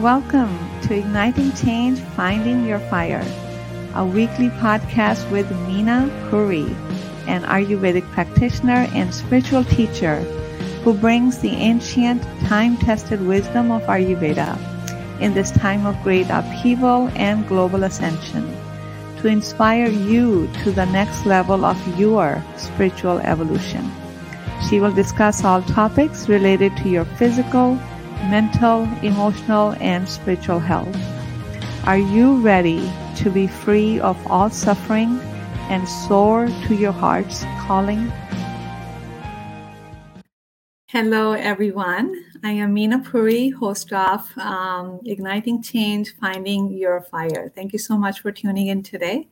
Welcome 0.00 0.58
to 0.84 0.94
Igniting 0.94 1.52
Change 1.52 2.00
Finding 2.16 2.64
Your 2.64 2.78
Fire, 2.78 3.22
a 3.94 4.02
weekly 4.02 4.48
podcast 4.48 5.30
with 5.30 5.46
Meena 5.68 6.08
Puri, 6.30 6.64
an 7.26 7.42
Ayurvedic 7.42 8.10
practitioner 8.12 8.88
and 8.94 9.12
spiritual 9.14 9.62
teacher 9.62 10.20
who 10.84 10.94
brings 10.94 11.40
the 11.40 11.50
ancient, 11.50 12.22
time 12.46 12.78
tested 12.78 13.20
wisdom 13.26 13.70
of 13.70 13.82
Ayurveda 13.82 14.56
in 15.20 15.34
this 15.34 15.50
time 15.50 15.84
of 15.84 16.02
great 16.02 16.30
upheaval 16.30 17.10
and 17.14 17.46
global 17.46 17.84
ascension 17.84 18.56
to 19.18 19.28
inspire 19.28 19.90
you 19.90 20.48
to 20.64 20.72
the 20.72 20.86
next 20.86 21.26
level 21.26 21.66
of 21.66 21.76
your 22.00 22.42
spiritual 22.56 23.18
evolution. 23.18 23.84
She 24.66 24.80
will 24.80 24.94
discuss 24.94 25.44
all 25.44 25.60
topics 25.60 26.26
related 26.26 26.74
to 26.78 26.88
your 26.88 27.04
physical, 27.04 27.78
mental, 28.28 28.88
emotional, 29.02 29.72
and 29.80 30.08
spiritual 30.08 30.58
health. 30.58 30.96
Are 31.84 31.98
you 31.98 32.40
ready 32.40 32.90
to 33.16 33.30
be 33.30 33.46
free 33.46 33.98
of 34.00 34.16
all 34.26 34.50
suffering 34.50 35.18
and 35.70 35.88
soar 35.88 36.46
to 36.66 36.74
your 36.74 36.92
heart's 36.92 37.44
calling? 37.60 38.12
Hello, 40.88 41.32
everyone. 41.32 42.14
I 42.42 42.50
am 42.50 42.74
Meena 42.74 43.04
Puri, 43.04 43.50
host 43.50 43.92
of 43.92 44.26
um, 44.38 44.98
Igniting 45.04 45.62
Change 45.62 46.16
Finding 46.16 46.72
Your 46.72 47.02
Fire. 47.02 47.52
Thank 47.54 47.72
you 47.72 47.78
so 47.78 47.96
much 47.96 48.20
for 48.20 48.32
tuning 48.32 48.66
in 48.66 48.82
today. 48.82 49.28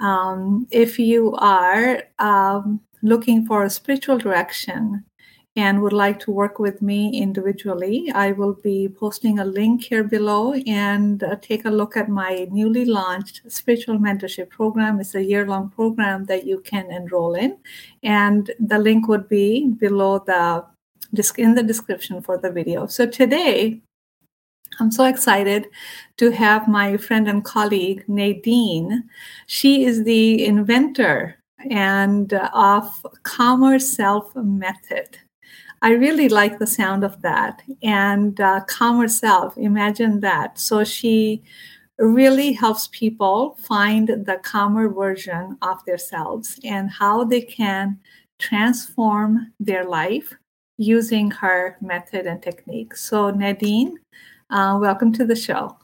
Um, 0.00 0.66
if 0.70 0.98
you 0.98 1.34
are 1.34 2.04
um, 2.18 2.80
looking 3.02 3.44
for 3.44 3.64
a 3.64 3.68
spiritual 3.68 4.16
direction, 4.16 5.04
and 5.56 5.80
would 5.82 5.94
like 5.94 6.18
to 6.20 6.30
work 6.30 6.58
with 6.58 6.82
me 6.82 7.20
individually, 7.20 8.12
I 8.14 8.32
will 8.32 8.52
be 8.52 8.88
posting 8.88 9.38
a 9.38 9.44
link 9.44 9.84
here 9.84 10.04
below 10.04 10.52
and 10.52 11.22
uh, 11.22 11.36
take 11.40 11.64
a 11.64 11.70
look 11.70 11.96
at 11.96 12.10
my 12.10 12.46
newly 12.50 12.84
launched 12.84 13.40
spiritual 13.48 13.98
mentorship 13.98 14.50
program. 14.50 15.00
It's 15.00 15.14
a 15.14 15.24
year 15.24 15.46
long 15.46 15.70
program 15.70 16.24
that 16.26 16.46
you 16.46 16.60
can 16.60 16.90
enroll 16.90 17.34
in. 17.34 17.56
And 18.02 18.50
the 18.60 18.78
link 18.78 19.08
would 19.08 19.28
be 19.28 19.68
below 19.70 20.18
the 20.18 20.64
in 21.38 21.54
the 21.54 21.62
description 21.62 22.20
for 22.20 22.36
the 22.36 22.50
video. 22.50 22.86
So 22.86 23.06
today, 23.06 23.80
I'm 24.78 24.90
so 24.90 25.04
excited 25.04 25.68
to 26.18 26.30
have 26.30 26.68
my 26.68 26.98
friend 26.98 27.28
and 27.28 27.42
colleague 27.42 28.04
Nadine. 28.08 29.04
She 29.46 29.84
is 29.84 30.04
the 30.04 30.44
inventor 30.44 31.36
and 31.70 32.34
uh, 32.34 32.50
of 32.52 33.06
Calmer 33.22 33.78
Self 33.78 34.34
Method. 34.36 35.18
I 35.82 35.90
really 35.90 36.28
like 36.28 36.58
the 36.58 36.66
sound 36.66 37.04
of 37.04 37.22
that. 37.22 37.62
And 37.82 38.40
uh, 38.40 38.60
calmer 38.66 39.08
self, 39.08 39.56
imagine 39.58 40.20
that. 40.20 40.58
So 40.58 40.84
she 40.84 41.42
really 41.98 42.52
helps 42.52 42.88
people 42.92 43.56
find 43.60 44.08
the 44.08 44.40
calmer 44.42 44.88
version 44.88 45.56
of 45.62 45.84
themselves 45.84 46.58
and 46.64 46.90
how 46.90 47.24
they 47.24 47.40
can 47.40 47.98
transform 48.38 49.52
their 49.58 49.84
life 49.84 50.34
using 50.78 51.30
her 51.30 51.76
method 51.80 52.26
and 52.26 52.42
technique. 52.42 52.94
So, 52.94 53.30
Nadine, 53.30 53.98
uh, 54.50 54.76
welcome 54.80 55.12
to 55.14 55.24
the 55.24 55.36
show. 55.36 55.78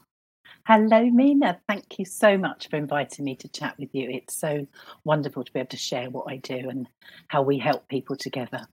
Hello, 0.67 1.09
Meena. 1.09 1.57
Thank 1.67 1.97
you 1.99 2.05
so 2.05 2.37
much 2.37 2.69
for 2.69 2.77
inviting 2.77 3.25
me 3.25 3.35
to 3.37 3.47
chat 3.47 3.75
with 3.79 3.89
you. 3.93 4.09
It's 4.09 4.35
so 4.35 4.67
wonderful 5.03 5.43
to 5.43 5.51
be 5.51 5.59
able 5.59 5.69
to 5.69 5.77
share 5.77 6.09
what 6.09 6.31
I 6.31 6.37
do 6.37 6.69
and 6.69 6.87
how 7.27 7.41
we 7.41 7.57
help 7.57 7.87
people 7.87 8.15
together. 8.15 8.67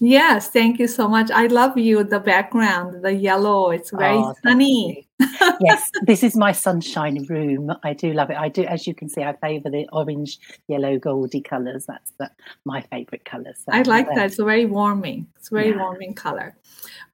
Yes, 0.00 0.50
thank 0.50 0.80
you 0.80 0.88
so 0.88 1.08
much. 1.08 1.30
I 1.30 1.46
love 1.46 1.78
you, 1.78 2.02
the 2.02 2.18
background, 2.18 3.04
the 3.04 3.12
yellow. 3.12 3.70
It's 3.70 3.90
very 3.90 4.16
oh, 4.16 4.34
sunny. 4.42 5.06
Yes, 5.60 5.90
this 6.02 6.22
is 6.22 6.36
my 6.36 6.52
sunshine 6.52 7.24
room. 7.26 7.72
I 7.82 7.92
do 7.92 8.12
love 8.12 8.30
it. 8.30 8.36
I 8.36 8.48
do, 8.48 8.64
as 8.64 8.86
you 8.86 8.94
can 8.94 9.08
see, 9.08 9.22
I 9.22 9.34
favour 9.36 9.70
the 9.70 9.86
orange, 9.92 10.38
yellow, 10.68 10.98
goldy 10.98 11.40
colours. 11.40 11.86
That's 11.86 12.12
the, 12.18 12.30
my 12.64 12.80
favourite 12.82 13.24
colours. 13.24 13.58
So 13.64 13.72
I 13.72 13.82
like 13.82 14.08
that. 14.14 14.26
It's 14.26 14.36
very 14.36 14.66
warming. 14.66 15.26
It's 15.36 15.48
very 15.48 15.70
yeah. 15.70 15.78
warming 15.78 16.14
colour. 16.14 16.56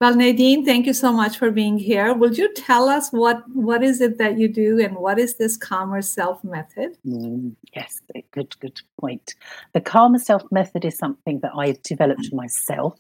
Well, 0.01 0.15
Nadine, 0.15 0.65
thank 0.65 0.87
you 0.87 0.95
so 0.95 1.13
much 1.13 1.37
for 1.37 1.51
being 1.51 1.79
here. 1.79 2.15
Would 2.15 2.39
you 2.39 2.53
tell 2.55 2.89
us 2.89 3.11
what 3.11 3.43
what 3.53 3.83
is 3.83 4.01
it 4.01 4.19
that 4.19 4.39
you 4.39 4.49
do 4.49 4.81
and 4.81 4.97
what 4.97 5.19
is 5.19 5.37
this 5.37 5.57
calmer 5.57 6.01
self 6.01 6.43
method? 6.43 6.97
Mm, 7.07 7.55
yes, 7.75 8.01
eh, 8.15 8.23
good, 8.31 8.59
good 8.61 8.81
point. 8.99 9.35
The 9.75 9.81
calmer 9.81 10.19
self 10.19 10.43
method 10.51 10.85
is 10.85 10.97
something 10.97 11.41
that 11.41 11.53
I've 11.55 11.83
developed 11.83 12.31
mm. 12.33 12.35
myself 12.35 12.99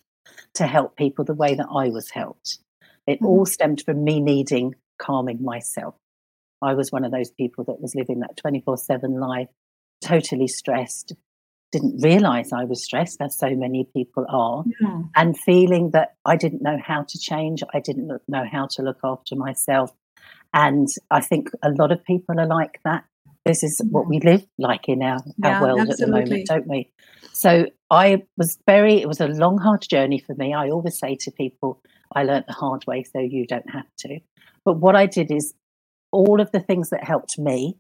to 0.55 0.67
help 0.67 0.97
people 0.97 1.25
the 1.25 1.35
way 1.35 1.55
that 1.55 1.69
I 1.75 1.89
was 1.89 2.11
helped. 2.11 2.59
It 3.07 3.21
all 3.23 3.47
mm. 3.47 3.49
stemmed 3.49 3.83
from 3.83 4.05
me 4.05 4.21
needing 4.21 4.75
calming 5.01 5.43
myself. 5.43 5.95
I 6.63 6.75
was 6.75 6.93
one 6.93 7.05
of 7.05 7.13
those 7.13 7.31
people 7.31 7.65
that 7.65 7.81
was 7.81 7.95
living 7.95 8.21
that 8.21 8.37
24 8.37 8.77
7 8.77 9.19
life, 9.19 9.49
totally 10.03 10.47
stressed, 10.47 11.15
didn't 11.73 12.03
realize 12.03 12.53
I 12.53 12.65
was 12.65 12.85
stressed, 12.85 13.21
as 13.21 13.39
so 13.39 13.51
many 13.55 13.89
people 13.95 14.27
are, 14.29 14.65
yeah. 14.81 15.03
and 15.17 15.39
feeling 15.39 15.91
that 15.93 16.17
I 16.25 16.37
didn't 16.37 16.63
know 16.63 16.79
how 16.85 17.05
to 17.05 17.19
change. 17.19 17.63
I 17.73 17.81
didn't 17.81 18.11
know 18.29 18.45
how 18.51 18.69
to 18.73 18.83
look 18.83 18.99
after 19.05 19.37
myself. 19.37 19.93
And 20.53 20.89
I 21.11 21.21
think 21.21 21.51
a 21.63 21.71
lot 21.71 21.93
of 21.93 22.05
people 22.05 22.39
are 22.41 22.47
like 22.47 22.81
that. 22.85 23.05
This 23.45 23.63
is 23.63 23.81
what 23.91 24.03
mm-hmm. 24.03 24.11
we 24.11 24.21
live 24.21 24.47
like 24.59 24.89
in 24.89 25.03
our, 25.03 25.21
yeah, 25.39 25.61
our 25.61 25.63
world 25.63 25.81
absolutely. 25.81 26.21
at 26.21 26.27
the 26.27 26.31
moment, 26.31 26.47
don't 26.47 26.69
we? 26.69 26.93
So 27.33 27.67
I 27.91 28.25
was 28.37 28.59
very, 28.67 29.01
it 29.01 29.09
was 29.09 29.21
a 29.21 29.29
long, 29.29 29.59
hard 29.59 29.83
journey 29.89 30.19
for 30.19 30.35
me. 30.35 30.53
I 30.53 30.69
always 30.69 30.99
say 30.99 31.17
to 31.21 31.31
people, 31.31 31.81
I 32.15 32.25
learned 32.25 32.47
the 32.49 32.55
hard 32.55 32.85
way, 32.87 33.05
so 33.05 33.21
you 33.21 33.47
don't 33.47 33.71
have 33.71 33.87
to. 34.01 34.19
But 34.65 34.79
what 34.79 34.97
I 34.97 35.07
did 35.07 35.31
is 35.31 35.55
all 36.13 36.41
of 36.41 36.51
the 36.53 36.61
things 36.61 36.91
that 36.91 37.05
helped 37.05 37.39
me, 37.39 37.77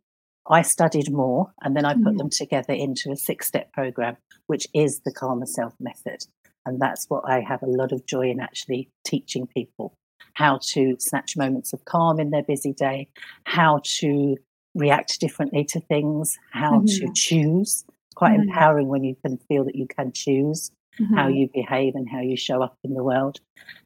I 0.48 0.62
studied 0.62 1.10
more 1.10 1.52
and 1.62 1.76
then 1.76 1.84
I 1.84 1.94
put 1.94 2.14
mm. 2.14 2.18
them 2.18 2.30
together 2.30 2.72
into 2.72 3.10
a 3.10 3.16
six 3.16 3.46
step 3.46 3.72
program, 3.72 4.16
which 4.46 4.66
is 4.74 5.00
the 5.04 5.12
Calmer 5.12 5.46
Self 5.46 5.74
Method. 5.78 6.24
And 6.66 6.80
that's 6.80 7.06
what 7.08 7.24
I 7.26 7.40
have 7.40 7.62
a 7.62 7.66
lot 7.66 7.92
of 7.92 8.06
joy 8.06 8.30
in 8.30 8.40
actually 8.40 8.90
teaching 9.04 9.46
people 9.46 9.94
how 10.34 10.58
to 10.62 10.96
snatch 10.98 11.36
moments 11.36 11.72
of 11.72 11.84
calm 11.84 12.20
in 12.20 12.30
their 12.30 12.42
busy 12.42 12.72
day, 12.72 13.08
how 13.44 13.80
to 13.84 14.36
react 14.74 15.18
differently 15.20 15.64
to 15.64 15.80
things, 15.80 16.38
how 16.52 16.78
mm-hmm. 16.78 17.06
to 17.06 17.12
choose. 17.14 17.84
It's 17.86 18.14
quite 18.14 18.32
mm-hmm. 18.32 18.48
empowering 18.48 18.88
when 18.88 19.04
you 19.04 19.16
can 19.24 19.38
feel 19.48 19.64
that 19.64 19.74
you 19.74 19.86
can 19.86 20.12
choose 20.12 20.70
mm-hmm. 21.00 21.14
how 21.14 21.28
you 21.28 21.48
behave 21.52 21.94
and 21.94 22.08
how 22.08 22.20
you 22.20 22.36
show 22.36 22.62
up 22.62 22.76
in 22.84 22.94
the 22.94 23.02
world. 23.02 23.40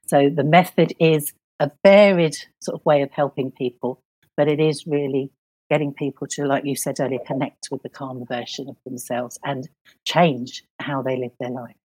So 0.06 0.28
the 0.28 0.44
method 0.44 0.92
is 1.00 1.32
a 1.60 1.70
varied 1.84 2.36
sort 2.60 2.80
of 2.80 2.84
way 2.84 3.02
of 3.02 3.10
helping 3.10 3.50
people, 3.50 4.00
but 4.36 4.48
it 4.48 4.60
is 4.60 4.86
really 4.86 5.30
getting 5.70 5.92
people 5.92 6.26
to, 6.26 6.44
like 6.44 6.64
you 6.64 6.76
said 6.76 7.00
earlier, 7.00 7.20
connect 7.26 7.68
with 7.70 7.82
the 7.82 7.88
calmer 7.88 8.26
version 8.26 8.68
of 8.68 8.76
themselves 8.84 9.38
and 9.44 9.68
change 10.04 10.64
how 10.80 11.02
they 11.02 11.16
live 11.16 11.32
their 11.40 11.50
life. 11.50 11.76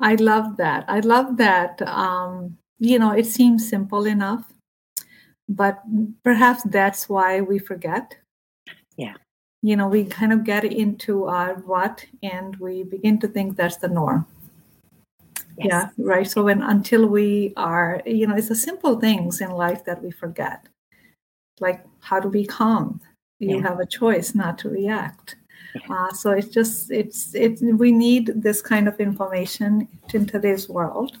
I 0.00 0.14
love 0.14 0.56
that. 0.58 0.84
I 0.88 1.00
love 1.00 1.36
that. 1.38 1.82
Um, 1.82 2.58
you 2.78 2.98
know, 2.98 3.12
it 3.12 3.26
seems 3.26 3.68
simple 3.68 4.06
enough, 4.06 4.52
but 5.48 5.82
perhaps 6.22 6.62
that's 6.64 7.08
why 7.08 7.40
we 7.40 7.58
forget. 7.58 8.16
Yeah. 8.96 9.14
You 9.62 9.76
know, 9.76 9.88
we 9.88 10.04
kind 10.04 10.32
of 10.32 10.44
get 10.44 10.64
into 10.64 11.24
our 11.24 11.54
rut 11.54 12.04
and 12.22 12.56
we 12.56 12.82
begin 12.82 13.18
to 13.20 13.28
think 13.28 13.56
that's 13.56 13.76
the 13.76 13.88
norm. 13.88 14.26
Yes. 15.58 15.68
Yeah, 15.68 15.88
right. 15.98 16.28
So 16.28 16.44
when 16.44 16.62
until 16.62 17.06
we 17.06 17.52
are, 17.56 18.02
you 18.04 18.26
know, 18.26 18.36
it's 18.36 18.48
the 18.48 18.54
simple 18.54 19.00
things 19.00 19.40
in 19.40 19.50
life 19.50 19.84
that 19.84 20.02
we 20.02 20.10
forget. 20.10 20.66
Like 21.60 21.84
how 22.00 22.20
to 22.20 22.28
be 22.28 22.44
calm. 22.44 23.00
You 23.38 23.56
yeah. 23.56 23.68
have 23.68 23.80
a 23.80 23.86
choice 23.86 24.34
not 24.34 24.58
to 24.58 24.68
react. 24.68 25.36
Yeah. 25.74 25.94
Uh, 25.94 26.12
so 26.12 26.30
it's 26.30 26.48
just 26.48 26.90
it's 26.90 27.34
it's 27.34 27.62
we 27.62 27.92
need 27.92 28.32
this 28.34 28.62
kind 28.62 28.88
of 28.88 29.00
information 29.00 29.88
in 30.12 30.26
today's 30.26 30.68
world. 30.68 31.18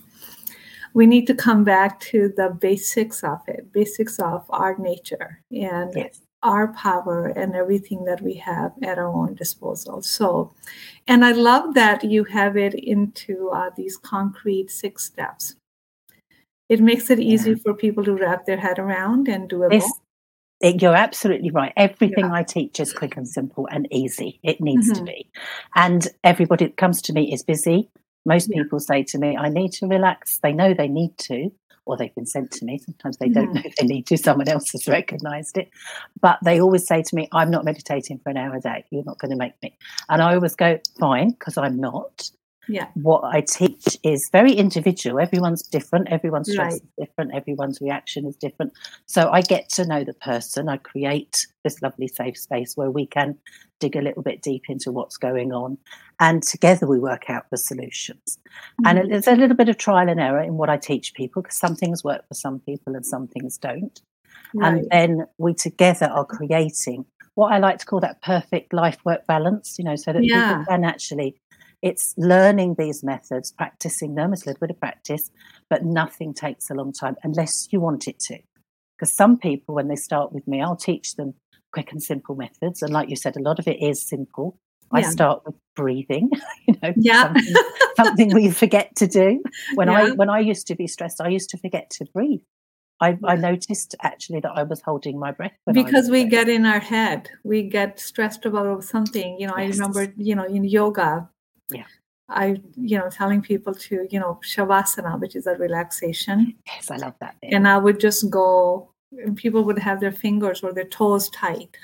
We 0.94 1.06
need 1.06 1.26
to 1.26 1.34
come 1.34 1.62
back 1.62 2.00
to 2.00 2.32
the 2.36 2.50
basics 2.50 3.22
of 3.22 3.40
it, 3.46 3.70
basics 3.72 4.18
of 4.18 4.46
our 4.48 4.78
nature, 4.78 5.42
and 5.50 5.92
yes 5.94 6.20
our 6.46 6.68
power 6.72 7.26
and 7.26 7.54
everything 7.54 8.04
that 8.04 8.20
we 8.22 8.34
have 8.34 8.72
at 8.82 8.98
our 8.98 9.12
own 9.20 9.34
disposal. 9.34 10.00
So, 10.00 10.52
and 11.06 11.24
I 11.24 11.32
love 11.32 11.74
that 11.74 12.04
you 12.04 12.24
have 12.24 12.56
it 12.56 12.74
into 12.74 13.50
uh, 13.50 13.70
these 13.76 13.96
concrete 13.96 14.70
six 14.70 15.04
steps. 15.04 15.56
It 16.68 16.80
makes 16.80 17.10
it 17.10 17.20
easy 17.20 17.50
yeah. 17.50 17.62
for 17.62 17.74
people 17.74 18.04
to 18.04 18.14
wrap 18.14 18.46
their 18.46 18.58
head 18.58 18.78
around 18.78 19.28
and. 19.28 19.52
This, 19.70 19.90
it, 20.60 20.80
you're 20.80 20.96
absolutely 20.96 21.50
right. 21.50 21.72
Everything 21.76 22.26
yeah. 22.26 22.32
I 22.32 22.42
teach 22.42 22.80
is 22.80 22.92
quick 22.92 23.16
and 23.16 23.28
simple 23.28 23.68
and 23.70 23.86
easy. 23.90 24.40
It 24.42 24.60
needs 24.60 24.90
mm-hmm. 24.90 25.04
to 25.04 25.12
be. 25.12 25.30
And 25.74 26.08
everybody 26.24 26.66
that 26.66 26.76
comes 26.76 27.02
to 27.02 27.12
me 27.12 27.32
is 27.32 27.42
busy. 27.42 27.90
Most 28.24 28.48
yeah. 28.48 28.62
people 28.62 28.80
say 28.80 29.02
to 29.04 29.18
me, 29.18 29.36
I 29.36 29.48
need 29.48 29.72
to 29.74 29.86
relax. 29.86 30.38
They 30.38 30.52
know 30.52 30.74
they 30.74 30.88
need 30.88 31.16
to, 31.28 31.50
or 31.86 31.96
they've 31.96 32.14
been 32.14 32.26
sent 32.26 32.50
to 32.50 32.64
me. 32.64 32.78
Sometimes 32.78 33.16
they 33.16 33.28
don't 33.28 33.46
mm-hmm. 33.46 33.54
know 33.54 33.62
if 33.64 33.76
they 33.76 33.86
need 33.86 34.06
to, 34.08 34.18
someone 34.18 34.48
else 34.48 34.70
has 34.72 34.86
recognized 34.86 35.56
it. 35.56 35.70
But 36.20 36.38
they 36.44 36.60
always 36.60 36.86
say 36.86 37.02
to 37.02 37.16
me, 37.16 37.28
I'm 37.32 37.50
not 37.50 37.64
meditating 37.64 38.18
for 38.18 38.30
an 38.30 38.36
hour 38.36 38.56
a 38.56 38.60
day. 38.60 38.84
You're 38.90 39.04
not 39.04 39.18
going 39.18 39.30
to 39.30 39.36
make 39.36 39.54
me. 39.62 39.76
And 40.08 40.20
I 40.20 40.34
always 40.34 40.54
go, 40.54 40.78
fine, 40.98 41.30
because 41.30 41.56
I'm 41.56 41.80
not. 41.80 42.30
Yeah. 42.68 42.88
What 42.94 43.22
I 43.24 43.40
teach 43.42 43.96
is 44.02 44.28
very 44.32 44.52
individual. 44.52 45.20
Everyone's 45.20 45.62
different. 45.62 46.08
Everyone's 46.08 46.50
stress 46.50 46.72
Right. 46.72 46.82
is 46.82 46.88
different. 47.06 47.34
Everyone's 47.34 47.80
reaction 47.80 48.26
is 48.26 48.36
different. 48.36 48.72
So 49.06 49.30
I 49.30 49.40
get 49.42 49.68
to 49.70 49.86
know 49.86 50.02
the 50.04 50.14
person. 50.14 50.68
I 50.68 50.78
create 50.78 51.46
this 51.64 51.80
lovely 51.82 52.08
safe 52.08 52.36
space 52.36 52.76
where 52.76 52.90
we 52.90 53.06
can 53.06 53.36
dig 53.78 53.94
a 53.94 54.00
little 54.00 54.22
bit 54.22 54.42
deep 54.42 54.62
into 54.68 54.90
what's 54.90 55.16
going 55.16 55.52
on, 55.52 55.76
and 56.18 56.42
together 56.42 56.86
we 56.86 56.98
work 56.98 57.28
out 57.28 57.44
the 57.50 57.58
solutions. 57.58 58.38
And 58.84 58.98
Mhm. 58.98 59.10
there's 59.10 59.26
a 59.26 59.36
little 59.36 59.56
bit 59.56 59.68
of 59.68 59.76
trial 59.76 60.08
and 60.08 60.18
error 60.18 60.42
in 60.42 60.56
what 60.56 60.70
I 60.70 60.76
teach 60.78 61.14
people 61.14 61.42
because 61.42 61.58
some 61.58 61.76
things 61.76 62.02
work 62.02 62.26
for 62.26 62.34
some 62.34 62.60
people 62.60 62.94
and 62.96 63.04
some 63.04 63.28
things 63.28 63.58
don't. 63.58 64.00
right. 64.54 64.78
And 64.78 64.88
then 64.90 65.26
we 65.38 65.54
together 65.54 66.06
are 66.06 66.24
creating 66.24 67.04
what 67.34 67.52
I 67.52 67.58
like 67.58 67.78
to 67.80 67.86
call 67.86 68.00
that 68.00 68.22
perfect 68.22 68.72
life 68.72 68.96
work 69.04 69.26
balance, 69.26 69.78
you 69.78 69.84
know, 69.84 69.96
so 69.96 70.12
that 70.12 70.24
Yeah. 70.24 70.48
people 70.48 70.64
can 70.66 70.84
actually, 70.84 71.36
it's 71.86 72.14
learning 72.16 72.74
these 72.76 73.04
methods, 73.04 73.52
practicing 73.52 74.16
them, 74.16 74.32
it's 74.32 74.44
a 74.44 74.48
little 74.48 74.58
bit 74.58 74.70
of 74.70 74.80
practice, 74.80 75.30
but 75.70 75.84
nothing 75.84 76.34
takes 76.34 76.68
a 76.68 76.74
long 76.74 76.92
time 76.92 77.14
unless 77.22 77.68
you 77.70 77.78
want 77.78 78.08
it 78.08 78.18
to. 78.18 78.38
Because 78.98 79.12
some 79.12 79.38
people, 79.38 79.76
when 79.76 79.86
they 79.86 79.94
start 79.94 80.32
with 80.32 80.48
me, 80.48 80.60
I'll 80.60 80.74
teach 80.74 81.14
them 81.14 81.34
quick 81.72 81.92
and 81.92 82.02
simple 82.02 82.34
methods. 82.34 82.82
And 82.82 82.92
like 82.92 83.08
you 83.08 83.14
said, 83.14 83.36
a 83.36 83.40
lot 83.40 83.60
of 83.60 83.68
it 83.68 83.80
is 83.80 84.04
simple. 84.04 84.58
I 84.90 85.02
start 85.02 85.42
with 85.46 85.54
breathing, 85.76 86.30
you 86.66 86.74
know, 86.82 86.92
Yeah. 86.96 87.22
something, 87.22 87.54
something 87.96 88.34
we 88.34 88.50
forget 88.50 88.96
to 88.96 89.06
do. 89.06 89.42
When 89.76 89.88
I 89.88 90.10
when 90.10 90.28
I 90.28 90.40
used 90.40 90.66
to 90.68 90.74
be 90.74 90.88
stressed, 90.88 91.20
I 91.20 91.28
used 91.28 91.50
to 91.50 91.58
forget 91.58 91.88
to 91.98 92.04
breathe. 92.06 92.40
I, 93.00 93.16
I 93.24 93.36
noticed 93.36 93.94
actually 94.02 94.40
that 94.40 94.52
I 94.52 94.62
was 94.62 94.80
holding 94.80 95.18
my 95.20 95.30
breath 95.30 95.52
when 95.64 95.76
I 95.76 95.82
was 95.82 95.90
because 95.90 96.10
we 96.10 96.20
stressed. 96.20 96.30
get 96.30 96.48
in 96.48 96.64
our 96.64 96.80
head 96.80 97.28
we 97.44 97.62
get 97.62 98.00
stressed 98.00 98.46
about 98.46 98.82
something 98.84 99.36
you 99.38 99.46
know 99.46 99.52
i 99.54 99.66
remember 99.66 100.10
you 100.16 100.34
know 100.34 100.46
in 100.46 100.64
yoga 100.64 101.28
Yeah. 101.70 101.84
i 102.28 102.60
you 102.76 102.98
know 102.98 103.08
telling 103.10 103.40
people 103.42 103.74
to 103.74 104.06
you 104.10 104.20
know 104.20 104.38
shavasana 104.44 105.18
which 105.20 105.36
is 105.36 105.46
a 105.46 105.54
relaxation 105.56 106.54
Yes, 106.66 106.90
I 106.90 106.96
love 106.96 107.14
that 107.20 107.36
bit. 107.40 107.52
and 107.52 107.66
i 107.68 107.76
would 107.78 107.98
just 108.00 108.30
go 108.30 108.90
and 109.12 109.36
people 109.36 109.62
would 109.64 109.78
have 109.78 110.00
their 110.00 110.12
fingers 110.12 110.62
or 110.62 110.72
their 110.72 110.84
toes 110.88 111.28
tight 111.30 111.76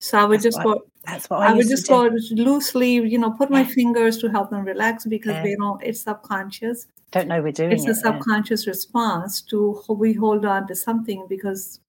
so 0.00 0.18
i 0.18 0.24
would 0.24 0.40
That's 0.40 0.44
just 0.56 0.64
what 0.64 0.78
go 0.78 0.84
That's 1.06 1.28
what 1.30 1.40
I, 1.40 1.50
I, 1.50 1.52
would 1.54 1.68
just 1.68 1.86
go 1.88 2.08
loosely, 2.30 2.92
you 3.12 3.18
know, 3.18 3.30
put 3.40 3.50
my 3.50 3.60
Yeah. 3.60 3.74
fingers 3.78 4.16
to 4.22 4.28
help 4.30 4.48
them 4.50 4.64
relax 4.64 5.04
because 5.04 5.34
Yeah. 5.36 5.42
they 5.46 5.54
don't. 5.62 5.82
It's 5.88 6.00
subconscious. 6.00 6.86
Don't 7.12 7.28
know 7.28 7.42
we're 7.42 7.52
doing 7.52 7.72
It's 7.72 7.84
a 7.86 7.90
it. 7.90 7.96
yeah. 7.96 8.02
subconscious 8.06 8.66
response 8.66 9.42
to 9.50 9.58
we 10.02 10.14
hold 10.14 10.46
on 10.46 10.66
to 10.68 10.74
something 10.74 11.26
because 11.28 11.80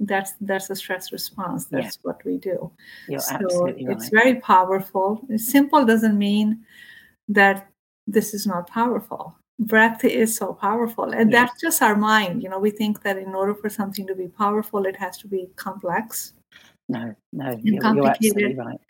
that's 0.00 0.34
that's 0.40 0.70
a 0.70 0.76
stress 0.76 1.12
response. 1.12 1.68
Yeah. 1.70 1.82
That's 1.82 1.98
what 2.02 2.24
we 2.24 2.38
do. 2.38 2.70
You're 3.08 3.20
so 3.20 3.34
absolutely 3.34 3.86
right. 3.86 3.96
it's 3.96 4.08
very 4.10 4.36
powerful. 4.36 5.26
Simple 5.36 5.84
doesn't 5.84 6.18
mean 6.18 6.64
that 7.28 7.68
this 8.06 8.34
is 8.34 8.46
not 8.46 8.68
powerful. 8.68 9.36
Breath 9.58 10.04
is 10.04 10.36
so 10.36 10.52
powerful, 10.52 11.12
and 11.14 11.32
Yes. 11.32 11.48
that's 11.48 11.60
just 11.60 11.82
our 11.82 11.96
mind. 11.96 12.42
You 12.42 12.50
know, 12.50 12.58
we 12.58 12.70
think 12.70 13.02
that 13.02 13.16
in 13.16 13.34
order 13.34 13.54
for 13.54 13.70
something 13.70 14.06
to 14.06 14.14
be 14.14 14.28
powerful, 14.28 14.84
it 14.84 14.96
has 14.96 15.16
to 15.18 15.28
be 15.28 15.48
complex. 15.56 16.34
no, 16.88 17.14
no, 17.32 17.50
you're, 17.62 17.82
you're 17.82 18.06
absolutely 18.06 18.54
right. 18.54 18.80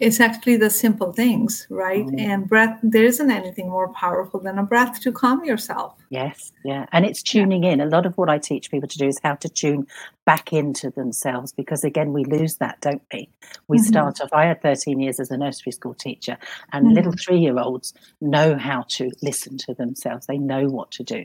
It's 0.00 0.18
actually 0.18 0.56
the 0.56 0.70
simple 0.70 1.12
things, 1.12 1.66
right? 1.70 2.06
Mhm. 2.06 2.20
And 2.20 2.48
breath, 2.48 2.80
there 2.82 3.04
isn't 3.04 3.30
anything 3.30 3.68
more 3.68 3.92
powerful 3.92 4.40
than 4.40 4.58
a 4.58 4.62
breath 4.64 5.00
to 5.02 5.12
calm 5.12 5.44
yourself. 5.44 5.94
Yes, 6.10 6.52
yeah. 6.64 6.86
And 6.92 7.04
it's 7.06 7.22
tuning 7.22 7.64
in. 7.64 7.80
A 7.80 7.86
lot 7.86 8.06
of 8.06 8.16
what 8.18 8.30
I 8.30 8.38
teach 8.38 8.70
people 8.70 8.88
to 8.88 8.98
do 8.98 9.06
is 9.06 9.20
how 9.22 9.34
to 9.36 9.48
tune 9.48 9.86
back 10.24 10.52
into 10.52 10.90
themselves 10.90 11.52
because, 11.52 11.84
again, 11.84 12.12
we 12.12 12.24
lose 12.24 12.56
that, 12.56 12.80
don't 12.80 13.02
we? 13.12 13.28
We 13.68 13.78
Mhm. 13.78 13.84
start 13.84 14.20
off, 14.22 14.30
I 14.32 14.46
had 14.46 14.62
13 14.62 15.00
years 15.00 15.20
as 15.20 15.30
a 15.30 15.36
nursery 15.36 15.72
school 15.72 15.94
teacher, 15.94 16.38
and 16.72 16.94
little 16.94 17.12
three 17.12 17.38
year 17.38 17.58
olds 17.58 17.92
know 18.20 18.56
how 18.56 18.84
to 18.88 19.10
listen 19.22 19.58
to 19.58 19.74
themselves. 19.74 20.26
They 20.26 20.38
know 20.38 20.66
what 20.66 20.90
to 20.92 21.04
do. 21.04 21.24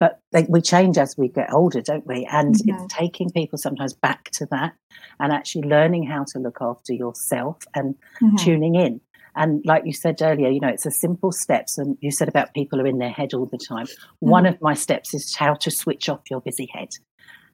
But 0.00 0.18
they, 0.32 0.44
we 0.48 0.60
change 0.60 0.98
as 0.98 1.16
we 1.16 1.28
get 1.28 1.52
older, 1.52 1.80
don't 1.80 2.06
we? 2.06 2.26
And 2.26 2.56
Mhm. 2.56 2.68
it's 2.68 2.94
taking 2.94 3.30
people 3.30 3.56
sometimes 3.58 3.92
back 3.94 4.30
to 4.32 4.46
that 4.46 4.74
and 5.20 5.32
actually 5.32 5.68
learning 5.68 6.04
how 6.04 6.24
to 6.32 6.38
look 6.40 6.58
after 6.60 6.92
yourself 6.92 7.58
and 7.74 7.94
Mhm. 8.20 8.38
tuning 8.38 8.74
in. 8.74 9.00
And 9.34 9.64
like 9.64 9.84
you 9.86 9.92
said 9.92 10.20
earlier, 10.20 10.48
you 10.50 10.60
know, 10.60 10.68
it's 10.68 10.84
a 10.86 10.90
simple 10.90 11.32
steps. 11.32 11.78
And 11.78 11.96
you 12.00 12.10
said 12.10 12.28
about 12.28 12.52
people 12.54 12.80
are 12.80 12.86
in 12.86 12.98
their 12.98 13.10
head 13.10 13.32
all 13.34 13.46
the 13.46 13.58
time. 13.58 13.86
One 14.20 14.44
of 14.46 14.60
my 14.60 14.74
steps 14.74 15.14
is 15.14 15.34
how 15.34 15.54
to 15.54 15.70
switch 15.70 16.08
off 16.10 16.20
your 16.30 16.40
busy 16.42 16.66
head 16.72 16.90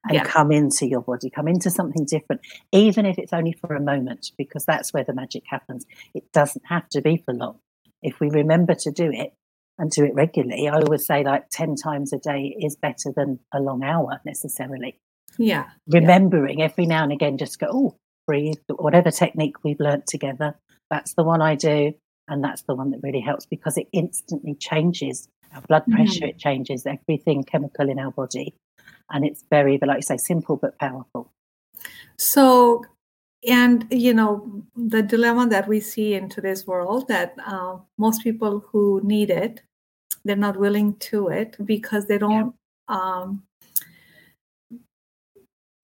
and 0.05 0.15
Yeah. 0.17 0.25
come 0.25 0.51
into 0.53 0.87
your 0.89 1.01
body, 1.03 1.31
come 1.31 1.47
into 1.49 1.71
something 1.71 2.05
different, 2.05 2.41
even 2.73 3.07
if 3.07 3.19
it's 3.19 3.33
only 3.33 3.53
for 3.53 3.75
a 3.77 3.81
moment, 3.81 4.33
because 4.37 4.65
that's 4.65 4.93
where 4.93 5.05
the 5.05 5.15
magic 5.15 5.45
happens. 5.47 5.87
It 6.15 6.31
doesn't 6.33 6.65
have 6.67 6.89
to 6.91 7.01
be 7.01 7.17
for 7.19 7.33
long. 7.33 7.59
If 8.03 8.19
we 8.21 8.29
remember 8.31 8.75
to 8.75 8.91
do 8.91 9.11
it 9.13 9.33
and 9.79 9.91
do 9.91 10.05
it 10.05 10.15
regularly, 10.15 10.69
I 10.69 10.81
always 10.81 11.07
say 11.07 11.23
like 11.23 11.49
10 11.51 11.77
times 11.77 12.13
a 12.13 12.19
day 12.19 12.57
is 12.61 12.75
better 12.77 13.13
than 13.15 13.39
a 13.53 13.61
long 13.61 13.85
hour 13.85 14.21
necessarily 14.25 14.99
Yeah. 15.39 15.67
remembering 15.87 16.61
every 16.63 16.87
now 16.87 17.05
and 17.05 17.13
again 17.13 17.39
just 17.39 17.59
go 17.61 17.67
oh 17.71 17.95
breathe 18.29 18.61
whatever 18.87 19.11
technique 19.11 19.57
we've 19.65 19.81
learnt 19.81 20.07
together 20.07 20.55
that's 20.91 21.15
the 21.15 21.25
one 21.25 21.43
i 21.43 21.55
do 21.55 21.93
and 22.29 22.45
that's 22.45 22.63
the 22.63 22.75
one 22.75 22.91
that 22.91 23.01
really 23.03 23.21
helps 23.31 23.47
because 23.47 23.77
it 23.79 23.89
instantly 23.93 24.55
changes 24.55 25.29
our 25.55 25.63
blood 25.63 25.85
pressure 25.91 26.27
it 26.27 26.39
changes 26.39 26.87
everything 26.87 27.43
chemical 27.43 27.89
in 27.89 27.99
our 27.99 28.13
body 28.13 28.55
and 29.11 29.25
it's 29.25 29.45
very 29.51 29.79
like 29.87 29.99
you 29.99 30.03
say 30.03 30.19
simple 30.19 30.57
but 30.57 30.79
powerful 30.79 31.33
So, 32.19 32.85
and 33.49 33.87
you 33.91 34.13
know, 34.15 34.65
the 34.77 35.03
dilemma 35.03 35.49
that 35.49 35.69
we 35.69 35.81
see 35.81 36.15
in 36.15 36.29
today's 36.29 36.67
world 36.67 37.09
that 37.09 37.35
uh, 37.47 37.79
most 37.97 38.23
people 38.23 38.61
who 38.71 39.01
need 39.05 39.31
it, 39.31 39.63
they're 40.25 40.37
not 40.37 40.59
willing 40.59 40.97
to 41.11 41.29
it 41.29 41.57
because 41.65 42.07
they 42.07 42.19
don't. 42.19 42.55
Um, 42.89 43.45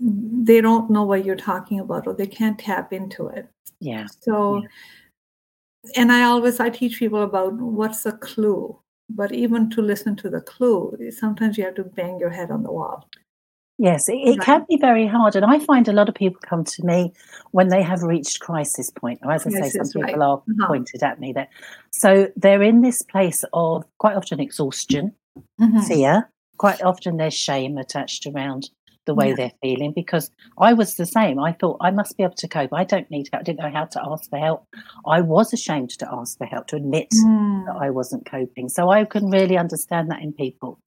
they 0.06 0.60
don't 0.60 0.90
know 0.90 1.02
what 1.02 1.24
you're 1.24 1.34
talking 1.36 1.80
about 1.80 2.06
or 2.06 2.12
they 2.14 2.26
can't 2.26 2.58
tap 2.58 2.92
into 2.92 3.26
it 3.28 3.48
yeah 3.80 4.06
so 4.20 4.62
and 5.96 6.12
i 6.12 6.22
always 6.22 6.60
i 6.60 6.68
teach 6.68 6.98
people 6.98 7.22
about 7.22 7.54
what's 7.54 8.04
a 8.04 8.12
clue 8.12 8.78
but 9.08 9.32
even 9.32 9.70
to 9.70 9.80
listen 9.80 10.14
to 10.14 10.28
the 10.28 10.40
clue 10.42 10.94
sometimes 11.10 11.56
you 11.56 11.64
have 11.64 11.74
to 11.74 11.84
bang 11.84 12.18
your 12.18 12.28
head 12.30 12.50
on 12.50 12.62
the 12.62 12.70
wall 12.70 13.08
yes 13.78 14.08
it, 14.08 14.16
it 14.16 14.40
can 14.40 14.64
be 14.68 14.76
very 14.76 15.06
hard 15.06 15.34
and 15.36 15.44
i 15.46 15.58
find 15.58 15.88
a 15.88 15.92
lot 15.92 16.08
of 16.08 16.14
people 16.14 16.38
come 16.44 16.64
to 16.64 16.84
me 16.84 17.10
when 17.52 17.68
they 17.68 17.82
have 17.82 18.02
reached 18.02 18.40
crisis 18.40 18.90
point 18.90 19.18
or 19.22 19.32
as 19.32 19.46
i 19.46 19.50
say 19.50 19.58
Crisis, 19.60 19.90
some 19.90 20.02
right. 20.02 20.08
people 20.10 20.22
are 20.22 20.36
Uh-huh. 20.36 20.66
pointed 20.66 21.02
at 21.02 21.18
me 21.18 21.32
there 21.32 21.48
so 21.92 22.28
they're 22.36 22.62
in 22.62 22.82
this 22.82 23.00
place 23.02 23.42
of 23.54 23.84
quite 23.98 24.16
often 24.16 24.38
exhaustion 24.38 25.14
Mhm. 25.60 25.88
fear. 25.88 26.30
Quite 26.58 26.80
often 26.82 27.16
there's 27.16 27.34
shame 27.34 27.76
attached 27.78 28.24
around 28.26 28.70
the 29.06 29.14
way 29.14 29.28
Yeah. 29.28 29.34
they're 29.36 29.52
feeling 29.62 29.92
because 29.92 30.30
I 30.58 30.72
was 30.72 30.94
the 30.94 31.06
same. 31.06 31.38
I 31.38 31.52
thought 31.52 31.78
I 31.80 31.90
must 31.90 32.16
be 32.16 32.22
able 32.22 32.34
to 32.36 32.48
cope. 32.48 32.72
I 32.72 32.84
don't 32.84 33.10
need 33.10 33.28
help. 33.32 33.40
I 33.40 33.44
didn't 33.44 33.60
know 33.60 33.70
how 33.70 33.84
to 33.84 34.02
ask 34.10 34.28
for 34.30 34.38
help. 34.38 34.66
I 35.06 35.20
was 35.20 35.52
ashamed 35.52 35.90
to 35.98 36.08
ask 36.10 36.38
for 36.38 36.46
help, 36.46 36.66
to 36.68 36.76
admit 36.76 37.08
Mm. 37.26 37.66
that 37.66 37.76
I 37.76 37.90
wasn't 37.90 38.24
coping. 38.24 38.68
So 38.68 38.90
I 38.90 39.04
can 39.04 39.30
really 39.30 39.58
understand 39.58 40.10
that 40.10 40.22
in 40.22 40.32
people. 40.32 40.78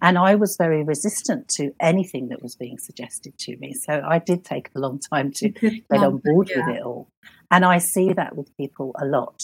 And 0.00 0.16
I 0.18 0.34
was 0.36 0.56
very 0.56 0.82
resistant 0.84 1.48
to 1.56 1.72
anything 1.80 2.28
that 2.28 2.42
was 2.42 2.56
being 2.56 2.78
suggested 2.78 3.36
to 3.38 3.56
me. 3.58 3.72
So 3.74 4.02
I 4.06 4.18
did 4.18 4.44
take 4.44 4.70
a 4.74 4.78
long 4.80 4.98
time 4.98 5.30
to 5.36 5.48
get 5.50 5.82
on 5.90 6.20
board 6.24 6.50
yeah. 6.50 6.66
with 6.66 6.76
it 6.76 6.82
all. 6.82 7.08
And 7.50 7.64
I 7.64 7.78
see 7.78 8.12
that 8.12 8.36
with 8.36 8.56
people 8.56 8.94
a 9.00 9.04
lot 9.04 9.40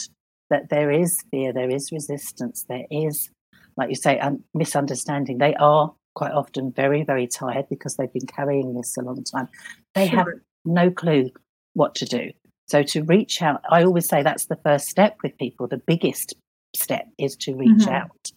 that 0.51 0.69
there 0.69 0.91
is 0.91 1.17
fear, 1.31 1.53
there 1.53 1.71
is 1.71 1.91
resistance, 1.93 2.65
there 2.69 2.85
is, 2.91 3.31
like 3.77 3.89
you 3.89 3.95
say, 3.95 4.19
um, 4.19 4.45
misunderstanding. 4.55 5.39
They 5.39 5.55
are 5.55 5.95
quite 6.15 6.33
often 6.33 6.73
very, 6.73 7.05
very 7.05 7.27
tired 7.27 7.67
because 7.69 7.97
they've 7.97 8.13
been 8.13 8.27
carrying 8.27 8.75
this 8.75 8.97
a 8.97 9.03
long 9.03 9.25
time. 9.25 9.49
They 9.95 10.07
have 10.07 10.27
no 10.65 10.91
clue 10.91 11.31
what 11.75 11.95
to 11.97 12.05
do. 12.05 12.31
So 12.69 12.83
to 12.83 13.03
reach 13.05 13.43
out, 13.43 13.63
I 13.71 13.85
always 13.85 14.09
say 14.09 14.23
that's 14.23 14.47
the 14.47 14.59
first 14.65 14.89
step 14.89 15.19
with 15.23 15.37
people. 15.39 15.67
The 15.67 15.79
biggest 15.79 16.35
step 16.75 17.07
is 17.19 17.37
to 17.37 17.55
reach 17.55 17.87
Mhm. 17.87 17.93
out. 17.93 18.33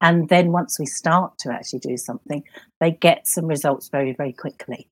And 0.00 0.28
then 0.28 0.52
once 0.52 0.78
we 0.78 0.86
start 0.86 1.38
to 1.40 1.52
actually 1.52 1.80
do 1.80 1.96
something, 1.96 2.42
they 2.80 2.90
get 2.90 3.26
some 3.26 3.46
results 3.46 3.88
very, 3.88 4.12
very 4.12 4.32
quickly. 4.32 4.88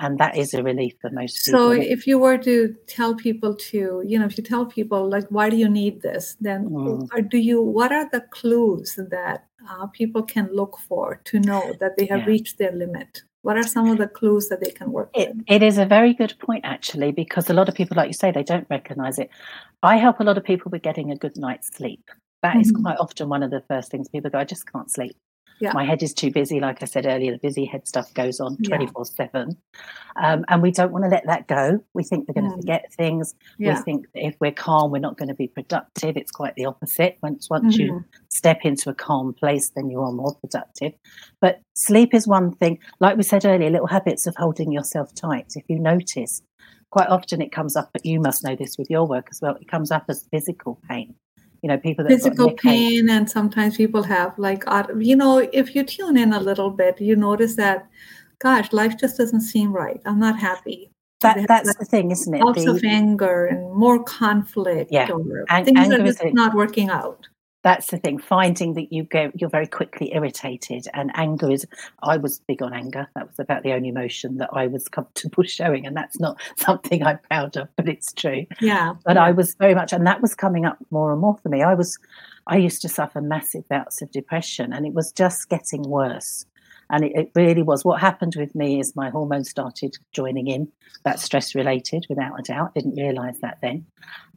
And 0.00 0.18
that 0.18 0.36
is 0.36 0.54
a 0.54 0.62
relief 0.62 0.94
for 1.00 1.10
most 1.10 1.44
people. 1.44 1.60
So 1.60 1.70
if 1.72 2.06
you 2.06 2.18
were 2.18 2.38
to 2.38 2.74
tell 2.86 3.14
people 3.14 3.54
to, 3.70 4.02
you 4.04 4.18
know, 4.18 4.24
if 4.24 4.36
you 4.36 4.42
tell 4.42 4.66
people 4.66 5.08
like, 5.08 5.26
why 5.28 5.50
do 5.50 5.56
you 5.56 5.68
need 5.68 6.02
this? 6.02 6.36
Then, 6.40 6.68
Mm. 6.68 7.08
or 7.12 7.22
do 7.22 7.38
you? 7.38 7.62
What 7.62 7.92
are 7.92 8.08
the 8.10 8.22
clues 8.22 8.96
that 8.96 9.46
uh, 9.68 9.86
people 9.88 10.22
can 10.22 10.48
look 10.52 10.78
for 10.88 11.20
to 11.24 11.40
know 11.40 11.72
that 11.80 11.96
they 11.96 12.06
have 12.06 12.20
Yeah. 12.20 12.26
reached 12.26 12.58
their 12.58 12.72
limit? 12.72 13.22
What 13.42 13.56
are 13.56 13.62
some 13.64 13.90
of 13.90 13.98
the 13.98 14.06
clues 14.08 14.48
that 14.48 14.60
they 14.60 14.70
can 14.70 14.92
work 14.92 15.10
It, 15.14 15.28
with? 15.36 15.44
it 15.48 15.62
is 15.62 15.78
a 15.78 15.86
very 15.86 16.14
good 16.14 16.34
point, 16.38 16.64
actually, 16.64 17.10
because 17.12 17.50
a 17.50 17.54
lot 17.54 17.68
of 17.68 17.74
people, 17.74 17.96
like 17.96 18.08
you 18.08 18.12
say, 18.14 18.30
they 18.30 18.44
don't 18.44 18.66
recognize 18.70 19.18
it. 19.18 19.30
I 19.82 19.96
help 19.96 20.20
a 20.20 20.24
lot 20.24 20.38
of 20.38 20.44
people 20.44 20.70
with 20.70 20.82
getting 20.82 21.10
a 21.10 21.16
good 21.16 21.36
night's 21.36 21.68
sleep. 21.74 22.08
That 22.42 22.56
is 22.56 22.72
Mhm. 22.72 22.82
quite 22.82 22.98
often 22.98 23.28
one 23.28 23.42
of 23.42 23.50
the 23.50 23.60
first 23.62 23.90
things 23.90 24.08
people 24.08 24.30
go, 24.30 24.38
I 24.38 24.44
just 24.44 24.70
can't 24.70 24.90
sleep. 24.90 25.16
Yeah. 25.62 25.72
My 25.74 25.84
head 25.84 26.02
is 26.02 26.12
too 26.12 26.32
busy. 26.32 26.58
Like 26.58 26.82
I 26.82 26.86
said 26.86 27.06
earlier, 27.06 27.30
the 27.30 27.38
busy 27.38 27.64
head 27.64 27.86
stuff 27.86 28.12
goes 28.14 28.40
on 28.40 28.56
24 28.64 29.04
yeah. 29.06 29.26
7. 29.28 29.56
Um, 30.20 30.44
and 30.48 30.60
we 30.60 30.72
don't 30.72 30.90
want 30.90 31.04
to 31.04 31.08
let 31.08 31.24
that 31.26 31.46
go. 31.46 31.78
We 31.94 32.02
think 32.02 32.26
we're 32.26 32.34
going 32.34 32.50
to 32.50 32.56
mm. 32.56 32.60
forget 32.60 32.92
things. 32.94 33.36
Yeah. 33.58 33.76
We 33.76 33.82
think 33.82 34.06
that 34.12 34.26
if 34.26 34.34
we're 34.40 34.50
calm, 34.50 34.90
we're 34.90 34.98
not 34.98 35.16
going 35.16 35.28
to 35.28 35.36
be 35.36 35.46
productive. 35.46 36.16
It's 36.16 36.32
quite 36.32 36.56
the 36.56 36.64
opposite. 36.64 37.16
Once, 37.22 37.48
once 37.48 37.76
mm-hmm. 37.76 37.94
you 37.94 38.04
step 38.28 38.62
into 38.64 38.90
a 38.90 38.94
calm 38.94 39.34
place, 39.34 39.70
then 39.76 39.88
you 39.88 40.00
are 40.00 40.10
more 40.10 40.34
productive. 40.34 40.94
But 41.40 41.60
sleep 41.74 42.12
is 42.12 42.26
one 42.26 42.50
thing. 42.56 42.80
Like 42.98 43.16
we 43.16 43.22
said 43.22 43.44
earlier, 43.44 43.70
little 43.70 43.86
habits 43.86 44.26
of 44.26 44.34
holding 44.34 44.72
yourself 44.72 45.14
tight. 45.14 45.52
If 45.54 45.62
you 45.68 45.78
notice, 45.78 46.42
quite 46.90 47.08
often 47.08 47.40
it 47.40 47.52
comes 47.52 47.76
up, 47.76 47.90
but 47.92 48.04
you 48.04 48.18
must 48.18 48.42
know 48.42 48.56
this 48.56 48.76
with 48.76 48.90
your 48.90 49.06
work 49.06 49.28
as 49.30 49.40
well. 49.40 49.54
It 49.54 49.68
comes 49.68 49.92
up 49.92 50.06
as 50.08 50.26
physical 50.32 50.80
pain 50.88 51.14
you 51.62 51.68
know 51.68 51.78
people 51.78 52.04
that 52.04 52.10
physical 52.10 52.52
pain 52.52 53.08
and 53.08 53.30
sometimes 53.30 53.76
people 53.76 54.02
have 54.02 54.36
like 54.38 54.64
you 54.98 55.16
know 55.16 55.38
if 55.52 55.74
you 55.74 55.84
tune 55.84 56.16
in 56.16 56.32
a 56.32 56.40
little 56.40 56.70
bit 56.70 57.00
you 57.00 57.14
notice 57.14 57.54
that 57.54 57.88
gosh 58.42 58.72
life 58.72 58.98
just 58.98 59.16
doesn't 59.16 59.40
seem 59.40 59.72
right. 59.72 60.00
I'm 60.04 60.18
not 60.18 60.38
happy. 60.38 60.90
That, 61.20 61.46
that's 61.46 61.68
like 61.68 61.78
the 61.78 61.84
thing 61.84 62.10
isn't 62.10 62.34
it? 62.34 62.42
lots 62.42 62.64
the, 62.64 62.72
of 62.72 62.82
anger 62.82 63.46
and 63.46 63.72
more 63.74 64.02
conflict 64.02 64.90
yeah 64.90 65.08
or 65.08 65.44
Ang- 65.50 65.64
things 65.64 65.88
are 65.88 65.98
just 65.98 66.20
not 66.32 66.52
working 66.52 66.90
out 66.90 67.28
that's 67.62 67.88
the 67.88 67.98
thing 67.98 68.18
finding 68.18 68.74
that 68.74 68.92
you 68.92 69.04
go 69.04 69.30
you're 69.34 69.50
very 69.50 69.66
quickly 69.66 70.12
irritated 70.14 70.86
and 70.94 71.10
anger 71.14 71.50
is 71.50 71.66
i 72.02 72.16
was 72.16 72.40
big 72.40 72.62
on 72.62 72.72
anger. 72.72 73.08
That 73.14 73.28
was 73.28 73.38
about 73.38 73.62
the 73.62 73.72
only 73.72 73.88
emotion 73.88 74.38
that 74.38 74.50
i 74.52 74.66
was 74.66 74.88
comfortable 74.88 75.42
showing 75.58 75.86
and 75.86 75.96
that's 75.96 76.20
not 76.20 76.40
something 76.56 77.04
i'm 77.04 77.18
proud 77.30 77.56
of 77.56 77.68
but 77.76 77.88
it's 77.88 78.12
true. 78.12 78.46
Yeah 78.60 78.94
but 79.04 79.16
yeah. 79.16 79.24
i 79.24 79.30
was 79.30 79.54
very 79.54 79.74
much 79.74 79.92
and 79.92 80.06
that 80.06 80.20
was 80.20 80.34
coming 80.34 80.64
up 80.64 80.78
more 80.90 81.12
and 81.12 81.20
more 81.20 81.36
for 81.42 81.48
me. 81.48 81.62
I 81.62 81.74
was 81.74 81.98
i 82.46 82.56
used 82.56 82.82
to 82.82 82.88
suffer 82.88 83.20
massive 83.20 83.68
bouts 83.68 84.02
of 84.02 84.10
depression 84.10 84.72
and 84.72 84.86
it 84.86 84.94
was 84.94 85.12
just 85.12 85.48
getting 85.48 85.82
worse. 85.82 86.46
And 86.90 87.04
it, 87.04 87.12
it 87.14 87.30
really 87.34 87.62
was. 87.62 87.86
What 87.86 88.02
happened 88.02 88.34
with 88.36 88.54
me 88.54 88.78
is 88.78 88.94
my 88.94 89.08
hormones 89.08 89.48
started 89.48 89.96
joining 90.12 90.48
in. 90.48 90.70
That's 91.04 91.22
stress 91.22 91.54
related 91.54 92.04
without 92.10 92.38
a 92.38 92.42
doubt. 92.42 92.74
Didn't 92.74 92.96
realize 92.96 93.38
that 93.40 93.58
then 93.62 93.86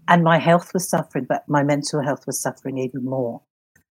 and 0.07 0.23
my 0.23 0.37
health 0.37 0.73
was 0.73 0.89
suffering, 0.89 1.25
but 1.27 1.47
my 1.47 1.63
mental 1.63 2.01
health 2.01 2.25
was 2.27 2.41
suffering 2.41 2.77
even 2.77 3.05
more. 3.05 3.41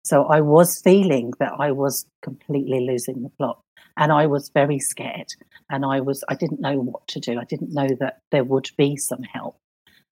So 0.04 0.24
I 0.24 0.40
was 0.40 0.80
feeling 0.80 1.32
that 1.38 1.52
I 1.58 1.72
was 1.72 2.06
completely 2.22 2.80
losing 2.80 3.22
the 3.22 3.30
plot 3.30 3.60
and 3.96 4.10
I 4.12 4.26
was 4.26 4.50
very 4.54 4.78
scared 4.78 5.28
and 5.68 5.84
I 5.84 6.00
was 6.00 6.24
I 6.28 6.34
didn't 6.34 6.60
know 6.60 6.80
what 6.80 7.06
to 7.08 7.20
do. 7.20 7.38
I 7.38 7.44
didn't 7.44 7.74
know 7.74 7.88
that 8.00 8.20
there 8.30 8.44
would 8.44 8.70
be 8.78 8.96
some 8.96 9.22
help. 9.22 9.56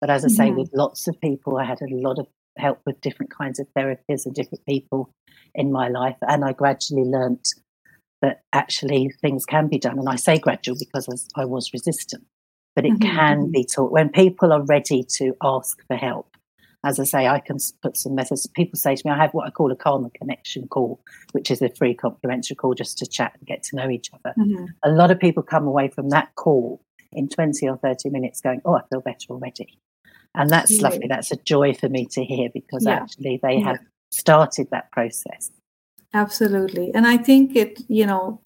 But 0.01 0.11
as 0.11 0.25
I 0.25 0.29
say, 0.29 0.49
mm-hmm. 0.49 0.59
with 0.59 0.71
lots 0.75 1.07
of 1.07 1.21
people, 1.21 1.57
I 1.57 1.65
had 1.65 1.81
a 1.81 1.87
lot 1.89 2.19
of 2.19 2.27
help 2.59 2.81
with 2.85 3.01
different 3.01 3.33
kinds 3.33 3.59
of 3.61 3.67
therapies 3.77 4.27
and 4.27 4.35
different 4.35 4.67
people 4.67 5.11
in 5.55 5.71
my 5.71 5.89
life. 5.89 6.17
And 6.23 6.45
I 6.45 6.53
gradually 6.53 7.05
learnt 7.05 7.49
that 8.21 8.41
actually 8.53 9.11
things 9.21 9.47
can 9.47 9.69
be 9.69 9.79
done. 9.79 9.99
And 9.99 10.09
I 10.09 10.17
say 10.17 10.39
gradual 10.39 10.77
because 10.79 11.29
I 11.37 11.45
was 11.45 11.73
resistant 11.73 12.25
but 12.75 12.85
it 12.85 12.93
mm-hmm. 12.95 13.17
can 13.17 13.39
mm-hmm. 13.43 13.51
be 13.51 13.65
taught 13.65 13.93
when 13.93 14.09
people 14.09 14.53
are 14.53 14.63
ready 14.63 15.05
to 15.17 15.35
ask 15.43 15.79
for 15.87 15.97
help. 15.97 16.29
As 16.85 17.01
I 17.01 17.05
say, 17.05 17.27
I 17.27 17.41
can 17.41 17.57
put 17.83 17.97
some 17.97 18.15
methods. 18.15 18.47
People 18.49 18.79
say 18.79 18.95
to 18.95 19.03
me, 19.07 19.13
I 19.13 19.17
have 19.17 19.33
what 19.33 19.47
I 19.47 19.51
call 19.51 19.73
a 19.73 19.77
Calmer 19.77 20.11
Connection 20.15 20.69
call, 20.69 21.01
which 21.33 21.51
is 21.51 21.63
a 21.63 21.71
free 21.71 21.95
complimentary 21.95 22.57
call 22.57 22.75
just 22.75 22.99
to 22.99 23.07
chat 23.07 23.33
and 23.39 23.47
get 23.47 23.63
to 23.65 23.77
know 23.77 23.89
each 23.89 24.11
other. 24.13 24.35
Mm-hmm. 24.39 24.67
A 24.83 24.91
lot 24.91 25.11
of 25.11 25.19
people 25.19 25.43
come 25.43 25.67
away 25.67 25.89
from 25.89 26.11
that 26.11 26.35
call 26.35 26.83
in 27.13 27.29
20 27.29 27.67
or 27.69 27.79
30 27.79 28.11
minutes 28.11 28.43
going, 28.43 28.61
Oh, 28.67 28.75
I 28.75 28.83
feel 28.91 29.01
better 29.01 29.27
already. 29.31 29.79
And 30.35 30.51
that's 30.51 30.73
yeah. 30.73 30.83
lovely. 30.83 31.07
That's 31.09 31.31
a 31.31 31.37
joy 31.37 31.73
for 31.73 31.89
me 31.89 32.07
to 32.07 32.25
hear 32.25 32.51
because 32.53 32.85
yeah. 32.85 32.97
actually 32.97 33.41
they 33.43 33.57
yeah. 33.57 33.65
have 33.65 33.79
started 34.11 34.69
that 34.71 34.91
process. 34.93 35.51
Absolutely. 36.13 36.93
And 36.95 37.07
I 37.07 37.17
think 37.17 37.57
it, 37.57 37.81
you 37.89 38.07
know, 38.07 38.41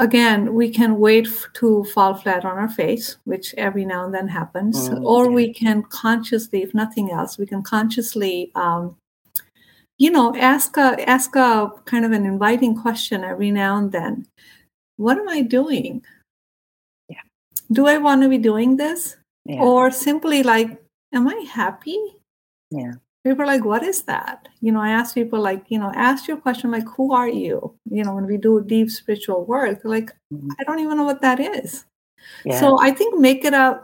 again, 0.00 0.54
we 0.54 0.70
can 0.70 0.98
wait 0.98 1.28
to 1.54 1.84
fall 1.84 2.14
flat 2.14 2.44
on 2.44 2.56
our 2.58 2.68
face, 2.68 3.18
which 3.24 3.54
every 3.56 3.84
now 3.84 4.04
and 4.04 4.12
then 4.12 4.26
happens, 4.26 4.88
mm, 4.88 5.04
or 5.04 5.30
we 5.30 5.52
can 5.52 5.82
consciously, 5.84 6.62
if 6.62 6.74
nothing 6.74 7.12
else, 7.12 7.38
we 7.38 7.46
can 7.46 7.62
consciously, 7.62 8.50
um, 8.54 8.96
you 9.98 10.10
know, 10.10 10.34
ask 10.34 10.76
a 10.76 11.08
ask 11.08 11.36
a 11.36 11.70
kind 11.84 12.04
of 12.04 12.12
an 12.12 12.24
inviting 12.24 12.74
question 12.74 13.22
every 13.22 13.50
now 13.50 13.76
and 13.76 13.92
then. 13.92 14.26
What 14.96 15.18
am 15.18 15.28
I 15.28 15.42
doing? 15.42 16.02
Yeah. 17.08 17.22
Do 17.70 17.86
I 17.86 17.98
want 17.98 18.22
to 18.22 18.28
be 18.28 18.38
doing 18.38 18.76
this? 18.76 19.16
Yeah. 19.44 19.60
Or 19.60 19.90
simply 19.90 20.42
like, 20.42 20.82
am 21.12 21.28
I 21.28 21.44
happy? 21.52 21.98
Yeah 22.70 22.94
people 23.24 23.42
are 23.42 23.46
like 23.46 23.64
what 23.64 23.82
is 23.82 24.02
that? 24.02 24.48
You 24.60 24.72
know 24.72 24.80
i 24.80 24.90
ask 24.90 25.14
people 25.14 25.40
like 25.40 25.64
you 25.68 25.78
know 25.78 25.92
ask 25.94 26.28
your 26.28 26.36
question 26.36 26.70
like 26.70 26.88
who 26.96 27.12
are 27.12 27.28
you? 27.28 27.74
You 27.90 28.04
know 28.04 28.14
when 28.14 28.26
we 28.26 28.36
do 28.36 28.62
deep 28.64 28.90
spiritual 28.90 29.44
work 29.44 29.80
like 29.84 30.12
mm-hmm. 30.32 30.48
i 30.58 30.64
don't 30.64 30.80
even 30.80 30.96
know 30.96 31.04
what 31.04 31.22
that 31.22 31.40
is. 31.40 31.84
Yeah. 32.44 32.60
so 32.60 32.78
i 32.80 32.90
think 32.90 33.18
make 33.18 33.44
it 33.44 33.54
a 33.54 33.80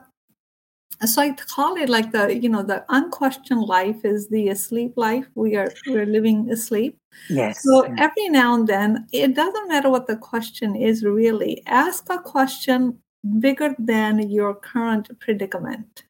so 1.06 1.22
i 1.22 1.30
call 1.32 1.76
it 1.76 1.88
like 1.88 2.12
the 2.12 2.34
you 2.36 2.48
know 2.48 2.62
the 2.62 2.84
unquestioned 2.90 3.62
life 3.62 4.04
is 4.04 4.28
the 4.28 4.48
asleep 4.48 4.92
life. 4.96 5.26
We 5.34 5.56
are 5.56 5.72
we're 5.86 6.06
living 6.06 6.50
asleep. 6.50 6.98
Yes 7.28 7.62
so 7.62 7.82
every 7.98 8.28
now 8.28 8.54
and 8.54 8.66
then 8.66 9.06
it 9.12 9.34
doesn't 9.34 9.68
matter 9.68 9.90
what 9.90 10.06
the 10.06 10.16
question 10.16 10.76
is 10.76 11.02
really 11.02 11.62
ask 11.66 12.06
a 12.10 12.18
question 12.18 12.98
bigger 13.40 13.74
than 13.78 14.30
your 14.30 14.54
current 14.54 15.08
predicament 15.18 16.04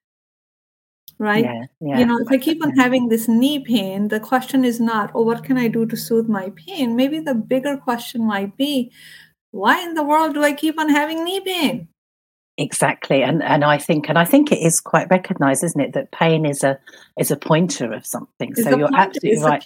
right? 1.18 1.44
Yeah, 1.44 1.64
yeah. 1.80 1.98
You 1.98 2.06
know, 2.06 2.18
if 2.18 2.28
I 2.30 2.38
keep 2.38 2.62
on 2.64 2.76
having 2.76 3.08
this 3.08 3.28
knee 3.28 3.60
pain, 3.60 4.08
the 4.08 4.20
question 4.20 4.64
is 4.64 4.80
not, 4.80 5.10
oh, 5.14 5.22
what 5.22 5.44
can 5.44 5.56
I 5.56 5.68
do 5.68 5.86
to 5.86 5.96
soothe 5.96 6.28
my 6.28 6.52
pain? 6.56 6.96
Maybe 6.96 7.20
the 7.20 7.34
bigger 7.34 7.76
question 7.76 8.26
might 8.26 8.56
be, 8.56 8.92
why 9.50 9.82
in 9.82 9.94
the 9.94 10.04
world 10.04 10.34
do 10.34 10.42
I 10.42 10.52
keep 10.52 10.78
on 10.78 10.88
having 10.88 11.24
knee 11.24 11.40
pain? 11.40 11.88
Exactly, 12.58 13.22
and 13.22 13.42
and 13.42 13.64
I 13.64 13.76
think 13.76 14.08
and 14.08 14.18
I 14.18 14.24
think 14.24 14.50
it 14.50 14.60
is 14.60 14.80
quite 14.80 15.10
recognised, 15.10 15.62
isn't 15.62 15.80
it, 15.80 15.92
that 15.92 16.10
pain 16.10 16.46
is 16.46 16.64
a 16.64 16.78
is 17.18 17.30
a 17.30 17.36
pointer 17.36 17.92
of 17.92 18.06
something. 18.06 18.52
It's 18.52 18.62
so 18.62 18.70
you're 18.70 18.88
pointer, 18.88 18.96
absolutely 18.96 19.42
right 19.42 19.64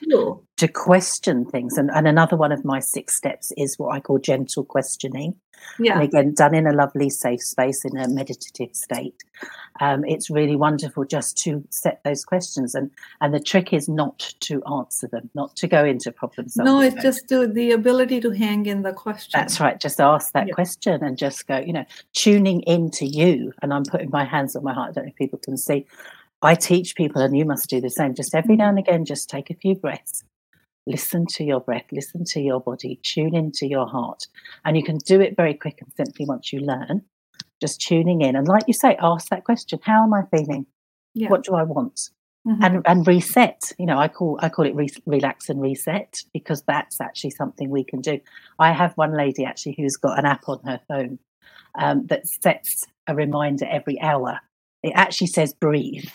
to 0.57 0.67
question 0.67 1.45
things. 1.45 1.79
And 1.79 1.89
and 1.93 2.09
another 2.09 2.37
one 2.37 2.51
of 2.51 2.65
my 2.65 2.81
six 2.81 3.15
steps 3.15 3.53
is 3.57 3.79
what 3.79 3.95
I 3.95 4.01
call 4.01 4.19
gentle 4.19 4.65
questioning. 4.65 5.37
Yeah. 5.79 5.95
And 5.95 6.03
again, 6.03 6.35
done 6.35 6.55
in 6.55 6.67
a 6.67 6.73
lovely 6.73 7.11
safe 7.11 7.43
space 7.43 7.85
in 7.85 7.97
a 7.97 8.09
meditative 8.09 8.75
state. 8.75 9.23
Um, 9.81 10.05
it's 10.05 10.29
really 10.29 10.57
wonderful 10.57 11.05
just 11.05 11.39
to 11.39 11.65
set 11.71 12.03
those 12.05 12.25
questions. 12.25 12.75
And 12.75 12.91
and 13.21 13.33
the 13.33 13.41
trick 13.41 13.73
is 13.73 13.89
not 13.89 14.35
to 14.41 14.63
answer 14.65 15.09
them, 15.09 15.31
not 15.35 15.57
to 15.57 15.67
go 15.67 15.85
into 15.85 16.13
problem 16.13 16.49
solving. 16.49 16.73
No, 16.73 16.81
it's 16.81 17.03
just 17.03 17.29
to, 17.29 17.47
the 17.47 17.73
ability 17.73 18.21
to 18.21 18.31
hang 18.31 18.67
in 18.67 18.83
the 18.83 18.93
question. 18.93 19.39
That's 19.39 19.61
right. 19.61 19.81
Just 19.81 20.01
ask 20.01 20.33
that 20.33 20.49
yeah. 20.49 20.55
question 20.55 21.03
and 21.03 21.17
just 21.17 21.47
go, 21.47 21.59
you 21.59 21.73
know, 21.73 21.87
tuning 22.13 22.61
into 22.63 23.07
you. 23.07 23.53
And 23.63 23.73
I'm 23.73 23.85
putting 23.85 24.11
my 24.11 24.25
hands 24.25 24.55
on 24.57 24.65
my 24.65 24.75
heart. 24.75 24.91
I 24.91 24.93
don't 24.93 25.05
know 25.05 25.11
if 25.11 25.17
people 25.17 25.39
can 25.39 25.57
see. 25.57 25.87
I 26.43 26.55
teach 26.55 26.95
people, 26.95 27.21
and 27.21 27.37
you 27.37 27.45
must 27.45 27.69
do 27.69 27.83
the 27.83 27.91
same. 27.91 28.15
Just 28.15 28.35
every 28.35 28.57
now 28.57 28.71
and 28.71 28.79
again, 28.79 29.05
just 29.05 29.29
take 29.29 29.51
a 29.51 29.55
few 29.55 29.75
breaths 29.75 30.25
listen 30.91 31.27
to 31.27 31.45
your 31.45 31.61
breath, 31.61 31.87
listen 31.93 32.25
to 32.25 32.41
your 32.41 32.61
body, 32.61 32.99
tune 33.03 33.35
into 33.35 33.67
your 33.67 33.87
heart. 33.87 34.27
And 34.65 34.77
you 34.77 34.83
can 34.83 34.99
do 34.99 35.21
it 35.21 35.37
very 35.37 35.55
quick 35.55 35.81
and 35.81 35.93
simply 35.97 36.27
once 36.27 36.53
you 36.53 36.61
learn, 36.61 37.03
just 37.61 37.81
tuning 37.81 38.23
in. 38.23 38.37
And 38.37 38.49
like 38.49 38.65
you 38.67 38.75
say, 38.75 38.97
ask 39.01 39.29
that 39.29 39.45
question 39.45 39.81
How 39.83 40.03
am 40.03 40.15
I 40.15 40.23
feeling? 40.31 40.67
Yeah. 41.15 41.29
What 41.29 41.45
do 41.45 41.55
I 41.55 41.63
want? 41.63 42.11
Mm-hmm. 42.47 42.63
And, 42.65 42.83
and 42.87 43.07
reset. 43.07 43.73
You 43.79 43.85
know, 43.85 43.99
I 43.99 44.09
call 44.09 44.39
I 44.41 44.49
call 44.49 44.67
it 44.67 44.75
re- 44.75 44.89
relax 45.05 45.51
and 45.51 45.61
reset 45.61 46.23
because 46.33 46.63
that's 46.63 47.01
actually 47.01 47.31
something 47.31 47.69
we 47.69 47.85
can 47.85 48.01
do. 48.01 48.19
I 48.59 48.73
have 48.73 48.93
one 48.95 49.15
lady 49.15 49.45
actually 49.45 49.75
who's 49.77 49.97
got 49.97 50.19
an 50.19 50.25
app 50.25 50.49
on 50.49 50.61
her 50.65 50.81
phone 50.89 51.19
um, 51.79 52.07
that 52.07 52.27
sets 52.27 52.87
a 53.07 53.15
reminder 53.15 53.67
every 53.71 54.01
hour. 54.01 54.41
It 54.83 54.93
actually 54.95 55.27
says 55.27 55.53
breathe 55.53 56.09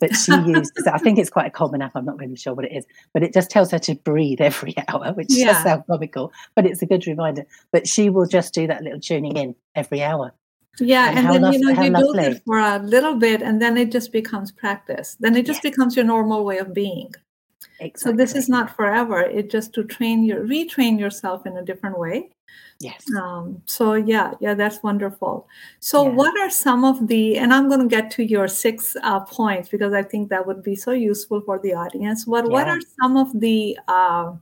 but 0.00 0.14
she 0.14 0.32
uses 0.32 0.86
I 0.86 0.98
think 0.98 1.18
it's 1.18 1.30
quite 1.30 1.46
a 1.46 1.50
common 1.50 1.82
app. 1.82 1.92
I'm 1.94 2.04
not 2.04 2.18
really 2.18 2.36
sure 2.36 2.54
what 2.54 2.64
it 2.64 2.72
is, 2.72 2.84
but 3.12 3.22
it 3.22 3.32
just 3.32 3.50
tells 3.50 3.70
her 3.70 3.78
to 3.80 3.94
breathe 3.94 4.40
every 4.40 4.74
hour, 4.88 5.12
which 5.14 5.28
yeah. 5.30 5.52
does 5.52 5.62
sound 5.62 5.84
comical, 5.86 6.32
but 6.54 6.66
it's 6.66 6.82
a 6.82 6.86
good 6.86 7.06
reminder. 7.06 7.44
But 7.72 7.88
she 7.88 8.10
will 8.10 8.26
just 8.26 8.54
do 8.54 8.66
that 8.66 8.82
little 8.82 9.00
tuning 9.00 9.36
in 9.36 9.54
every 9.74 10.02
hour. 10.02 10.32
Yeah, 10.78 11.08
and, 11.08 11.18
and 11.20 11.34
then 11.34 11.42
lovely, 11.42 11.58
you 11.58 11.64
know 11.64 11.82
you 11.82 11.90
lovely. 11.90 12.22
do 12.24 12.30
it 12.32 12.42
for 12.44 12.58
a 12.58 12.78
little 12.78 13.14
bit, 13.14 13.40
and 13.40 13.62
then 13.62 13.76
it 13.76 13.90
just 13.90 14.12
becomes 14.12 14.52
practice. 14.52 15.16
Then 15.20 15.36
it 15.36 15.46
just 15.46 15.64
yes. 15.64 15.72
becomes 15.72 15.96
your 15.96 16.04
normal 16.04 16.44
way 16.44 16.58
of 16.58 16.74
being. 16.74 17.12
Exactly. 17.80 18.12
So 18.12 18.16
this 18.16 18.34
is 18.34 18.48
not 18.48 18.74
forever. 18.74 19.20
It's 19.20 19.50
just 19.50 19.72
to 19.74 19.84
train 19.84 20.24
your 20.24 20.44
retrain 20.44 20.98
yourself 20.98 21.46
in 21.46 21.56
a 21.56 21.64
different 21.64 21.98
way. 21.98 22.30
Yes. 22.80 23.02
Um, 23.18 23.62
so 23.66 23.94
yeah, 23.94 24.34
yeah, 24.40 24.54
that's 24.54 24.82
wonderful. 24.82 25.48
So 25.80 26.04
yeah. 26.04 26.10
what 26.10 26.38
are 26.38 26.50
some 26.50 26.84
of 26.84 27.08
the? 27.08 27.38
And 27.38 27.52
I'm 27.54 27.68
going 27.68 27.80
to 27.80 27.88
get 27.88 28.10
to 28.12 28.24
your 28.24 28.48
six 28.48 28.96
uh, 29.02 29.20
points 29.20 29.68
because 29.68 29.94
I 29.94 30.02
think 30.02 30.28
that 30.28 30.46
would 30.46 30.62
be 30.62 30.76
so 30.76 30.92
useful 30.92 31.40
for 31.40 31.58
the 31.58 31.74
audience. 31.74 32.26
What 32.26 32.44
yeah. 32.44 32.52
What 32.52 32.68
are 32.68 32.80
some 33.00 33.16
of 33.16 33.40
the? 33.40 33.78
Uh, 33.88 34.32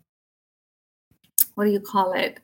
what 1.54 1.66
do 1.66 1.70
you 1.70 1.80
call 1.80 2.12
it? 2.12 2.40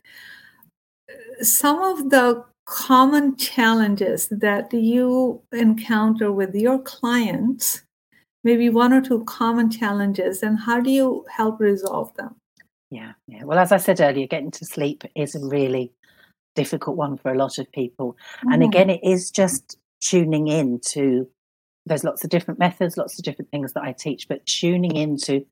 Some 1.43 1.83
of 1.83 2.11
the 2.11 2.45
common 2.67 3.37
challenges 3.37 4.29
that 4.29 4.73
you 4.73 5.43
encounter 5.53 6.31
with 6.31 6.55
your 6.55 6.79
clients 6.79 7.83
maybe 8.45 8.71
one 8.71 8.93
or 8.93 9.01
two 9.01 9.25
common 9.25 9.71
challenges 9.71 10.43
and 10.43 10.59
how 10.59 10.81
do 10.81 10.91
you 10.91 11.25
help 11.29 11.61
resolve 11.61 12.15
them 12.15 12.35
Yeah, 12.91 13.13
yeah. 13.29 13.45
Well, 13.45 13.59
as 13.59 13.73
I 13.73 13.77
said 13.77 14.01
earlier, 14.01 14.27
getting 14.27 14.51
to 14.53 14.65
sleep 14.65 15.05
is 15.15 15.35
a 15.35 15.47
really 15.47 15.93
difficult 16.57 16.97
one 16.97 17.17
for 17.17 17.33
a 17.33 17.37
lot 17.37 17.59
of 17.59 17.71
people. 17.73 18.17
Mm. 18.45 18.55
And 18.55 18.63
again, 18.65 18.91
it 18.91 19.01
is 19.03 19.31
just 19.31 19.79
tuning 20.01 20.49
in 20.49 20.81
to 20.87 21.29
there's 21.87 22.05
lots 22.05 22.25
of 22.25 22.31
different 22.31 22.59
methods, 22.59 22.97
lots 22.97 23.19
of 23.19 23.25
different 23.25 23.51
things 23.51 23.73
that 23.73 23.83
I 23.83 23.93
teach, 23.93 24.29
but 24.29 24.45
tuning 24.47 24.97
into, 24.97 25.45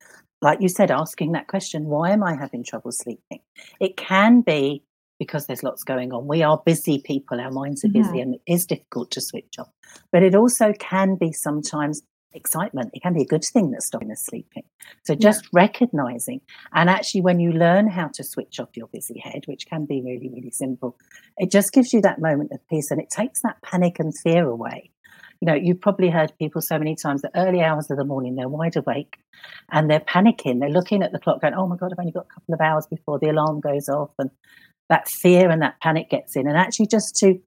like 0.42 0.60
you 0.60 0.68
said, 0.68 0.90
asking 0.90 1.32
that 1.32 1.48
question, 1.48 1.86
why 1.86 2.10
am 2.10 2.22
I 2.22 2.34
having 2.34 2.62
trouble 2.62 2.92
sleeping? 2.92 3.40
It 3.80 3.96
can 3.96 4.42
be 4.42 4.82
because 5.18 5.46
there's 5.46 5.62
lots 5.62 5.82
going 5.82 6.12
on. 6.12 6.28
We 6.28 6.42
are 6.42 6.62
busy 6.64 7.00
people, 7.00 7.40
our 7.40 7.50
minds 7.50 7.84
are 7.84 7.88
busy, 7.88 8.08
mm-hmm. 8.08 8.18
and 8.18 8.34
it 8.34 8.42
is 8.46 8.66
difficult 8.66 9.10
to 9.12 9.20
switch 9.20 9.54
off. 9.58 9.70
But 10.12 10.22
it 10.22 10.34
also 10.34 10.72
can 10.78 11.16
be 11.16 11.32
sometimes 11.32 12.02
excitement. 12.32 12.90
It 12.92 13.02
can 13.02 13.14
be 13.14 13.22
a 13.22 13.26
good 13.26 13.44
thing 13.44 13.70
that's 13.70 13.86
stopping 13.86 14.10
us 14.10 14.24
sleeping. 14.24 14.64
So 15.04 15.14
just 15.14 15.44
yeah. 15.44 15.48
recognizing, 15.52 16.40
and 16.72 16.90
actually, 16.90 17.22
when 17.22 17.40
you 17.40 17.52
learn 17.52 17.88
how 17.88 18.08
to 18.08 18.24
switch 18.24 18.60
off 18.60 18.76
your 18.76 18.88
busy 18.88 19.18
head, 19.18 19.44
which 19.46 19.66
can 19.66 19.84
be 19.84 20.02
really, 20.02 20.28
really 20.28 20.50
simple, 20.50 20.96
it 21.36 21.50
just 21.50 21.72
gives 21.72 21.92
you 21.92 22.00
that 22.02 22.20
moment 22.20 22.52
of 22.52 22.66
peace 22.68 22.90
and 22.90 23.00
it 23.00 23.10
takes 23.10 23.42
that 23.42 23.60
panic 23.62 23.98
and 23.98 24.16
fear 24.16 24.46
away. 24.46 24.90
You 25.40 25.46
know, 25.46 25.54
you've 25.54 25.80
probably 25.80 26.10
heard 26.10 26.32
people 26.38 26.60
so 26.60 26.78
many 26.78 26.96
times 26.96 27.22
the 27.22 27.30
early 27.36 27.62
hours 27.62 27.90
of 27.90 27.96
the 27.96 28.04
morning, 28.04 28.34
they're 28.34 28.48
wide 28.48 28.76
awake 28.76 29.18
and 29.70 29.88
they're 29.88 30.00
panicking. 30.00 30.58
They're 30.58 30.68
looking 30.68 31.02
at 31.02 31.12
the 31.12 31.20
clock 31.20 31.40
going, 31.40 31.54
oh 31.54 31.68
my 31.68 31.76
God, 31.76 31.92
I've 31.92 31.98
only 32.00 32.12
got 32.12 32.26
a 32.28 32.34
couple 32.34 32.54
of 32.54 32.60
hours 32.60 32.86
before 32.86 33.20
the 33.20 33.30
alarm 33.30 33.60
goes 33.60 33.88
off. 33.88 34.10
And 34.18 34.30
that 34.88 35.08
fear 35.08 35.48
and 35.50 35.62
that 35.62 35.80
panic 35.80 36.10
gets 36.10 36.34
in. 36.34 36.48
And 36.48 36.56
actually, 36.56 36.86
just 36.86 37.14
to 37.16 37.40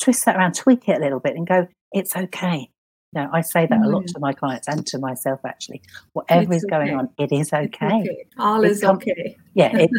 twist 0.00 0.24
that 0.26 0.36
around, 0.36 0.54
tweak 0.54 0.88
it 0.88 0.98
a 0.98 1.00
little 1.00 1.20
bit 1.20 1.34
and 1.34 1.46
go, 1.46 1.66
it's 1.92 2.14
okay. 2.16 2.70
No, 3.14 3.28
I 3.32 3.40
say 3.42 3.66
that 3.66 3.80
a 3.80 3.88
lot 3.88 4.04
mm. 4.04 4.12
to 4.14 4.18
my 4.18 4.32
clients 4.32 4.68
and 4.68 4.86
to 4.88 4.98
myself 4.98 5.40
actually. 5.46 5.82
Whatever 6.12 6.54
it's 6.54 6.64
is 6.64 6.64
okay. 6.64 6.70
going 6.70 6.94
on, 6.94 7.08
it 7.18 7.32
is 7.32 7.52
okay. 7.52 7.86
okay. 7.86 8.26
All 8.38 8.64
is 8.64 8.80
com- 8.80 8.96
okay. 8.96 9.36
yeah, 9.54 9.70
it's 9.74 9.92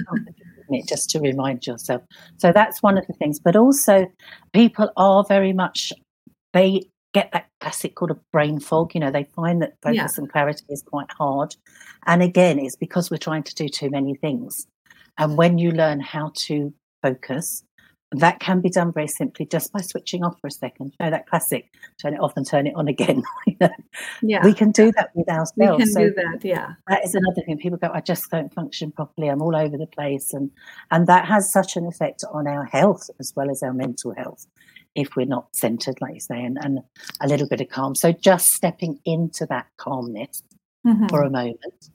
it 0.69 0.87
just 0.87 1.09
to 1.11 1.19
remind 1.19 1.65
yourself. 1.65 2.01
So 2.37 2.51
that's 2.51 2.81
one 2.81 2.97
of 2.97 3.05
the 3.07 3.13
things. 3.13 3.39
But 3.39 3.55
also, 3.55 4.07
people 4.53 4.91
are 4.97 5.23
very 5.23 5.53
much 5.53 5.93
they 6.53 6.89
get 7.13 7.31
that 7.31 7.47
classic 7.61 7.95
called 7.95 8.11
a 8.11 8.19
brain 8.31 8.59
fog. 8.59 8.93
You 8.93 9.01
know, 9.01 9.11
they 9.11 9.23
find 9.23 9.61
that 9.61 9.75
focus 9.81 9.95
yeah. 9.95 10.07
and 10.17 10.31
clarity 10.31 10.65
is 10.69 10.83
quite 10.83 11.11
hard. 11.11 11.55
And 12.05 12.21
again, 12.21 12.59
it's 12.59 12.75
because 12.75 13.09
we're 13.09 13.17
trying 13.17 13.43
to 13.43 13.55
do 13.55 13.69
too 13.69 13.89
many 13.89 14.15
things. 14.15 14.67
And 15.17 15.37
when 15.37 15.57
you 15.57 15.71
learn 15.71 15.99
how 16.01 16.31
to 16.35 16.73
focus, 17.01 17.63
that 18.19 18.39
can 18.39 18.61
be 18.61 18.69
done 18.69 18.91
very 18.93 19.07
simply 19.07 19.45
just 19.45 19.71
by 19.71 19.81
switching 19.81 20.23
off 20.23 20.39
for 20.39 20.47
a 20.47 20.51
second. 20.51 20.93
You 20.99 21.05
know, 21.05 21.11
that 21.11 21.27
classic 21.27 21.71
turn 22.01 22.13
it 22.13 22.19
off 22.19 22.33
and 22.35 22.47
turn 22.47 22.67
it 22.67 22.75
on 22.75 22.87
again. 22.87 23.23
yeah. 24.21 24.43
We 24.43 24.53
can 24.53 24.71
do 24.71 24.91
that 24.93 25.09
with 25.15 25.27
ourselves. 25.27 25.53
We 25.57 25.65
can 25.67 25.87
so 25.87 26.09
do 26.09 26.13
that, 26.15 26.39
yeah. 26.43 26.73
That 26.87 27.03
is 27.03 27.15
another 27.15 27.41
thing. 27.45 27.57
People 27.57 27.77
go, 27.77 27.89
I 27.93 28.01
just 28.01 28.29
don't 28.29 28.53
function 28.53 28.91
properly. 28.91 29.27
I'm 29.29 29.41
all 29.41 29.55
over 29.55 29.77
the 29.77 29.87
place. 29.87 30.33
And 30.33 30.51
and 30.91 31.07
that 31.07 31.25
has 31.25 31.51
such 31.51 31.75
an 31.75 31.87
effect 31.87 32.23
on 32.31 32.47
our 32.47 32.65
health 32.65 33.09
as 33.19 33.33
well 33.35 33.49
as 33.49 33.63
our 33.63 33.73
mental 33.73 34.13
health 34.13 34.45
if 34.93 35.15
we're 35.15 35.25
not 35.25 35.47
centered, 35.53 35.99
like 35.99 36.13
you 36.13 36.21
say, 36.21 36.41
and, 36.41 36.57
and 36.61 36.79
a 37.21 37.27
little 37.27 37.47
bit 37.47 37.59
of 37.59 37.67
calm. 37.67 37.95
So 37.95 38.13
just 38.13 38.45
stepping 38.47 38.99
into 39.03 39.45
that 39.47 39.67
calmness 39.77 40.41
mm-hmm. 40.87 41.07
for 41.07 41.21
a 41.21 41.29
moment 41.29 41.89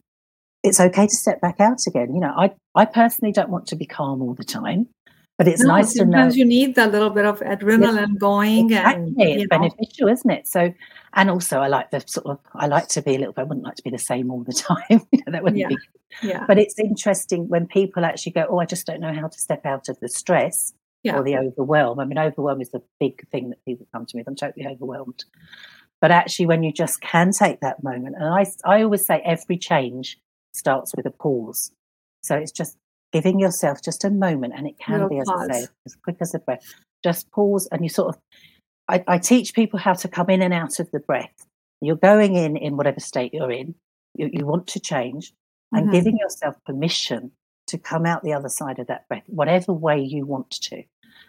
it's 0.62 0.80
okay 0.80 1.06
to 1.06 1.16
step 1.16 1.40
back 1.40 1.60
out 1.60 1.78
again. 1.86 2.14
You 2.14 2.20
know, 2.20 2.34
I, 2.36 2.50
I 2.74 2.84
personally 2.84 3.32
don't 3.32 3.48
want 3.48 3.66
to 3.68 3.76
be 3.76 3.86
calm 3.86 4.22
all 4.22 4.34
the 4.34 4.44
time. 4.44 4.88
But 5.40 5.48
it's 5.48 5.62
no, 5.62 5.68
nice 5.68 5.94
to 5.94 6.04
know. 6.04 6.10
Sometimes 6.18 6.36
you 6.36 6.44
need 6.44 6.74
that 6.74 6.92
little 6.92 7.08
bit 7.08 7.24
of 7.24 7.40
adrenaline 7.40 8.18
going. 8.18 8.66
Exactly. 8.66 9.02
And, 9.06 9.40
it's 9.40 9.50
know. 9.50 9.58
beneficial, 9.58 10.08
isn't 10.08 10.30
it? 10.30 10.46
So, 10.46 10.74
and 11.14 11.30
also 11.30 11.60
I 11.60 11.68
like 11.68 11.90
the 11.90 12.04
sort 12.06 12.26
of, 12.26 12.40
I 12.52 12.66
like 12.66 12.88
to 12.88 13.00
be 13.00 13.14
a 13.14 13.18
little 13.18 13.32
bit, 13.32 13.40
I 13.40 13.44
wouldn't 13.44 13.64
like 13.64 13.76
to 13.76 13.82
be 13.82 13.88
the 13.88 13.96
same 13.96 14.30
all 14.30 14.44
the 14.44 14.52
time. 14.90 15.00
that 15.28 15.42
wouldn't 15.42 15.56
yeah. 15.56 15.68
be. 15.68 15.78
Yeah. 16.22 16.44
But 16.46 16.58
it's 16.58 16.78
interesting 16.78 17.48
when 17.48 17.66
people 17.66 18.04
actually 18.04 18.32
go, 18.32 18.48
oh, 18.50 18.58
I 18.58 18.66
just 18.66 18.86
don't 18.86 19.00
know 19.00 19.14
how 19.14 19.28
to 19.28 19.38
step 19.38 19.64
out 19.64 19.88
of 19.88 19.98
the 20.00 20.10
stress 20.10 20.74
yeah. 21.04 21.16
or 21.16 21.24
the 21.24 21.38
overwhelm. 21.38 22.00
I 22.00 22.04
mean, 22.04 22.18
overwhelm 22.18 22.60
is 22.60 22.72
the 22.72 22.82
big 22.98 23.26
thing 23.30 23.48
that 23.48 23.64
people 23.64 23.86
come 23.94 24.04
to 24.04 24.16
me. 24.18 24.22
I'm 24.26 24.36
totally 24.36 24.66
overwhelmed. 24.66 25.24
But 26.02 26.10
actually, 26.10 26.48
when 26.48 26.62
you 26.62 26.70
just 26.70 27.00
can 27.00 27.32
take 27.32 27.60
that 27.60 27.82
moment, 27.82 28.16
and 28.18 28.26
I, 28.26 28.44
I 28.66 28.82
always 28.82 29.06
say 29.06 29.22
every 29.24 29.56
change 29.56 30.18
starts 30.52 30.94
with 30.94 31.06
a 31.06 31.10
pause. 31.10 31.72
So 32.22 32.36
it's 32.36 32.52
just 32.52 32.76
giving 33.12 33.40
yourself 33.40 33.82
just 33.82 34.04
a 34.04 34.10
moment, 34.10 34.54
and 34.56 34.66
it 34.66 34.78
can 34.78 35.08
be, 35.08 35.18
as 35.18 35.26
pause. 35.26 35.48
I 35.50 35.54
say, 35.54 35.66
as 35.86 35.96
quick 35.96 36.16
as 36.20 36.34
a 36.34 36.38
breath. 36.38 36.62
Just 37.02 37.30
pause, 37.30 37.68
and 37.72 37.82
you 37.82 37.88
sort 37.88 38.14
of. 38.14 38.22
I, 38.88 39.04
I, 39.06 39.18
teach 39.18 39.54
people 39.54 39.78
how 39.78 39.92
to 39.92 40.08
come 40.08 40.30
in 40.30 40.42
and 40.42 40.52
out 40.52 40.80
of 40.80 40.90
the 40.90 40.98
breath. 40.98 41.46
You're 41.80 41.96
going 41.96 42.34
in 42.34 42.56
in 42.56 42.76
whatever 42.76 42.98
state 42.98 43.32
you're 43.32 43.52
in. 43.52 43.74
You, 44.16 44.30
you 44.32 44.46
want 44.46 44.66
to 44.68 44.80
change, 44.80 45.32
and 45.72 45.84
mm-hmm. 45.84 45.92
giving 45.92 46.16
yourself 46.18 46.56
permission 46.66 47.30
to 47.68 47.78
come 47.78 48.04
out 48.04 48.22
the 48.22 48.32
other 48.32 48.48
side 48.48 48.78
of 48.78 48.88
that 48.88 49.06
breath, 49.08 49.22
whatever 49.26 49.72
way 49.72 50.00
you 50.00 50.26
want 50.26 50.50
to. 50.50 50.82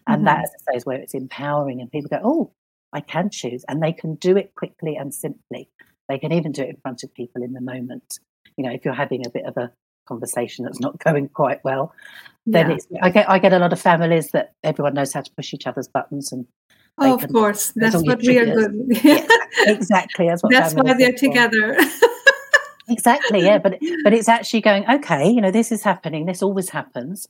And 0.07 0.17
mm-hmm. 0.17 0.25
that, 0.25 0.43
as 0.43 0.51
I 0.67 0.71
say, 0.71 0.77
is 0.77 0.85
where 0.85 0.99
it's 0.99 1.13
empowering, 1.13 1.81
and 1.81 1.91
people 1.91 2.09
go, 2.09 2.21
"Oh, 2.23 2.51
I 2.93 3.01
can 3.01 3.29
choose," 3.29 3.63
and 3.67 3.81
they 3.81 3.93
can 3.93 4.15
do 4.15 4.35
it 4.37 4.55
quickly 4.55 4.95
and 4.95 5.13
simply. 5.13 5.69
They 6.09 6.19
can 6.19 6.33
even 6.33 6.51
do 6.51 6.63
it 6.63 6.69
in 6.69 6.77
front 6.81 7.03
of 7.03 7.13
people 7.13 7.43
in 7.43 7.53
the 7.53 7.61
moment. 7.61 8.19
You 8.57 8.65
know, 8.65 8.71
if 8.71 8.83
you're 8.83 8.93
having 8.93 9.25
a 9.25 9.29
bit 9.29 9.45
of 9.45 9.55
a 9.55 9.71
conversation 10.05 10.65
that's 10.65 10.79
not 10.79 10.97
going 11.03 11.29
quite 11.29 11.63
well, 11.63 11.93
then 12.45 12.69
yeah. 12.69 12.75
it's 12.75 12.87
I 13.01 13.09
get 13.09 13.29
I 13.29 13.39
get 13.39 13.53
a 13.53 13.59
lot 13.59 13.73
of 13.73 13.79
families 13.79 14.31
that 14.31 14.53
everyone 14.63 14.93
knows 14.93 15.13
how 15.13 15.21
to 15.21 15.31
push 15.31 15.53
each 15.53 15.67
other's 15.67 15.87
buttons 15.87 16.31
and 16.31 16.45
Oh, 16.97 17.15
of 17.15 17.27
course, 17.31 17.71
that's 17.75 17.95
what 17.95 18.19
we 18.21 18.37
are 18.37 18.45
good. 18.45 18.73
exactly, 19.65 20.27
that's 20.27 20.43
what. 20.43 20.51
That's 20.51 20.73
why 20.73 20.93
they're 20.93 21.13
together. 21.13 21.77
exactly, 22.89 23.41
yeah, 23.41 23.57
but 23.57 23.79
but 24.03 24.13
it's 24.13 24.29
actually 24.29 24.61
going 24.61 24.87
okay. 24.89 25.29
You 25.29 25.41
know, 25.41 25.51
this 25.51 25.71
is 25.71 25.81
happening. 25.81 26.25
This 26.25 26.43
always 26.43 26.69
happens, 26.69 27.27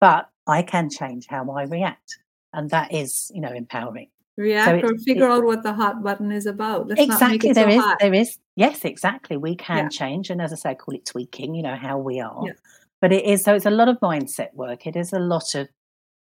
but 0.00 0.28
I 0.46 0.62
can 0.62 0.90
change 0.90 1.26
how 1.28 1.48
I 1.50 1.62
react, 1.64 2.18
and 2.52 2.68
that 2.70 2.92
is, 2.92 3.30
you 3.34 3.40
know, 3.40 3.52
empowering 3.52 4.08
react 4.36 4.82
so 4.82 4.88
or 4.88 4.98
figure 4.98 5.28
out 5.28 5.44
what 5.44 5.62
the 5.62 5.72
hot 5.72 6.02
button 6.02 6.30
is 6.30 6.46
about. 6.46 6.88
Let's 6.88 7.00
exactly. 7.00 7.52
There 7.52 7.70
so 7.70 7.76
is, 7.76 7.80
hot. 7.82 7.98
there 8.00 8.14
is, 8.14 8.38
yes, 8.56 8.84
exactly. 8.84 9.36
We 9.36 9.54
can 9.54 9.84
yeah. 9.84 9.88
change. 9.88 10.30
And 10.30 10.42
as 10.42 10.52
I 10.52 10.56
say, 10.56 10.70
I 10.70 10.74
call 10.74 10.94
it 10.94 11.06
tweaking, 11.06 11.54
you 11.54 11.62
know, 11.62 11.76
how 11.76 11.98
we 11.98 12.20
are. 12.20 12.42
Yeah. 12.44 12.52
But 13.00 13.12
it 13.12 13.24
is, 13.24 13.44
so 13.44 13.54
it's 13.54 13.66
a 13.66 13.70
lot 13.70 13.88
of 13.88 14.00
mindset 14.00 14.52
work. 14.54 14.86
It 14.86 14.96
is 14.96 15.12
a 15.12 15.18
lot 15.18 15.54
of 15.54 15.68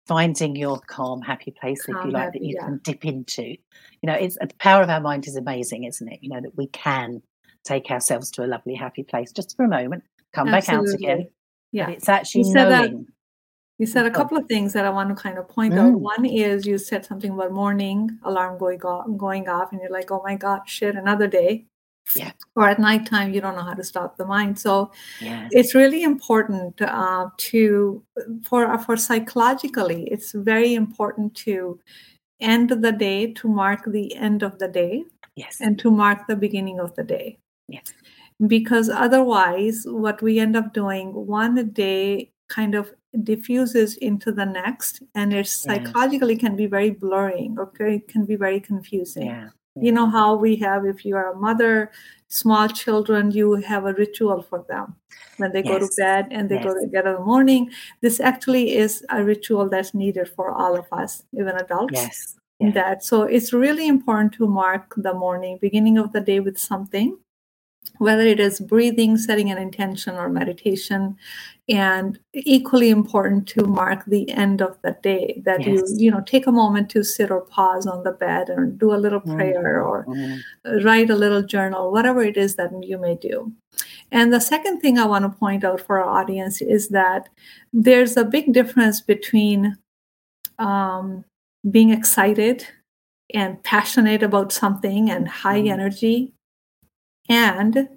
finding 0.08 0.56
your 0.56 0.80
calm, 0.88 1.22
happy 1.22 1.52
place, 1.52 1.86
calm, 1.86 1.98
if 1.98 2.06
you 2.06 2.12
like, 2.12 2.24
happy, 2.24 2.40
that 2.40 2.46
you 2.46 2.56
yeah. 2.60 2.66
can 2.66 2.82
dip 2.84 3.06
into. 3.06 3.44
You 3.44 3.58
know, 4.08 4.14
it's 4.14 4.38
the 4.40 4.50
power 4.60 4.82
of 4.82 4.90
our 4.90 5.00
mind 5.00 5.28
is 5.28 5.36
amazing, 5.36 5.86
isn't 5.86 6.12
it? 6.12 6.20
You 6.22 6.30
know, 6.30 6.42
that 6.42 6.58
we 6.58 6.68
can 6.68 7.22
take 7.64 7.90
ourselves 7.92 8.30
to 8.32 8.44
a 8.44 8.48
lovely, 8.48 8.76
happy 8.76 9.04
place 9.04 9.32
just 9.32 9.56
for 9.56 9.64
a 9.64 9.70
moment, 9.70 10.04
come 10.34 10.50
Absolutely. 10.50 10.82
back 10.84 10.92
out 10.92 10.94
again. 10.96 11.30
Yeah. 11.72 11.86
But 11.86 11.96
it's 11.96 12.10
actually 12.10 12.42
You 12.42 12.54
said 12.54 12.70
knowing 12.70 13.08
you 13.80 13.88
said 13.88 14.06
a 14.06 14.12
couple 14.12 14.38
of 14.38 14.46
things 14.48 14.74
that 14.74 14.86
I 14.86 14.92
want 14.92 15.10
to 15.10 15.16
kind 15.16 15.38
of 15.38 15.48
point 15.50 15.74
mm. 15.74 15.80
out. 15.80 16.00
One 16.00 16.26
is 16.26 16.66
you 16.66 16.78
said 16.78 17.06
something 17.06 17.32
about 17.32 17.52
morning 17.52 18.20
alarm 18.24 18.58
going 18.60 18.82
off, 18.84 19.08
going 19.18 19.50
off, 19.50 19.72
and 19.72 19.82
you're 19.82 19.92
like, 19.92 20.12
"Oh 20.12 20.22
my 20.24 20.36
god, 20.36 20.62
shit, 20.68 20.96
another 20.96 21.28
day." 21.28 21.66
Yeah. 22.16 22.32
Or 22.56 22.70
at 22.70 22.80
nighttime, 22.80 23.34
you 23.34 23.42
don't 23.42 23.56
know 23.56 23.64
how 23.64 23.74
to 23.74 23.84
stop 23.84 24.18
the 24.18 24.26
mind. 24.26 24.60
So 24.60 24.92
yes. 25.22 25.50
it's 25.52 25.74
really 25.74 26.04
important 26.04 26.82
uh, 26.82 27.30
to 27.38 28.04
for 28.46 28.78
for 28.80 28.98
psychologically, 28.98 30.08
it's 30.12 30.34
very 30.34 30.74
important 30.74 31.36
to 31.48 31.80
end 32.40 32.70
the 32.70 32.92
day 32.92 33.32
to 33.34 33.48
mark 33.48 33.86
the 33.86 34.16
end 34.16 34.44
of 34.44 34.60
the 34.60 34.68
day. 34.68 35.06
Yes. 35.36 35.58
And 35.62 35.80
to 35.80 35.90
mark 35.90 36.28
the 36.28 36.36
beginning 36.36 36.80
of 36.80 36.94
the 36.96 37.04
day. 37.04 37.40
Yes. 37.68 37.94
Because 38.46 38.90
otherwise, 38.90 39.84
what 39.88 40.22
we 40.22 40.40
end 40.40 40.56
up 40.56 40.74
doing 40.74 41.14
one 41.14 41.72
day 41.72 42.32
kind 42.50 42.76
of 42.76 42.94
diffuses 43.24 43.96
into 43.98 44.32
the 44.32 44.46
next 44.46 45.02
and 45.14 45.34
it 45.34 45.48
psychologically 45.48 46.36
can 46.36 46.56
be 46.56 46.66
very 46.66 46.90
blurring 46.90 47.56
okay 47.60 47.96
it 47.96 48.08
can 48.08 48.26
be 48.26 48.36
very 48.36 48.60
confusing 48.60 49.28
yeah. 49.28 49.50
You 49.76 49.92
know 49.92 50.06
mm. 50.08 50.12
how 50.12 50.36
we 50.36 50.56
have 50.58 50.86
if 50.86 51.04
you 51.04 51.16
are 51.16 51.32
a 51.32 51.36
mother 51.36 51.92
small 52.28 52.68
children 52.68 53.30
you 53.30 53.54
have 53.56 53.86
a 53.86 53.94
ritual 53.94 54.42
for 54.42 54.66
them 54.68 54.96
when 55.38 55.52
they 55.52 55.64
yes. 55.64 55.68
go 55.68 55.80
to 55.80 55.90
bed 55.98 56.28
and 56.32 56.50
they 56.50 56.56
yes. 56.56 56.66
go 56.66 56.82
together 56.82 57.12
in 57.12 57.16
the 57.18 57.22
morning 57.22 57.70
this 58.02 58.20
actually 58.20 58.76
is 58.76 59.06
a 59.10 59.24
ritual 59.24 59.70
that's 59.70 59.94
needed 59.94 60.28
for 60.28 60.52
all 60.52 60.76
of 60.76 60.86
us 60.92 61.22
even 61.34 61.56
adults 61.58 61.94
yes 61.94 62.36
yeah. 62.60 62.72
that 62.72 63.04
so 63.04 63.24
it's 63.24 63.54
really 63.54 63.88
important 63.88 64.34
to 64.34 64.48
mark 64.48 64.94
the 64.98 65.14
morning 65.14 65.58
beginning 65.62 65.98
of 65.98 66.12
the 66.12 66.22
day 66.22 66.40
with 66.40 66.58
something 66.58 67.18
whether 67.98 68.24
it 68.24 68.40
is 68.40 68.60
breathing, 68.60 69.18
setting 69.18 69.52
an 69.52 69.58
intention, 69.58 70.16
or 70.16 70.30
meditation, 70.30 71.16
and 71.70 72.20
equally 72.34 72.90
important 72.90 73.48
to 73.48 73.64
mark 73.66 74.04
the 74.06 74.30
end 74.32 74.62
of 74.62 74.78
the 74.82 74.98
day 75.02 75.42
that 75.46 75.62
yes. 75.62 75.68
you 75.68 76.06
you 76.06 76.12
know 76.12 76.22
take 76.22 76.46
a 76.48 76.52
moment 76.52 76.90
to 76.90 77.04
sit 77.04 77.32
or 77.32 77.42
pause 77.42 77.88
on 77.88 78.04
the 78.04 78.12
bed 78.12 78.50
and 78.50 78.78
do 78.78 78.94
a 78.94 79.00
little 79.04 79.22
mm-hmm. 79.22 79.36
prayer 79.36 79.82
or 79.82 80.06
mm-hmm. 80.06 80.86
write 80.86 81.10
a 81.10 81.16
little 81.16 81.42
journal, 81.42 81.92
whatever 81.92 82.22
it 82.22 82.38
is 82.38 82.56
that 82.56 82.72
you 82.84 82.98
may 82.98 83.16
do. 83.16 83.52
And 84.12 84.32
the 84.32 84.42
second 84.42 84.80
thing 84.80 84.98
I 84.98 85.06
want 85.06 85.24
to 85.24 85.40
point 85.40 85.64
out 85.64 85.82
for 85.82 86.00
our 86.00 86.22
audience 86.22 86.62
is 86.62 86.90
that 86.90 87.30
there's 87.72 88.18
a 88.18 88.26
big 88.26 88.54
difference 88.54 89.02
between 89.02 89.78
um, 90.60 91.24
being 91.70 91.90
excited 91.90 92.68
and 93.34 93.64
passionate 93.64 94.22
about 94.22 94.52
something 94.52 95.10
and 95.10 95.28
high 95.28 95.62
mm-hmm. 95.62 95.74
energy 95.74 96.34
and 97.30 97.88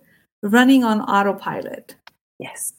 running 0.42 0.84
on 0.84 1.00
autopilot. 1.00 1.96
Yes. 2.38 2.72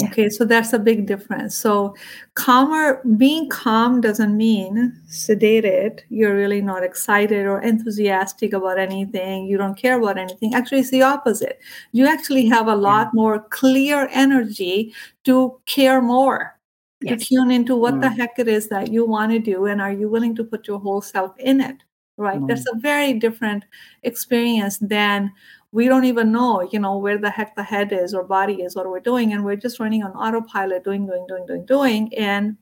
Yeah. 0.00 0.08
Okay, 0.08 0.28
so 0.28 0.44
that's 0.44 0.72
a 0.72 0.78
big 0.80 1.06
difference. 1.06 1.56
So, 1.56 1.94
calmer, 2.34 3.00
being 3.16 3.48
calm 3.48 4.00
doesn't 4.00 4.36
mean 4.36 4.92
sedated. 5.08 6.00
You're 6.08 6.34
really 6.34 6.60
not 6.60 6.82
excited 6.82 7.46
or 7.46 7.60
enthusiastic 7.60 8.52
about 8.54 8.76
anything. 8.76 9.46
You 9.46 9.56
don't 9.56 9.76
care 9.76 9.96
about 10.00 10.18
anything. 10.18 10.52
Actually, 10.52 10.80
it's 10.80 10.90
the 10.90 11.02
opposite. 11.02 11.60
You 11.92 12.08
actually 12.08 12.46
have 12.46 12.66
a 12.66 12.74
lot 12.74 13.06
yeah. 13.06 13.10
more 13.14 13.38
clear 13.50 14.08
energy 14.10 14.92
to 15.26 15.60
care 15.66 16.02
more, 16.02 16.58
yes. 17.00 17.20
to 17.20 17.26
tune 17.26 17.52
into 17.52 17.76
what 17.76 17.94
mm. 17.94 18.00
the 18.00 18.10
heck 18.10 18.36
it 18.40 18.48
is 18.48 18.68
that 18.70 18.90
you 18.90 19.06
want 19.06 19.30
to 19.30 19.38
do, 19.38 19.66
and 19.66 19.80
are 19.80 19.92
you 19.92 20.08
willing 20.08 20.34
to 20.34 20.42
put 20.42 20.66
your 20.66 20.80
whole 20.80 21.02
self 21.02 21.38
in 21.38 21.60
it? 21.60 21.76
Right? 22.16 22.40
Mm. 22.40 22.48
That's 22.48 22.66
a 22.66 22.76
very 22.78 23.12
different 23.12 23.64
experience 24.02 24.78
than 24.78 25.30
we 25.74 25.88
don't 25.88 26.04
even 26.04 26.30
know, 26.30 26.62
you 26.72 26.78
know, 26.78 26.96
where 26.98 27.18
the 27.18 27.30
heck 27.30 27.56
the 27.56 27.62
head 27.64 27.92
is 27.92 28.14
or 28.14 28.22
body 28.22 28.62
is, 28.62 28.76
what 28.76 28.88
we're 28.88 29.00
doing. 29.00 29.32
And 29.32 29.44
we're 29.44 29.56
just 29.56 29.80
running 29.80 30.04
on 30.04 30.12
autopilot, 30.12 30.84
doing, 30.84 31.04
doing, 31.04 31.26
doing, 31.26 31.46
doing, 31.46 31.66
doing. 31.66 32.14
And 32.14 32.56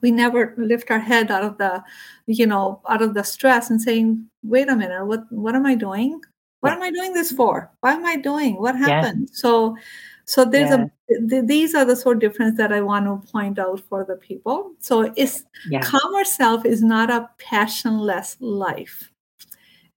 we 0.00 0.12
never 0.12 0.54
lift 0.56 0.92
our 0.92 1.00
head 1.00 1.32
out 1.32 1.42
of 1.42 1.58
the, 1.58 1.82
you 2.26 2.46
know, 2.46 2.80
out 2.88 3.02
of 3.02 3.14
the 3.14 3.24
stress 3.24 3.68
and 3.68 3.82
saying, 3.82 4.24
wait 4.44 4.68
a 4.68 4.76
minute, 4.76 5.04
what 5.06 5.24
what 5.32 5.56
am 5.56 5.66
I 5.66 5.74
doing? 5.74 6.20
What 6.60 6.72
am 6.72 6.82
I 6.82 6.90
doing 6.92 7.14
this 7.14 7.32
for? 7.32 7.68
Why 7.80 7.94
am 7.94 8.06
I 8.06 8.16
doing? 8.16 8.60
What 8.60 8.76
happened? 8.76 9.28
So 9.32 9.76
so 10.24 10.44
there's 10.44 10.70
a 10.70 10.88
th- 11.28 11.46
these 11.46 11.74
are 11.74 11.84
the 11.84 11.96
sort 11.96 12.16
of 12.16 12.20
difference 12.20 12.56
that 12.58 12.72
I 12.72 12.80
want 12.80 13.06
to 13.06 13.28
point 13.32 13.58
out 13.58 13.80
for 13.88 14.04
the 14.04 14.16
people. 14.16 14.72
So 14.78 15.12
it's 15.16 15.42
calmer 15.80 16.24
self 16.24 16.64
is 16.64 16.80
not 16.82 17.10
a 17.10 17.28
passionless 17.38 18.36
life. 18.40 19.10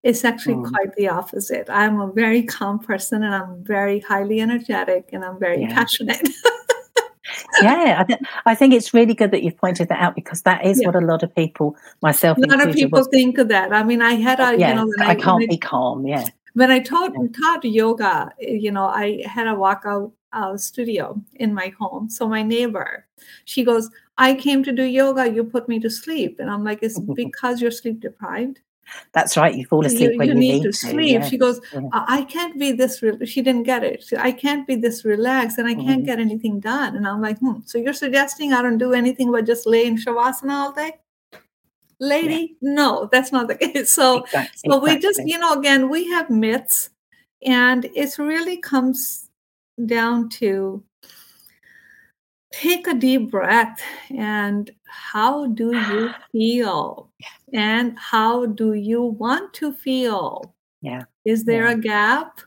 It's 0.01 0.23
actually 0.23 0.55
mm. 0.55 0.69
quite 0.69 0.95
the 0.95 1.09
opposite. 1.09 1.69
I'm 1.69 1.99
a 1.99 2.11
very 2.11 2.43
calm 2.43 2.79
person 2.79 3.23
and 3.23 3.35
I'm 3.35 3.63
very 3.63 3.99
highly 3.99 4.39
energetic 4.39 5.09
and 5.11 5.25
I'm 5.25 5.37
very 5.37 5.61
yeah. 5.61 5.73
passionate. 5.73 6.27
yeah, 7.61 7.97
I, 7.99 8.03
th- 8.05 8.19
I, 8.45 8.55
think 8.55 8.73
it's 8.73 8.93
really 8.93 9.13
good 9.13 9.31
that 9.31 9.43
you've 9.43 9.57
pointed 9.57 9.89
that 9.89 9.99
out 9.99 10.15
because 10.15 10.43
that 10.43 10.65
is 10.65 10.79
yeah. 10.79 10.87
what 10.87 10.95
a 10.95 11.05
lot 11.05 11.21
of 11.23 11.35
people, 11.35 11.75
myself, 12.01 12.37
a 12.37 12.41
lot 12.41 12.65
of 12.65 12.73
people 12.73 12.99
was, 12.99 13.07
think 13.09 13.37
of 13.37 13.49
that. 13.49 13.73
I 13.73 13.83
mean, 13.83 14.01
I 14.01 14.13
had 14.13 14.39
a, 14.39 14.57
yeah, 14.57 14.69
you 14.69 14.75
know, 14.75 14.93
I, 14.99 15.11
I 15.11 15.15
can't 15.15 15.49
be 15.49 15.57
calm. 15.57 16.07
Yeah. 16.07 16.25
When 16.53 16.71
I 16.71 16.79
taught 16.79 17.13
yeah. 17.13 17.27
taught 17.37 17.65
yoga, 17.65 18.31
you 18.39 18.71
know, 18.71 18.85
I 18.85 19.23
had 19.25 19.47
a 19.47 19.53
walkout 19.53 20.13
uh, 20.33 20.57
studio 20.57 21.21
in 21.35 21.53
my 21.53 21.73
home. 21.79 22.09
So 22.09 22.27
my 22.27 22.41
neighbor, 22.41 23.05
she 23.45 23.63
goes, 23.63 23.89
"I 24.17 24.33
came 24.33 24.63
to 24.63 24.71
do 24.71 24.83
yoga. 24.83 25.29
You 25.29 25.43
put 25.43 25.69
me 25.69 25.79
to 25.79 25.89
sleep," 25.89 26.39
and 26.39 26.49
I'm 26.49 26.63
like, 26.63 26.79
"It's 26.81 26.99
because 27.15 27.61
you're 27.61 27.71
sleep 27.71 27.99
deprived." 27.99 28.61
That's 29.11 29.35
right. 29.37 29.55
You 29.55 29.65
fall 29.65 29.85
asleep 29.85 30.13
you, 30.13 30.17
when 30.17 30.27
you, 30.27 30.33
you 30.33 30.39
need, 30.39 30.53
need 30.59 30.63
to 30.63 30.73
sleep. 30.73 31.13
Yeah. 31.13 31.27
She 31.27 31.37
goes, 31.37 31.59
yeah. 31.73 31.81
I 31.93 32.23
can't 32.23 32.59
be 32.59 32.71
this. 32.71 33.01
Re-. 33.01 33.25
She 33.25 33.41
didn't 33.41 33.63
get 33.63 33.83
it. 33.83 34.05
I 34.17 34.31
can't 34.31 34.67
be 34.67 34.75
this 34.75 35.05
relaxed, 35.05 35.57
and 35.57 35.67
I 35.67 35.75
can't 35.75 36.03
mm. 36.03 36.05
get 36.05 36.19
anything 36.19 36.59
done. 36.59 36.95
And 36.95 37.07
I'm 37.07 37.21
like, 37.21 37.39
hmm. 37.39 37.59
So 37.65 37.77
you're 37.77 37.93
suggesting 37.93 38.53
I 38.53 38.61
don't 38.61 38.77
do 38.77 38.93
anything 38.93 39.31
but 39.31 39.45
just 39.45 39.65
lay 39.65 39.85
in 39.85 39.97
shavasana 39.97 40.51
all 40.51 40.71
day? 40.71 40.93
Lady, 41.99 42.57
yeah. 42.61 42.73
no, 42.73 43.09
that's 43.11 43.31
not 43.31 43.47
the 43.47 43.55
case. 43.63 43.91
So, 43.91 44.23
exactly. 44.23 44.71
so 44.71 44.79
we 44.79 44.97
just, 44.99 45.21
you 45.25 45.37
know, 45.37 45.53
again, 45.53 45.89
we 45.89 46.09
have 46.09 46.29
myths, 46.29 46.89
and 47.45 47.85
it 47.93 48.17
really 48.17 48.57
comes 48.57 49.29
down 49.85 50.29
to 50.29 50.83
take 52.51 52.87
a 52.87 52.93
deep 52.93 53.29
breath 53.29 53.81
and 54.15 54.71
how 54.87 55.47
do 55.47 55.75
you 55.75 56.11
feel 56.31 57.09
and 57.53 57.97
how 57.97 58.45
do 58.45 58.73
you 58.73 59.01
want 59.01 59.53
to 59.53 59.73
feel 59.73 60.53
yeah 60.81 61.03
is 61.25 61.43
there 61.43 61.65
yeah. 61.65 61.71
a 61.71 61.77
gap 61.77 62.41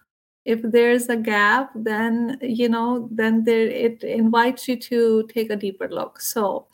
if 0.45 0.61
there's 0.63 1.09
a 1.09 1.17
gap 1.17 1.71
then 1.75 2.37
you 2.43 2.69
know 2.69 3.09
then 3.13 3.45
there 3.45 3.69
it 3.69 4.03
invites 4.03 4.67
you 4.67 4.77
to 4.77 5.27
take 5.33 5.51
a 5.51 5.57
deeper 5.57 5.89
look 5.89 6.21
so 6.21 6.67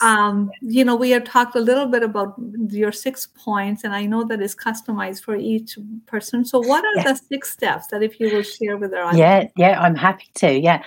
um, 0.00 0.50
you 0.60 0.84
know, 0.84 0.96
we 0.96 1.10
have 1.10 1.24
talked 1.24 1.54
a 1.54 1.60
little 1.60 1.86
bit 1.86 2.02
about 2.02 2.34
your 2.70 2.92
six 2.92 3.26
points, 3.26 3.84
and 3.84 3.94
I 3.94 4.06
know 4.06 4.24
that 4.24 4.40
is 4.40 4.54
customized 4.54 5.22
for 5.22 5.36
each 5.36 5.78
person. 6.06 6.44
So, 6.44 6.58
what 6.58 6.84
are 6.84 6.96
yeah. 6.96 7.12
the 7.12 7.14
six 7.14 7.52
steps 7.52 7.88
that 7.88 8.02
if 8.02 8.18
you 8.18 8.34
will 8.34 8.42
share 8.42 8.76
with 8.76 8.94
our 8.94 9.04
audience? 9.04 9.52
Yeah, 9.56 9.70
yeah, 9.70 9.80
I'm 9.80 9.94
happy 9.94 10.26
to. 10.36 10.58
Yeah, 10.58 10.82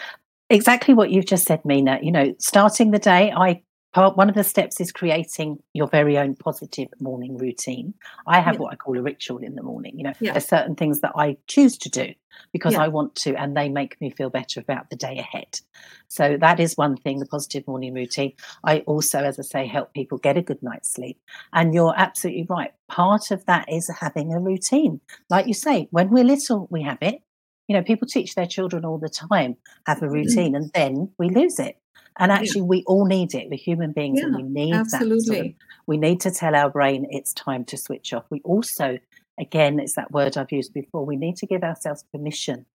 exactly 0.49 0.93
what 0.93 1.11
you've 1.11 1.25
just 1.25 1.45
said, 1.45 1.63
Meena. 1.63 2.03
You 2.03 2.11
know, 2.11 2.33
starting 2.39 2.91
the 2.91 2.99
day, 2.99 3.31
I 3.31 3.63
part 3.95 4.17
one 4.17 4.27
of 4.27 4.35
the 4.35 4.43
steps 4.43 4.81
is 4.81 4.91
creating 4.91 5.57
your 5.73 5.87
very 5.87 6.17
own 6.17 6.35
positive 6.35 6.89
morning 6.99 7.37
routine. 7.37 7.93
I 8.27 8.41
have 8.41 8.55
yeah. 8.55 8.59
what 8.59 8.73
I 8.73 8.75
call 8.75 8.97
a 8.97 9.01
ritual 9.01 9.37
in 9.37 9.55
the 9.55 9.63
morning. 9.63 9.97
You 9.97 10.03
know, 10.03 10.13
yeah. 10.19 10.33
there's 10.33 10.47
certain 10.47 10.75
things 10.75 10.99
that 10.99 11.13
I 11.15 11.37
choose 11.47 11.77
to 11.77 11.89
do 11.89 12.13
because 12.51 12.73
yeah. 12.73 12.83
I 12.83 12.87
want 12.89 13.15
to, 13.15 13.33
and 13.35 13.55
they 13.55 13.69
make 13.69 13.99
me 14.01 14.09
feel 14.09 14.29
better 14.29 14.59
about 14.59 14.89
the 14.89 14.97
day 14.97 15.17
ahead. 15.17 15.61
So 16.09 16.35
that 16.41 16.59
is 16.59 16.75
one 16.75 16.97
thing, 16.97 17.19
the 17.19 17.25
positive 17.25 17.65
morning 17.67 17.93
routine. 17.93 18.33
I 18.65 18.79
also, 18.79 19.19
as 19.19 19.39
I 19.39 19.43
say, 19.43 19.65
help 19.65 19.93
people 19.93 20.17
get 20.17 20.35
a 20.35 20.41
good 20.41 20.61
night's 20.61 20.91
sleep. 20.91 21.17
And 21.53 21.73
you're 21.73 21.93
absolutely 21.95 22.47
right. 22.49 22.73
Part 22.89 23.31
of 23.31 23.45
that 23.45 23.71
is 23.71 23.89
having 24.01 24.33
a 24.33 24.41
routine. 24.41 24.99
Like 25.29 25.47
you 25.47 25.53
say, 25.53 25.87
when 25.91 26.09
we're 26.09 26.25
little, 26.25 26.67
we 26.69 26.83
have 26.83 26.97
it. 27.01 27.21
You 27.67 27.75
know, 27.75 27.83
people 27.83 28.07
teach 28.07 28.35
their 28.35 28.45
children 28.45 28.85
all 28.85 28.99
the 28.99 29.09
time, 29.09 29.57
have 29.87 30.01
a 30.01 30.05
mm-hmm. 30.05 30.13
routine, 30.13 30.53
mm-hmm. 30.53 30.55
and 30.55 30.71
then 30.73 31.11
we 31.17 31.29
lose 31.29 31.59
it. 31.59 31.77
And 32.17 32.31
actually, 32.31 32.61
yeah. 32.61 32.67
we 32.67 32.83
all 32.87 33.05
need 33.05 33.33
it. 33.33 33.49
We're 33.49 33.57
human 33.57 33.91
beings, 33.91 34.19
yeah, 34.19 34.27
and 34.27 34.35
we 34.35 34.43
need 34.43 34.73
absolutely. 34.73 35.17
that. 35.17 35.25
Sort 35.25 35.45
of, 35.47 35.53
we 35.87 35.97
need 35.97 36.21
to 36.21 36.31
tell 36.31 36.55
our 36.55 36.69
brain 36.69 37.07
it's 37.09 37.33
time 37.33 37.65
to 37.65 37.77
switch 37.77 38.13
off. 38.13 38.23
We 38.29 38.41
also, 38.45 38.99
again, 39.39 39.79
it's 39.79 39.95
that 39.95 40.11
word 40.11 40.37
I've 40.37 40.51
used 40.51 40.73
before. 40.73 41.05
We 41.05 41.17
need 41.17 41.35
to 41.37 41.45
give 41.45 41.63
ourselves 41.63 42.05
permission 42.13 42.65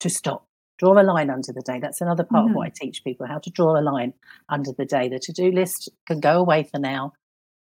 to 0.00 0.10
stop. 0.10 0.46
Draw 0.78 1.00
a 1.00 1.04
line 1.04 1.30
under 1.30 1.52
the 1.52 1.62
day. 1.62 1.78
That's 1.80 2.00
another 2.00 2.24
part 2.24 2.44
mm-hmm. 2.44 2.50
of 2.50 2.56
what 2.56 2.66
I 2.66 2.72
teach 2.74 3.04
people: 3.04 3.26
how 3.26 3.38
to 3.38 3.50
draw 3.50 3.78
a 3.78 3.80
line 3.80 4.12
under 4.48 4.72
the 4.76 4.84
day. 4.84 5.08
The 5.08 5.20
to-do 5.20 5.52
list 5.52 5.88
can 6.06 6.20
go 6.20 6.38
away 6.38 6.64
for 6.64 6.78
now, 6.78 7.12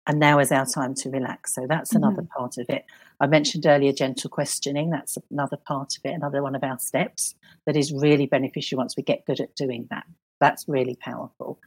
and 0.08 0.20
now 0.20 0.40
is 0.40 0.52
our 0.52 0.66
time 0.66 0.94
to 1.00 1.10
relax. 1.10 1.54
So 1.56 1.66
that's 1.68 1.94
mm-hmm. 1.94 2.04
another 2.04 2.28
part 2.38 2.58
of 2.58 2.68
it. 2.70 2.86
I 3.20 3.28
mentioned 3.28 3.66
earlier 3.66 3.92
gentle 3.92 4.30
questioning. 4.30 4.90
That's 4.90 5.18
another 5.30 5.58
part 5.58 5.98
of 5.98 6.10
it, 6.10 6.14
another 6.14 6.42
one 6.42 6.56
of 6.56 6.64
our 6.64 6.80
steps 6.80 7.36
that 7.66 7.76
is 7.76 7.92
really 7.92 8.26
beneficial 8.26 8.78
once 8.78 8.96
we 8.96 9.04
get 9.04 9.26
good 9.26 9.40
at 9.40 9.56
doing 9.56 9.88
that. 9.90 10.06
That's 10.40 10.66
really 10.68 10.96
powerful. 10.96 11.60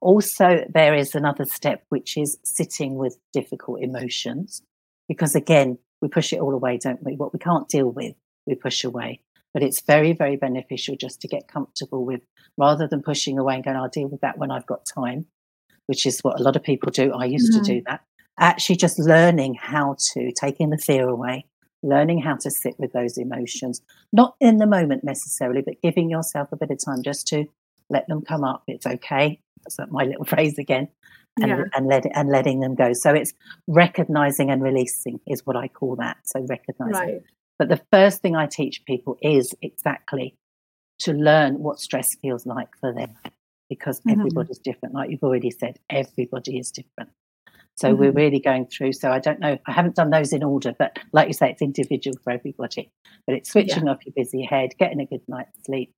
Also, 0.00 0.64
there 0.68 0.94
is 0.94 1.14
another 1.14 1.44
step, 1.44 1.84
which 1.88 2.16
is 2.16 2.38
sitting 2.44 2.96
with 2.96 3.18
difficult 3.32 3.80
emotions, 3.80 4.62
because 5.08 5.34
again, 5.34 5.78
we 6.02 6.08
push 6.08 6.32
it 6.32 6.40
all 6.40 6.52
away, 6.54 6.78
don't 6.78 7.02
we? 7.02 7.14
What 7.14 7.32
we 7.32 7.38
can't 7.38 7.68
deal 7.68 7.90
with, 7.90 8.14
we 8.46 8.54
push 8.54 8.84
away. 8.84 9.20
But 9.54 9.62
it's 9.62 9.80
very, 9.80 10.12
very 10.12 10.36
beneficial 10.36 10.96
just 10.96 11.22
to 11.22 11.28
get 11.28 11.48
comfortable 11.48 12.04
with, 12.04 12.20
rather 12.58 12.86
than 12.86 13.02
pushing 13.02 13.38
away 13.38 13.54
and 13.54 13.64
going, 13.64 13.76
I'll 13.76 13.88
deal 13.88 14.08
with 14.08 14.20
that 14.20 14.36
when 14.36 14.50
I've 14.50 14.66
got 14.66 14.84
time, 14.84 15.26
which 15.86 16.04
is 16.04 16.20
what 16.20 16.38
a 16.38 16.42
lot 16.42 16.56
of 16.56 16.62
people 16.62 16.90
do. 16.90 17.12
I 17.12 17.24
used 17.24 17.52
mm-hmm. 17.52 17.64
to 17.64 17.74
do 17.74 17.82
that. 17.86 18.02
Actually, 18.38 18.76
just 18.76 18.98
learning 18.98 19.54
how 19.54 19.96
to 20.12 20.30
taking 20.32 20.70
the 20.70 20.78
fear 20.78 21.08
away, 21.08 21.46
learning 21.82 22.20
how 22.20 22.36
to 22.36 22.50
sit 22.50 22.78
with 22.78 22.92
those 22.92 23.16
emotions, 23.16 23.80
not 24.12 24.34
in 24.40 24.58
the 24.58 24.66
moment 24.66 25.04
necessarily, 25.04 25.62
but 25.62 25.80
giving 25.82 26.10
yourself 26.10 26.48
a 26.52 26.56
bit 26.56 26.70
of 26.70 26.78
time 26.84 27.02
just 27.02 27.26
to 27.28 27.46
let 27.88 28.06
them 28.08 28.22
come 28.22 28.44
up. 28.44 28.62
It's 28.66 28.86
okay. 28.86 29.40
That's 29.64 29.90
my 29.90 30.04
little 30.04 30.24
phrase 30.34 30.58
again. 30.58 30.88
And, 31.38 31.50
yeah. 31.50 31.64
and 31.74 31.86
let 31.86 32.06
and 32.14 32.30
letting 32.30 32.60
them 32.60 32.74
go. 32.74 32.94
So 32.94 33.12
it's 33.12 33.34
recognizing 33.66 34.50
and 34.50 34.62
releasing 34.62 35.20
is 35.26 35.44
what 35.44 35.54
I 35.54 35.68
call 35.68 35.96
that. 35.96 36.16
So 36.24 36.40
recognizing. 36.48 36.94
Right. 36.94 37.22
But 37.58 37.68
the 37.68 37.80
first 37.92 38.22
thing 38.22 38.36
I 38.36 38.46
teach 38.46 38.84
people 38.86 39.18
is 39.20 39.54
exactly 39.60 40.34
to 41.00 41.12
learn 41.12 41.58
what 41.58 41.78
stress 41.78 42.14
feels 42.22 42.46
like 42.46 42.68
for 42.80 42.92
them, 42.92 43.14
because 43.68 44.00
mm-hmm. 44.00 44.18
everybody's 44.18 44.58
different. 44.58 44.94
Like 44.94 45.10
you've 45.10 45.22
already 45.22 45.50
said, 45.50 45.78
everybody 45.90 46.58
is 46.58 46.70
different. 46.70 47.10
So 47.76 47.90
mm-hmm. 47.90 48.00
we're 48.00 48.12
really 48.12 48.40
going 48.40 48.66
through. 48.66 48.94
So 48.94 49.10
I 49.10 49.18
don't 49.18 49.38
know. 49.38 49.58
I 49.66 49.72
haven't 49.72 49.96
done 49.96 50.10
those 50.10 50.32
in 50.32 50.42
order, 50.42 50.74
but 50.78 50.98
like 51.12 51.28
you 51.28 51.34
say, 51.34 51.50
it's 51.50 51.62
individual 51.62 52.16
for 52.24 52.32
everybody. 52.32 52.90
But 53.26 53.36
it's 53.36 53.50
switching 53.50 53.86
yeah. 53.86 53.92
off 53.92 54.06
your 54.06 54.14
busy 54.16 54.42
head, 54.42 54.70
getting 54.78 55.00
a 55.00 55.06
good 55.06 55.22
night's 55.28 55.64
sleep, 55.64 55.92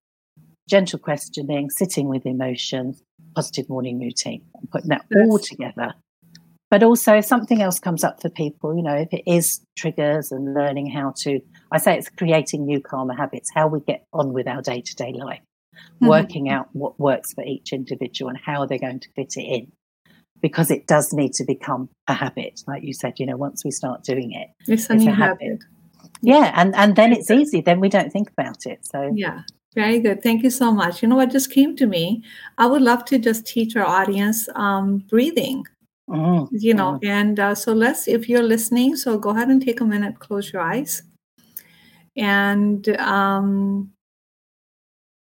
gentle 0.68 0.98
questioning, 0.98 1.70
sitting 1.70 2.08
with 2.08 2.26
emotions, 2.26 3.02
positive 3.34 3.68
morning 3.68 4.00
routine, 4.00 4.42
and 4.54 4.70
putting 4.70 4.88
that 4.88 5.04
yes. 5.10 5.28
all 5.30 5.38
together. 5.38 5.94
But 6.70 6.82
also, 6.82 7.14
if 7.14 7.24
something 7.24 7.62
else 7.62 7.78
comes 7.78 8.04
up 8.04 8.20
for 8.20 8.28
people, 8.28 8.76
you 8.76 8.82
know, 8.82 8.94
if 8.94 9.08
it 9.12 9.22
is 9.26 9.60
triggers 9.76 10.32
and 10.32 10.52
learning 10.52 10.90
how 10.90 11.14
to, 11.20 11.40
I 11.72 11.78
say 11.78 11.96
it's 11.96 12.10
creating 12.10 12.66
new 12.66 12.80
calmer 12.80 13.14
habits, 13.14 13.50
how 13.54 13.68
we 13.68 13.80
get 13.80 14.04
on 14.12 14.34
with 14.34 14.46
our 14.46 14.60
day 14.60 14.82
to 14.82 14.94
day 14.94 15.12
life, 15.14 15.40
mm-hmm. 15.74 16.08
working 16.08 16.50
out 16.50 16.68
what 16.72 17.00
works 17.00 17.32
for 17.32 17.42
each 17.42 17.72
individual 17.72 18.28
and 18.28 18.38
how 18.38 18.66
they're 18.66 18.78
going 18.78 19.00
to 19.00 19.08
fit 19.16 19.36
it 19.36 19.44
in. 19.44 19.72
Because 20.40 20.70
it 20.70 20.86
does 20.86 21.12
need 21.12 21.32
to 21.34 21.44
become 21.44 21.88
a 22.06 22.14
habit, 22.14 22.62
like 22.66 22.84
you 22.84 22.94
said. 22.94 23.14
You 23.18 23.26
know, 23.26 23.36
once 23.36 23.64
we 23.64 23.70
start 23.70 24.04
doing 24.04 24.32
it, 24.32 24.48
it's 24.66 24.88
a, 24.88 24.94
it's 24.94 25.06
a 25.06 25.10
habit. 25.10 25.42
habit. 25.42 25.64
Yeah, 26.20 26.52
and 26.54 26.74
and 26.76 26.96
then 26.96 27.12
it's 27.12 27.30
easy. 27.30 27.60
Then 27.60 27.80
we 27.80 27.88
don't 27.88 28.12
think 28.12 28.30
about 28.30 28.66
it. 28.66 28.86
So 28.86 29.12
yeah, 29.14 29.42
very 29.74 30.00
good. 30.00 30.22
Thank 30.22 30.42
you 30.42 30.50
so 30.50 30.72
much. 30.72 31.02
You 31.02 31.08
know 31.08 31.16
what 31.16 31.30
just 31.30 31.50
came 31.50 31.76
to 31.76 31.86
me? 31.86 32.22
I 32.56 32.66
would 32.66 32.82
love 32.82 33.04
to 33.06 33.18
just 33.18 33.46
teach 33.46 33.76
our 33.76 33.86
audience 33.86 34.48
um, 34.54 34.98
breathing. 35.08 35.64
Mm, 36.08 36.48
you 36.52 36.72
know, 36.72 36.98
mm. 37.02 37.06
and 37.06 37.38
uh, 37.38 37.54
so 37.54 37.74
let's, 37.74 38.08
if 38.08 38.30
you're 38.30 38.42
listening, 38.42 38.96
so 38.96 39.18
go 39.18 39.28
ahead 39.28 39.48
and 39.48 39.62
take 39.62 39.82
a 39.82 39.84
minute, 39.84 40.18
close 40.20 40.50
your 40.50 40.62
eyes, 40.62 41.02
and 42.16 42.88
um, 42.96 43.90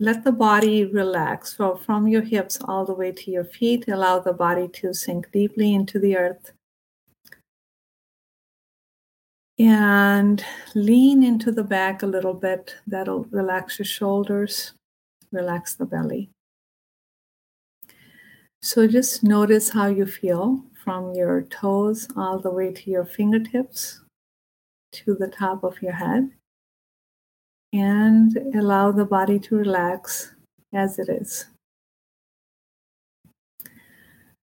let 0.04 0.26
the 0.26 0.34
body 0.34 0.84
relax. 0.84 1.56
So, 1.56 1.78
from 1.78 2.10
your 2.10 2.22
hips 2.22 2.60
all 2.66 2.84
the 2.86 2.94
way 2.94 3.14
to 3.14 3.32
your 3.32 3.46
feet, 3.46 3.88
allow 3.88 4.20
the 4.20 4.34
body 4.34 4.68
to 4.80 4.94
sink 4.94 5.32
deeply 5.32 5.74
into 5.74 5.98
the 5.98 6.18
earth. 6.18 6.52
And 9.58 10.44
lean 10.76 11.24
into 11.24 11.54
the 11.54 11.64
back 11.64 12.04
a 12.04 12.08
little 12.08 12.34
bit. 12.34 12.76
That'll 12.86 13.24
relax 13.26 13.80
your 13.80 13.86
shoulders, 13.86 14.74
relax 15.32 15.76
the 15.76 15.86
belly. 15.86 16.30
So, 18.62 18.88
just 18.88 19.24
notice 19.24 19.70
how 19.70 19.88
you 19.88 20.06
feel 20.06 20.66
from 20.84 21.14
your 21.14 21.44
toes 21.44 22.10
all 22.18 22.40
the 22.40 22.52
way 22.52 22.74
to 22.74 22.92
your 22.92 23.06
fingertips 23.06 24.02
to 24.92 25.16
the 25.16 25.28
top 25.28 25.64
of 25.64 25.82
your 25.82 25.94
head 25.94 26.30
and 27.74 28.38
allow 28.56 28.92
the 28.92 29.04
body 29.04 29.40
to 29.40 29.56
relax 29.56 30.32
as 30.72 31.00
it 31.00 31.10
is. 31.10 31.46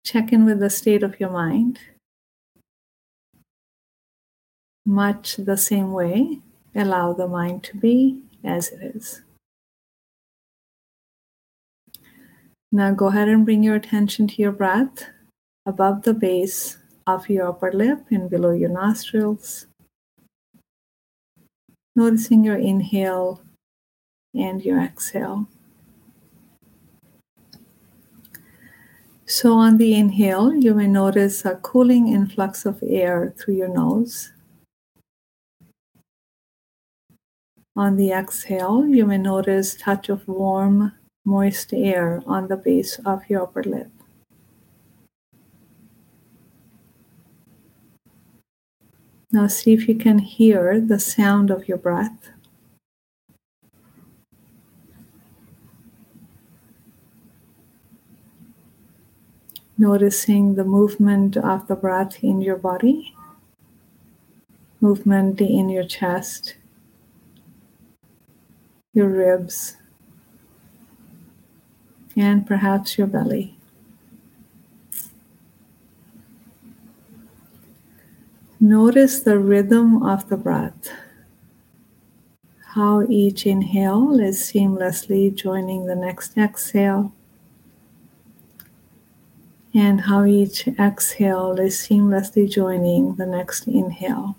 Check 0.06 0.32
in 0.32 0.46
with 0.46 0.60
the 0.60 0.70
state 0.70 1.04
of 1.04 1.20
your 1.20 1.30
mind. 1.30 1.80
Much 4.86 5.36
the 5.36 5.58
same 5.58 5.92
way, 5.92 6.40
allow 6.74 7.12
the 7.12 7.28
mind 7.28 7.62
to 7.64 7.76
be 7.76 8.22
as 8.42 8.70
it 8.70 8.96
is. 8.96 9.22
Now 12.72 12.92
go 12.92 13.08
ahead 13.08 13.28
and 13.28 13.44
bring 13.44 13.64
your 13.64 13.76
attention 13.76 14.28
to 14.28 14.42
your 14.42 14.54
breath 14.54 15.10
above 15.66 16.04
the 16.04 16.14
base 16.14 16.78
of 17.06 17.30
your 17.30 17.50
upper 17.50 17.72
lip 17.74 18.06
and 18.10 18.30
below 18.30 18.52
your 18.52 18.70
nostrils. 18.70 19.68
Noticing 21.98 22.44
your 22.44 22.58
inhale 22.58 23.42
and 24.36 24.64
your 24.64 24.80
exhale. 24.80 25.48
So, 29.26 29.54
on 29.54 29.78
the 29.78 29.96
inhale, 29.96 30.54
you 30.54 30.76
may 30.76 30.86
notice 30.86 31.44
a 31.44 31.56
cooling 31.56 32.10
influx 32.10 32.68
of 32.68 32.84
air 32.86 33.34
through 33.36 33.56
your 33.56 33.70
nose. 33.70 34.32
On 37.76 37.96
the 37.96 38.12
exhale, 38.12 38.86
you 38.86 39.08
may 39.08 39.18
notice 39.18 39.74
touch 39.74 40.10
of 40.10 40.28
warm, 40.28 40.94
moist 41.26 41.74
air 41.74 42.22
on 42.28 42.48
the 42.48 42.58
base 42.58 43.00
of 43.08 43.28
your 43.28 43.42
upper 43.42 43.64
lip. 43.64 43.97
Now 49.30 49.48
see 49.48 49.74
if 49.74 49.90
you 49.90 49.96
can 49.96 50.20
hear 50.20 50.80
the 50.80 51.00
sound 51.00 51.52
of 51.52 51.68
your 51.68 51.78
breath. 51.78 52.30
Noticing 59.78 60.56
the 60.56 60.64
movement 60.64 61.36
of 61.36 61.68
the 61.68 61.76
breath 61.76 62.24
in 62.24 62.40
your 62.42 62.56
body, 62.56 63.14
movement 64.80 65.42
in 65.42 65.68
your 65.68 65.84
chest, 65.84 66.56
your 68.94 69.10
ribs, 69.10 69.76
and 72.16 72.48
perhaps 72.48 72.98
your 72.98 73.08
belly. 73.08 73.57
Notice 78.68 79.22
the 79.22 79.40
rhythm 79.40 80.04
of 80.04 80.28
the 80.28 80.36
breath, 80.36 80.90
how 82.74 83.08
each 83.08 83.46
inhale 83.46 84.20
is 84.20 84.40
seamlessly 84.40 85.34
joining 85.34 85.86
the 85.86 85.96
next 85.96 86.38
exhale, 86.38 87.14
and 89.74 90.02
how 90.02 90.26
each 90.26 90.68
exhale 90.68 91.58
is 91.58 91.78
seamlessly 91.78 92.52
joining 92.52 93.16
the 93.16 93.26
next 93.26 93.70
inhale. 93.70 94.36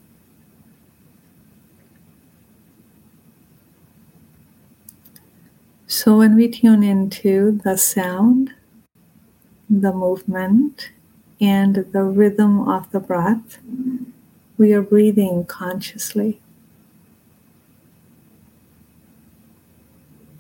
So, 5.87 6.19
when 6.19 6.37
we 6.37 6.49
tune 6.49 6.83
into 6.83 7.59
the 7.65 7.79
sound, 7.79 8.53
the 9.71 9.95
movement, 9.95 10.91
and 11.41 11.77
the 11.93 12.03
rhythm 12.03 12.69
of 12.69 12.91
the 12.91 13.01
breath, 13.01 13.59
we 14.59 14.73
are 14.75 14.83
breathing 14.83 15.45
consciously. 15.47 16.41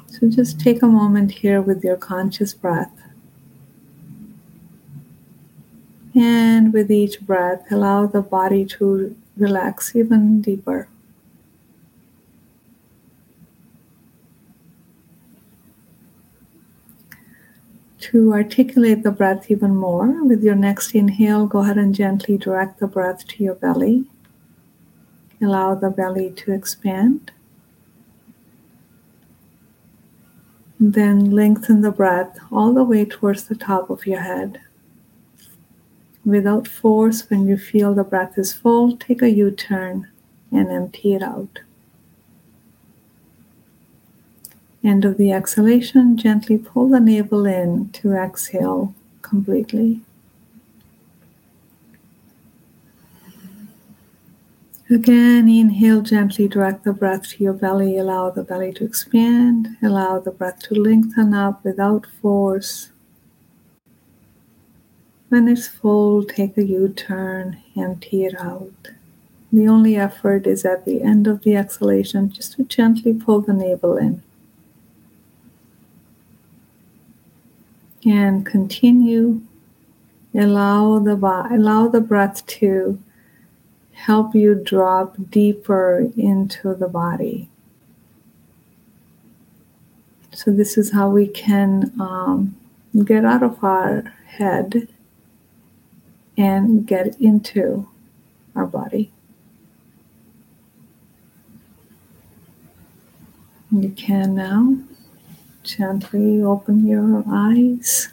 So 0.08 0.28
just 0.28 0.58
take 0.60 0.82
a 0.82 0.88
moment 0.88 1.30
here 1.30 1.62
with 1.62 1.84
your 1.84 1.96
conscious 1.96 2.52
breath. 2.52 2.92
And 6.14 6.72
with 6.72 6.90
each 6.90 7.20
breath, 7.20 7.70
allow 7.70 8.06
the 8.06 8.22
body 8.22 8.64
to 8.66 9.14
relax 9.36 9.94
even 9.94 10.42
deeper. 10.42 10.88
To 18.00 18.32
articulate 18.32 19.02
the 19.02 19.10
breath 19.10 19.50
even 19.50 19.74
more, 19.74 20.24
with 20.24 20.42
your 20.42 20.54
next 20.54 20.94
inhale, 20.94 21.46
go 21.46 21.58
ahead 21.58 21.78
and 21.78 21.94
gently 21.94 22.38
direct 22.38 22.78
the 22.78 22.86
breath 22.86 23.26
to 23.26 23.42
your 23.42 23.56
belly. 23.56 24.04
Allow 25.42 25.74
the 25.74 25.90
belly 25.90 26.30
to 26.30 26.52
expand. 26.52 27.32
Then 30.78 31.32
lengthen 31.32 31.80
the 31.80 31.90
breath 31.90 32.38
all 32.52 32.72
the 32.72 32.84
way 32.84 33.04
towards 33.04 33.44
the 33.44 33.56
top 33.56 33.90
of 33.90 34.06
your 34.06 34.20
head. 34.20 34.60
Without 36.24 36.68
force, 36.68 37.28
when 37.28 37.48
you 37.48 37.56
feel 37.56 37.94
the 37.94 38.04
breath 38.04 38.38
is 38.38 38.52
full, 38.52 38.96
take 38.96 39.22
a 39.22 39.30
U 39.30 39.50
turn 39.50 40.08
and 40.52 40.68
empty 40.68 41.14
it 41.14 41.22
out. 41.22 41.60
End 44.84 45.04
of 45.04 45.16
the 45.16 45.32
exhalation, 45.32 46.16
gently 46.16 46.56
pull 46.56 46.88
the 46.88 47.00
navel 47.00 47.46
in 47.46 47.90
to 47.90 48.12
exhale 48.12 48.94
completely. 49.22 50.00
Again, 54.90 55.50
inhale 55.50 56.00
gently, 56.00 56.48
direct 56.48 56.84
the 56.84 56.94
breath 56.94 57.28
to 57.30 57.44
your 57.44 57.52
belly, 57.52 57.98
allow 57.98 58.30
the 58.30 58.42
belly 58.42 58.72
to 58.74 58.84
expand, 58.84 59.76
allow 59.82 60.18
the 60.18 60.30
breath 60.30 60.60
to 60.60 60.74
lengthen 60.74 61.34
up 61.34 61.62
without 61.62 62.06
force. 62.22 62.90
When 65.28 65.46
it's 65.46 65.68
full, 65.68 66.24
take 66.24 66.56
a 66.56 66.64
U 66.64 66.88
turn, 66.88 67.58
empty 67.76 68.24
it 68.24 68.34
out. 68.40 68.88
The 69.52 69.68
only 69.68 69.96
effort 69.96 70.46
is 70.46 70.64
at 70.64 70.86
the 70.86 71.02
end 71.02 71.26
of 71.26 71.42
the 71.42 71.54
exhalation 71.54 72.30
just 72.30 72.54
to 72.54 72.64
gently 72.64 73.12
pull 73.12 73.42
the 73.42 73.52
navel 73.52 73.98
in. 73.98 74.22
And 78.08 78.46
continue 78.46 79.42
allow 80.34 80.98
the 80.98 81.14
allow 81.50 81.88
the 81.88 82.00
breath 82.00 82.46
to 82.46 82.98
help 83.92 84.34
you 84.34 84.54
drop 84.54 85.16
deeper 85.30 86.10
into 86.16 86.74
the 86.74 86.88
body. 86.88 87.48
So 90.32 90.52
this 90.52 90.78
is 90.78 90.92
how 90.92 91.10
we 91.10 91.26
can 91.26 91.92
um, 92.00 92.56
get 93.04 93.24
out 93.24 93.42
of 93.42 93.62
our 93.62 94.14
head 94.26 94.88
and 96.36 96.86
get 96.86 97.20
into 97.20 97.88
our 98.54 98.66
body. 98.66 99.10
You 103.72 103.90
can 103.90 104.34
now 104.34 104.78
Gently 105.68 106.42
open 106.42 106.86
your 106.86 107.22
eyes. 107.30 108.08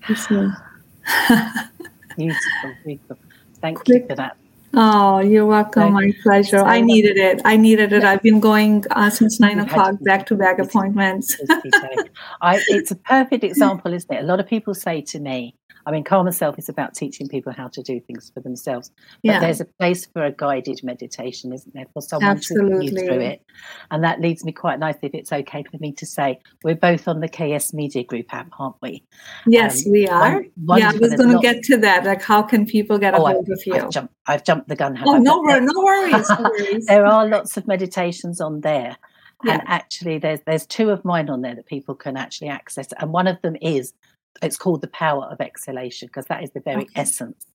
beautiful, 2.16 2.74
beautiful. 2.82 3.18
Thank 3.60 3.84
Click. 3.84 4.02
you 4.02 4.08
for 4.08 4.14
that. 4.14 4.38
Oh, 4.72 5.18
you're 5.18 5.44
welcome. 5.44 5.92
My 5.92 6.12
pleasure. 6.22 6.62
I 6.62 6.80
needed 6.80 7.18
it. 7.18 7.42
I 7.44 7.58
needed 7.58 7.92
it. 7.92 8.02
I've 8.02 8.22
been 8.22 8.40
going 8.40 8.84
uh, 8.92 9.10
since 9.10 9.38
nine 9.38 9.58
o'clock, 9.58 9.96
back 10.00 10.24
to 10.28 10.34
back 10.34 10.58
appointments. 10.58 11.36
I, 12.40 12.62
it's 12.68 12.90
a 12.90 12.96
perfect 12.96 13.44
example, 13.50 13.92
isn't 13.92 14.10
it? 14.10 14.24
A 14.24 14.26
lot 14.26 14.40
of 14.40 14.46
people 14.46 14.74
say 14.74 15.02
to 15.02 15.20
me, 15.20 15.56
I 15.86 15.90
mean, 15.90 16.04
Calmer 16.04 16.32
Self 16.32 16.58
is 16.58 16.68
about 16.68 16.94
teaching 16.94 17.28
people 17.28 17.52
how 17.52 17.68
to 17.68 17.82
do 17.82 18.00
things 18.00 18.30
for 18.34 18.40
themselves. 18.40 18.90
But 18.98 19.18
Yeah, 19.22 19.40
there's 19.40 19.60
a 19.60 19.64
place 19.64 20.06
for 20.06 20.24
a 20.24 20.32
guided 20.32 20.80
meditation, 20.82 21.52
isn't 21.52 21.72
there, 21.74 21.86
for 21.92 22.02
someone 22.02 22.38
to 22.40 22.54
lead 22.54 22.84
you 22.84 22.90
through 22.90 23.00
absolutely. 23.00 23.26
it. 23.26 23.42
And 23.90 24.04
that 24.04 24.20
leads 24.20 24.44
me 24.44 24.52
quite 24.52 24.78
nicely, 24.78 25.08
if 25.08 25.14
it's 25.14 25.32
okay 25.32 25.64
for 25.70 25.78
me 25.78 25.92
to 25.92 26.06
say, 26.06 26.40
we're 26.62 26.74
both 26.74 27.08
on 27.08 27.20
the 27.20 27.28
KS 27.28 27.72
Media 27.72 28.04
Group 28.04 28.32
app, 28.34 28.48
aren't 28.58 28.76
we? 28.82 29.04
Yes, 29.46 29.86
Um, 29.86 29.92
we 29.92 30.06
are. 30.06 30.44
one, 30.64 30.78
Yeah, 30.80 30.90
I 30.94 30.98
was 30.98 31.14
going 31.14 31.30
to 31.30 31.38
get 31.40 31.62
to 31.64 31.76
that. 31.78 32.04
Like, 32.04 32.22
how 32.22 32.42
can 32.42 32.66
people 32.66 32.98
get 32.98 33.14
a 33.14 33.18
Oh, 33.18 33.24
I, 33.24 33.32
hold 33.32 33.48
of 33.48 33.60
you? 33.66 33.74
I've 33.74 33.90
jumped. 33.90 34.14
I've 34.26 34.44
jumped 34.44 34.68
the 34.68 34.76
gun. 34.76 34.98
Oh, 35.04 35.14
I? 35.16 35.18
no, 35.18 35.38
wor- 35.38 35.60
no 35.60 35.72
worries, 35.82 36.28
no 36.30 36.42
worries. 36.42 36.86
there 36.86 37.06
are 37.06 37.26
lots 37.26 37.56
of 37.56 37.66
meditations 37.66 38.40
on 38.40 38.60
there, 38.60 38.96
and 39.48 39.62
actually, 39.66 40.18
there's 40.18 40.40
there's 40.46 40.66
two 40.66 40.90
of 40.90 41.04
mine 41.04 41.30
on 41.30 41.40
there 41.40 41.54
that 41.54 41.66
people 41.66 41.94
can 41.94 42.16
actually 42.16 42.48
access, 42.48 42.88
and 42.98 43.10
one 43.12 43.26
of 43.26 43.40
them 43.42 43.56
is 43.62 43.92
it's 44.42 44.56
called 44.56 44.80
the 44.80 44.88
power 44.88 45.24
of 45.26 45.40
exhalation 45.40 46.08
because 46.08 46.26
that 46.26 46.42
is 46.42 46.50
the 46.52 46.60
very 46.60 46.82
okay. 46.82 46.92
essence 46.96 47.46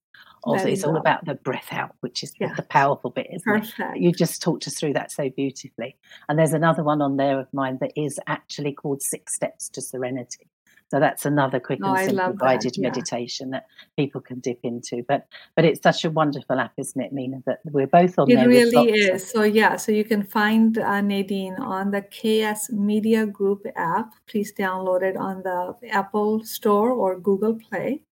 of 0.44 0.60
it. 0.60 0.72
It's 0.72 0.84
all 0.84 0.96
about 0.96 1.24
the 1.24 1.34
breath 1.34 1.72
out, 1.72 1.96
which 2.00 2.22
is 2.22 2.30
the, 2.32 2.46
Yeah, 2.46 2.54
the 2.54 2.62
powerful 2.62 3.10
bit, 3.10 3.26
isn't 3.32 3.54
it? 3.56 3.60
perfect. 3.60 3.98
You 3.98 4.12
just 4.12 4.42
talked 4.42 4.66
us 4.66 4.74
through 4.78 4.92
that 4.94 5.10
so 5.10 5.28
beautifully. 5.30 5.96
And 6.28 6.38
there's 6.38 6.52
another 6.52 6.82
one 6.82 7.02
on 7.02 7.16
there 7.16 7.40
of 7.40 7.52
mine 7.52 7.78
that 7.80 7.92
is 7.96 8.20
actually 8.26 8.72
called 8.72 9.02
Six 9.02 9.34
Steps 9.34 9.68
to 9.70 9.80
Serenity. 9.80 10.48
So 10.88 11.00
that's 11.00 11.26
another 11.26 11.58
quick 11.58 11.80
Oh, 11.82 11.88
and 11.94 11.98
simple 11.98 12.16
love 12.16 12.38
that. 12.38 12.44
guided 12.44 12.76
Yeah. 12.76 12.88
meditation 12.88 13.50
that 13.50 13.66
people 13.96 14.20
can 14.20 14.38
dip 14.40 14.60
into. 14.62 15.04
But 15.08 15.26
but 15.56 15.64
it's 15.64 15.82
such 15.82 16.04
a 16.04 16.10
wonderful 16.10 16.58
app, 16.60 16.72
isn't 16.76 17.00
it, 17.00 17.12
Meena? 17.12 17.42
That 17.44 17.60
we're 17.64 17.88
both 17.88 18.18
on 18.18 18.30
It 18.30 18.36
there 18.36 18.46
with 18.46 18.72
really 18.72 18.86
lots 18.86 18.90
of 19.08 19.14
is. 19.16 19.28
So, 19.28 19.42
yeah, 19.42 19.76
so 19.76 19.90
you 19.92 20.04
can 20.04 20.22
find 20.22 20.78
uh, 20.78 21.00
Nadine 21.00 21.54
on 21.54 21.90
the 21.90 22.02
KS 22.02 22.70
Media 22.70 23.26
Group 23.26 23.66
app. 23.74 24.12
Please 24.28 24.52
download 24.52 25.02
it 25.02 25.16
on 25.16 25.42
the 25.42 25.74
Apple 25.90 26.44
Store 26.44 26.90
or 26.92 27.18
Google 27.18 27.54
Play. 27.54 28.02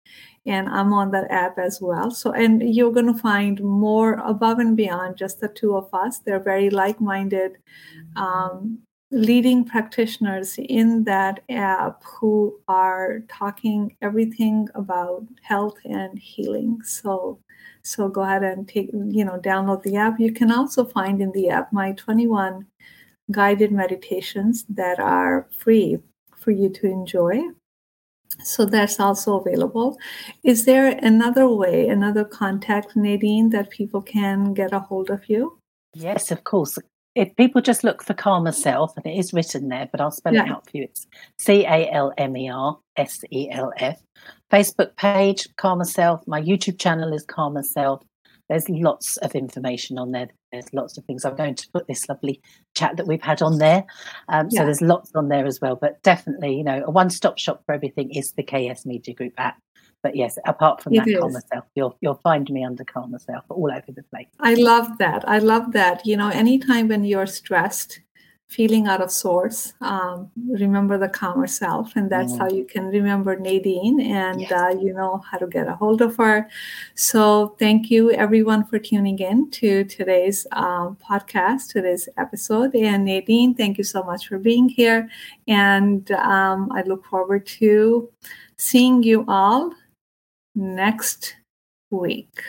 And 0.47 0.69
I'm 0.69 0.93
on 0.93 1.11
that 1.13 1.31
app 1.31 1.59
as 1.59 1.81
well. 1.81 2.11
So, 2.11 2.33
and 2.33 2.63
you're 2.75 2.93
going 2.93 3.07
to 3.07 3.19
find 3.19 3.63
more 3.63 4.15
above 4.15 4.59
and 4.59 4.77
beyond 4.77 5.17
just 5.17 5.41
the 5.41 5.49
two 5.49 5.75
of 5.75 5.89
us. 5.95 6.19
They're 6.19 6.39
very 6.39 6.69
like 6.69 7.01
minded 7.01 7.53
um, 8.17 8.81
leading 9.15 9.65
practitioners 9.65 10.57
in 10.59 11.05
that 11.05 11.41
app 11.49 12.03
who 12.03 12.59
are 12.67 13.21
talking 13.29 13.97
everything 14.03 14.69
about 14.75 15.25
health 15.43 15.79
and 15.85 16.19
healing. 16.19 16.81
So, 16.83 17.39
so 17.83 18.09
go 18.09 18.23
ahead 18.23 18.43
and 18.43 18.69
take, 18.69 18.91
you 18.93 19.25
know, 19.25 19.39
download 19.39 19.85
the 19.85 19.97
app. 19.97 20.19
You 20.19 20.33
can 20.33 20.51
also 20.51 20.85
find 20.85 21.23
in 21.23 21.31
the 21.31 21.49
app 21.49 21.73
my 21.73 21.93
21 21.93 22.67
guided 23.31 23.71
meditations 23.71 24.65
that 24.69 24.99
are 24.99 25.47
free 25.57 25.99
for 26.37 26.51
you 26.51 26.69
to 26.71 26.87
enjoy. 26.87 27.41
So 28.43 28.65
that's 28.65 28.99
also 28.99 29.39
available. 29.39 29.97
Is 30.43 30.65
there 30.65 30.89
another 30.89 31.49
way, 31.49 31.87
another 31.89 32.25
contact, 32.25 32.97
Nadine, 32.97 33.51
that 33.51 33.71
people 33.71 34.03
can 34.03 34.55
get 34.55 34.73
a 34.73 34.81
hold 34.81 35.09
of 35.09 35.29
you? 35.29 35.59
Yes, 35.95 36.33
of 36.33 36.43
course. 36.43 36.77
If 37.15 37.37
people 37.37 37.61
just 37.61 37.85
look 37.85 38.03
for 38.03 38.15
Calmer 38.15 38.53
Self, 38.53 38.97
and 38.97 39.07
it 39.07 39.17
is 39.19 39.33
written 39.33 39.69
there, 39.69 39.89
but 39.91 40.01
I'll 40.01 40.11
spell 40.11 40.35
it 40.35 40.49
out 40.49 40.69
for 40.69 40.77
you. 40.77 40.85
It's 40.85 41.07
C 41.39 41.65
A 41.65 41.91
L 41.91 42.13
M 42.19 42.37
E 42.37 42.51
R 42.51 42.79
S 42.97 43.21
E 43.31 43.49
L 43.51 43.73
F. 43.77 44.01
Facebook 44.51 44.97
page, 44.97 45.49
Calmer 45.57 45.85
Self. 45.85 46.27
My 46.27 46.41
YouTube 46.41 46.79
channel 46.79 47.13
is 47.13 47.25
Calmer 47.25 47.63
Self. 47.63 48.03
There's 48.49 48.69
lots 48.69 49.17
of 49.19 49.35
information 49.35 49.99
on 49.99 50.11
there. 50.11 50.29
There's 50.53 50.73
lots 50.73 50.99
of 50.99 51.05
things. 51.05 51.25
I'm 51.25 51.37
going 51.37 51.55
to 51.55 51.69
put 51.73 51.87
this 51.87 52.09
lovely 52.09 52.41
chat 52.75 52.97
that 52.97 53.07
we've 53.07 53.23
had 53.23 53.43
on 53.43 53.59
there. 53.59 53.85
Um, 54.29 54.51
so 54.51 54.65
there's 54.65 54.83
lots 54.83 55.13
on 55.15 55.29
there 55.29 55.47
as 55.47 55.61
well. 55.61 55.77
But 55.77 56.03
definitely, 56.03 56.57
you 56.57 56.65
know, 56.65 56.85
a 56.85 56.91
one-stop 56.91 57.39
shop 57.39 57.63
for 57.65 57.75
everything 57.75 58.11
is 58.11 58.33
the 58.33 58.43
KS 58.43 58.85
Media 58.85 59.15
Group 59.15 59.33
app. 59.39 59.57
But 60.05 60.15
yes, 60.15 60.39
apart 60.47 60.83
from 60.83 60.93
it 60.95 60.99
that, 61.07 61.19
Calmer 61.19 61.39
is. 61.39 61.45
Self, 61.51 61.65
you'll 61.75 61.97
you'll 62.03 62.21
find 62.23 62.49
me 62.51 62.63
under 62.63 62.85
Calmer 62.85 63.19
Self 63.19 63.45
all 63.49 63.73
over 63.73 63.91
the 63.91 64.03
place. 64.05 64.29
I 64.39 64.53
love 64.55 64.99
that. 64.99 65.27
I 65.27 65.39
love 65.39 65.73
that. 65.73 66.07
You 66.07 66.17
know, 66.19 66.29
anytime 66.29 66.89
when 66.89 67.05
you're 67.05 67.27
stressed, 67.27 68.01
feeling 68.49 68.87
out 68.87 69.01
of 69.01 69.11
sorts, 69.11 69.73
um, 69.81 70.31
remember 70.47 70.99
the 70.99 71.09
calmer 71.09 71.47
self, 71.47 71.97
and 71.97 72.11
that's 72.11 72.37
how 72.37 72.47
Mm, 72.49 72.57
you 72.59 72.65
can 72.67 72.87
remember 72.89 73.35
Nadine, 73.37 73.99
and 74.01 74.41
yes. 74.41 74.53
uh, 74.53 74.75
you 74.79 74.93
know 74.93 75.23
how 75.29 75.39
to 75.39 75.47
get 75.47 75.67
a 75.67 75.75
hold 75.75 76.03
of 76.03 76.17
her. 76.17 76.49
So, 76.95 77.57
thank 77.59 77.91
you 77.91 78.11
everyone 78.13 78.65
for 78.67 78.79
tuning 78.79 79.19
in 79.19 79.51
to 79.53 79.85
today's 79.85 80.47
um, 80.53 80.99
podcast, 81.11 81.73
today's 81.73 82.09
episode. 82.19 82.75
And 82.77 83.07
Nadine, 83.07 83.55
thank 83.55 83.79
you 83.79 83.85
so 83.85 84.03
much 84.03 84.29
for 84.29 84.39
being 84.39 84.69
here, 84.69 85.09
and 85.49 86.09
um, 86.13 86.71
I 86.73 86.83
look 86.83 87.05
forward 87.07 87.47
to 87.59 88.11
seeing 88.57 89.03
you 89.03 89.25
all 89.27 89.73
next 90.55 91.35
week. 91.91 92.43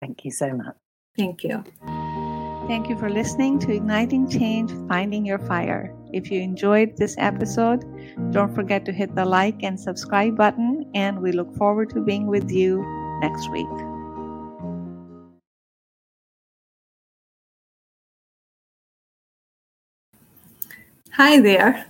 Thank 0.00 0.24
you 0.24 0.30
so 0.30 0.52
much. 0.54 0.76
Thank 1.16 1.44
you. 1.44 1.64
Thank 2.66 2.88
you 2.88 2.96
for 2.98 3.10
listening 3.10 3.58
to 3.60 3.72
Igniting 3.72 4.30
Change 4.30 4.70
Finding 4.88 5.26
Your 5.26 5.38
Fire. 5.40 5.94
If 6.12 6.30
you 6.30 6.40
enjoyed 6.40 6.96
this 6.96 7.16
episode, 7.18 7.84
don't 8.30 8.54
forget 8.54 8.84
to 8.84 8.92
hit 8.92 9.14
the 9.14 9.24
like 9.24 9.62
and 9.62 9.78
subscribe 9.78 10.36
button, 10.36 10.90
and 10.94 11.20
we 11.20 11.32
look 11.32 11.54
forward 11.56 11.90
to 11.90 12.00
being 12.00 12.26
with 12.26 12.50
you 12.50 12.84
next 13.20 13.50
week. 13.50 13.66
Hi 21.12 21.40
there. 21.40 21.89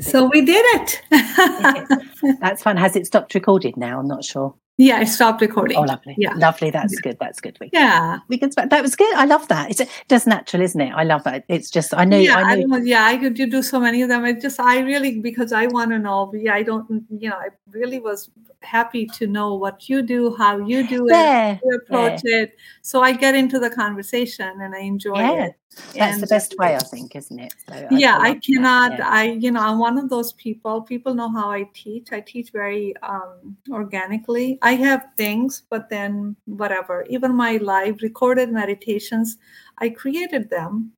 So 0.00 0.30
we 0.32 0.42
did 0.44 0.64
it. 0.68 1.02
That's 2.40 2.62
fun. 2.62 2.76
Has 2.76 2.94
it 2.94 3.06
stopped 3.06 3.34
recorded 3.34 3.76
now? 3.76 3.98
I'm 3.98 4.06
not 4.06 4.24
sure. 4.24 4.54
Yeah, 4.78 4.96
I 4.98 5.04
stopped 5.04 5.40
recording. 5.42 5.76
Oh, 5.76 5.82
lovely, 5.82 6.14
Yeah. 6.16 6.32
lovely. 6.36 6.70
That's 6.70 6.94
Yeah. 6.94 7.00
good. 7.02 7.16
That's 7.20 7.40
good. 7.40 7.58
We 7.60 7.68
Yeah. 7.72 8.18
we 8.28 8.38
can. 8.38 8.50
That 8.56 8.80
was 8.82 8.96
good. 8.96 9.12
I 9.14 9.24
love 9.26 9.46
that. 9.48 9.70
It's 9.70 9.82
just 10.08 10.26
natural, 10.26 10.62
isn't 10.62 10.80
it? 10.80 10.92
I 10.94 11.02
love 11.04 11.24
that. 11.24 11.44
It's 11.48 11.68
just. 11.70 11.92
I 11.94 12.04
knew. 12.04 12.18
Yeah, 12.18 12.38
I 12.38 12.52
I 12.52 12.54
knew. 12.54 12.82
Yeah, 12.84 13.04
I 13.04 13.16
could 13.18 13.34
do 13.34 13.46
do 13.46 13.62
so 13.62 13.80
many 13.80 14.02
of 14.02 14.08
them. 14.08 14.24
I 14.24 14.32
just, 14.32 14.58
I 14.60 14.78
really, 14.80 15.18
because 15.20 15.52
I 15.52 15.66
want 15.66 15.90
to 15.90 15.98
know. 15.98 16.32
Yeah, 16.34 16.54
I 16.54 16.62
don't. 16.62 17.04
You 17.10 17.30
know, 17.30 17.36
I 17.36 17.48
really 17.70 17.98
was 17.98 18.30
happy 18.62 19.06
to 19.06 19.26
know 19.26 19.54
what 19.54 19.88
you 19.88 20.02
do, 20.02 20.34
how 20.36 20.58
you 20.58 20.86
do 20.86 21.06
it, 21.08 21.60
you 21.64 21.76
approach 21.82 22.20
it. 22.24 22.56
So 22.82 23.02
I 23.02 23.12
get 23.12 23.34
into 23.36 23.58
the 23.60 23.70
conversation 23.70 24.60
and 24.60 24.74
I 24.74 24.80
enjoy 24.80 25.18
Yeah. 25.20 25.44
it. 25.46 25.54
That's 25.94 26.20
the 26.20 26.26
best 26.26 26.56
way, 26.58 26.74
I 26.74 26.80
think, 26.80 27.14
isn't 27.14 27.38
it? 27.38 27.54
So 27.68 27.74
I, 27.74 27.86
yeah, 27.92 28.16
I 28.18 28.30
I 28.30 28.32
that. 28.32 28.42
cannot. 28.42 28.98
Yeah. 28.98 29.08
I, 29.08 29.22
you 29.44 29.52
know, 29.52 29.60
I'm 29.60 29.78
one 29.78 29.96
of 29.96 30.08
those 30.10 30.32
people. 30.32 30.82
People 30.82 31.14
know 31.14 31.28
how 31.30 31.52
I 31.52 31.68
teach. 31.72 32.08
I 32.10 32.18
teach 32.20 32.50
very 32.50 32.94
um, 33.02 33.56
organically. 33.70 34.58
I 34.68 34.74
have 34.74 35.06
things, 35.16 35.62
but 35.70 35.88
then 35.88 36.36
whatever. 36.44 37.06
Even 37.08 37.34
my 37.34 37.56
live 37.56 38.02
recorded 38.02 38.52
meditations, 38.52 39.38
I 39.78 39.88
created 39.88 40.50
them, 40.50 40.92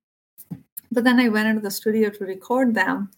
but 0.91 1.05
then 1.05 1.21
I 1.21 1.29
went 1.29 1.47
into 1.47 1.61
the 1.61 1.71
studio 1.71 2.09
to 2.09 2.25
record 2.25 2.75
them. 2.75 3.11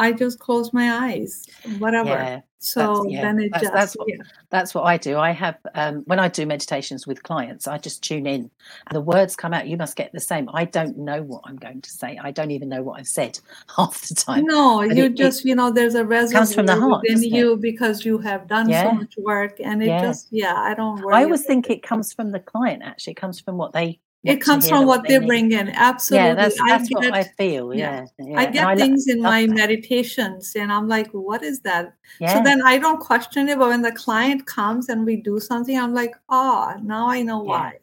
I 0.00 0.12
just 0.12 0.38
close 0.38 0.72
my 0.72 1.08
eyes, 1.10 1.44
whatever. 1.78 2.08
Yeah. 2.10 2.40
So 2.62 3.06
yeah, 3.08 3.22
then 3.22 3.38
it 3.40 3.52
that's- 3.52 3.62
just 3.62 3.72
that's 3.72 3.94
what- 3.94 4.08
yeah. 4.08 4.16
That's 4.50 4.74
what 4.74 4.82
I 4.82 4.96
do. 4.98 5.16
I 5.16 5.30
have 5.30 5.56
um, 5.74 6.02
when 6.06 6.18
I 6.18 6.28
do 6.28 6.44
meditations 6.44 7.06
with 7.06 7.22
clients, 7.22 7.66
I 7.66 7.78
just 7.78 8.02
tune 8.02 8.26
in, 8.26 8.50
and 8.86 8.92
the 8.96 9.00
words 9.00 9.34
come 9.36 9.54
out. 9.54 9.66
You 9.66 9.76
must 9.78 9.96
get 9.96 10.12
the 10.12 10.20
same. 10.20 10.48
I 10.52 10.64
don't 10.66 10.98
know 10.98 11.22
what 11.22 11.42
I'm 11.46 11.56
going 11.56 11.80
to 11.80 11.90
say. 11.90 12.18
I 12.22 12.30
don't 12.32 12.50
even 12.50 12.68
know 12.68 12.82
what 12.82 12.98
I've 13.00 13.08
said 13.08 13.38
half 13.76 14.06
the 14.08 14.14
time. 14.14 14.44
No, 14.44 14.78
But 14.86 14.96
you 14.96 15.04
it- 15.04 15.12
it 15.12 15.16
just 15.16 15.44
you 15.44 15.54
know 15.54 15.70
there's 15.70 15.94
a 15.94 16.04
comes 16.04 16.54
from 16.54 16.66
the 16.66 16.78
heart, 16.78 17.02
within 17.08 17.22
it? 17.24 17.30
you 17.30 17.56
because 17.56 18.04
you 18.04 18.18
have 18.18 18.46
done 18.46 18.66
so 18.66 18.92
much 18.92 19.14
work, 19.16 19.58
and 19.64 19.82
it 19.82 19.86
Yeah. 19.86 20.02
just 20.02 20.26
yeah. 20.30 20.54
I 20.54 20.74
don't 20.74 21.00
worry. 21.02 21.14
I 21.14 21.24
always 21.24 21.44
think 21.44 21.70
it 21.70 21.82
comes 21.82 22.12
from 22.12 22.30
the 22.32 22.40
client. 22.40 22.82
Actually, 22.84 23.12
it 23.12 23.16
comes 23.16 23.40
from 23.40 23.56
what 23.56 23.72
they. 23.72 24.00
It 24.22 24.40
comes 24.42 24.68
from 24.68 24.84
what 24.86 25.06
they 25.08 25.18
need. 25.18 25.26
bring 25.26 25.52
in. 25.52 25.70
Absolutely. 25.70 26.28
Yeah, 26.28 26.34
that's 26.34 26.60
I 26.60 26.68
that's 26.78 26.88
what 26.90 27.12
I 27.14 27.22
feel. 27.24 27.74
yeah. 27.74 28.04
Yeah, 28.18 28.26
yeah. 28.28 28.38
I 28.40 28.46
get 28.46 28.64
lo- 28.68 28.76
things 28.76 29.06
in 29.08 29.22
my 29.22 29.46
that. 29.46 29.54
meditations 29.54 30.52
and 30.56 30.70
I'm 30.72 30.88
like, 30.88 31.08
what 31.12 31.42
is 31.42 31.60
that? 31.60 31.94
Yeah, 32.20 32.34
So 32.34 32.42
then 32.42 32.60
I 32.66 32.78
don't 32.78 33.00
question 33.00 33.48
it, 33.48 33.58
but 33.58 33.68
when 33.68 33.82
the 33.82 33.92
client 33.92 34.44
comes 34.46 34.88
and 34.90 35.06
we 35.06 35.16
do 35.16 35.40
something, 35.40 35.78
I'm 35.78 35.94
like, 35.94 36.14
ah, 36.28 36.76
now 36.82 37.08
I 37.08 37.22
know 37.22 37.38
why. 37.40 37.78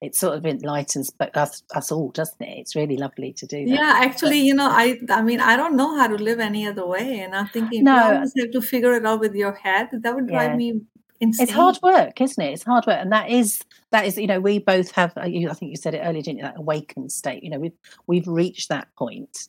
it 0.00 0.16
sort 0.16 0.34
of 0.36 0.44
enlightens 0.46 1.10
but 1.10 1.36
us 1.36 1.62
us 1.74 1.92
all, 1.92 2.08
doesn't 2.10 2.40
it? 2.42 2.58
It's 2.58 2.74
really 2.74 2.96
lovely 2.96 3.32
to 3.34 3.46
do 3.46 3.58
that. 3.66 3.70
Yeah, 3.78 3.92
actually, 4.06 4.40
you 4.40 4.54
know, 4.54 4.68
I 4.68 4.98
I 5.10 5.20
mean, 5.22 5.40
I 5.40 5.56
don't 5.56 5.76
know 5.76 5.96
how 5.98 6.06
to 6.08 6.16
live 6.16 6.40
any 6.40 6.66
other 6.66 6.86
way. 6.86 7.20
And 7.20 7.36
I'm 7.36 7.48
thinking 7.48 7.84
No. 7.84 7.94
you 7.94 8.14
always 8.14 8.32
have 8.40 8.50
to 8.52 8.62
figure 8.62 8.94
it 8.94 9.04
out 9.06 9.20
with 9.20 9.34
your 9.34 9.52
head, 9.52 9.90
that 9.92 10.14
would 10.14 10.26
drive 10.26 10.56
me 10.56 10.80
insane. 11.22 11.44
It's 11.44 11.52
hard 11.52 11.78
work, 11.82 12.20
isn't 12.20 12.42
it? 12.44 12.52
It's 12.52 12.62
hard 12.64 12.86
work, 12.86 12.98
and 13.00 13.12
that 13.12 13.30
is 13.30 13.64
that 13.90 14.04
is 14.06 14.18
you 14.18 14.26
know 14.26 14.40
we 14.40 14.58
both 14.58 14.90
have. 14.92 15.16
uh, 15.16 15.22
I 15.22 15.54
think 15.54 15.70
you 15.70 15.76
said 15.76 15.94
it 15.94 16.02
earlier, 16.04 16.22
didn't 16.22 16.38
you? 16.38 16.44
That 16.44 16.58
awakened 16.58 17.10
state. 17.10 17.42
You 17.42 17.50
know 17.50 17.58
we've 17.58 17.78
we've 18.06 18.28
reached 18.28 18.68
that 18.68 18.88
point. 18.98 19.48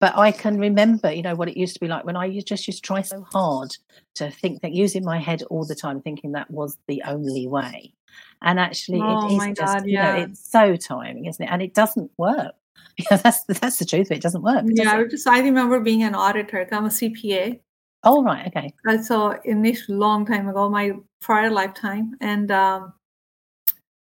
But 0.00 0.18
I 0.18 0.32
can 0.32 0.58
remember, 0.58 1.12
you 1.12 1.22
know, 1.22 1.36
what 1.36 1.48
it 1.48 1.56
used 1.56 1.74
to 1.74 1.80
be 1.80 1.86
like 1.86 2.04
when 2.04 2.16
I 2.16 2.40
just 2.40 2.66
used 2.66 2.82
to 2.82 2.86
try 2.86 3.02
so 3.02 3.22
hard 3.32 3.70
to 4.16 4.32
think 4.32 4.60
that 4.62 4.72
using 4.72 5.04
my 5.04 5.18
head 5.20 5.44
all 5.44 5.64
the 5.64 5.76
time, 5.76 6.00
thinking 6.00 6.32
that 6.32 6.50
was 6.50 6.76
the 6.88 7.00
only 7.06 7.46
way. 7.46 7.94
And 8.42 8.58
actually, 8.58 9.00
Oh 9.00 9.28
it 9.28 9.32
is 9.34 9.38
my 9.38 9.52
just, 9.52 9.74
God, 9.74 9.86
you 9.86 9.98
know, 9.98 10.02
yeah. 10.02 10.16
it's 10.24 10.50
so 10.50 10.74
timing, 10.74 11.26
isn't 11.26 11.44
it? 11.44 11.48
And 11.48 11.62
it 11.62 11.74
doesn't 11.74 12.10
work. 12.18 12.54
Because 12.96 13.22
that's 13.22 13.44
that's 13.44 13.78
the 13.78 13.84
truth. 13.84 14.08
of 14.08 14.12
It 14.12 14.16
It 14.16 14.22
doesn't 14.22 14.42
work. 14.42 14.66
does 14.66 14.72
Yeah, 14.74 14.98
it? 14.98 15.00
I 15.00 15.08
just 15.08 15.26
I 15.28 15.38
remember 15.40 15.78
being 15.78 16.02
an 16.02 16.14
auditor. 16.16 16.66
I'm 16.72 16.86
a 16.86 16.88
CPA. 16.88 17.60
Oh 18.04 18.22
right, 18.22 18.46
okay. 18.48 18.74
I 18.86 18.96
saw 19.00 19.34
initial 19.44 19.96
long 19.96 20.26
time 20.26 20.48
ago, 20.48 20.68
my 20.68 20.92
prior 21.20 21.50
lifetime, 21.50 22.16
and 22.20 22.50
um, 22.50 22.92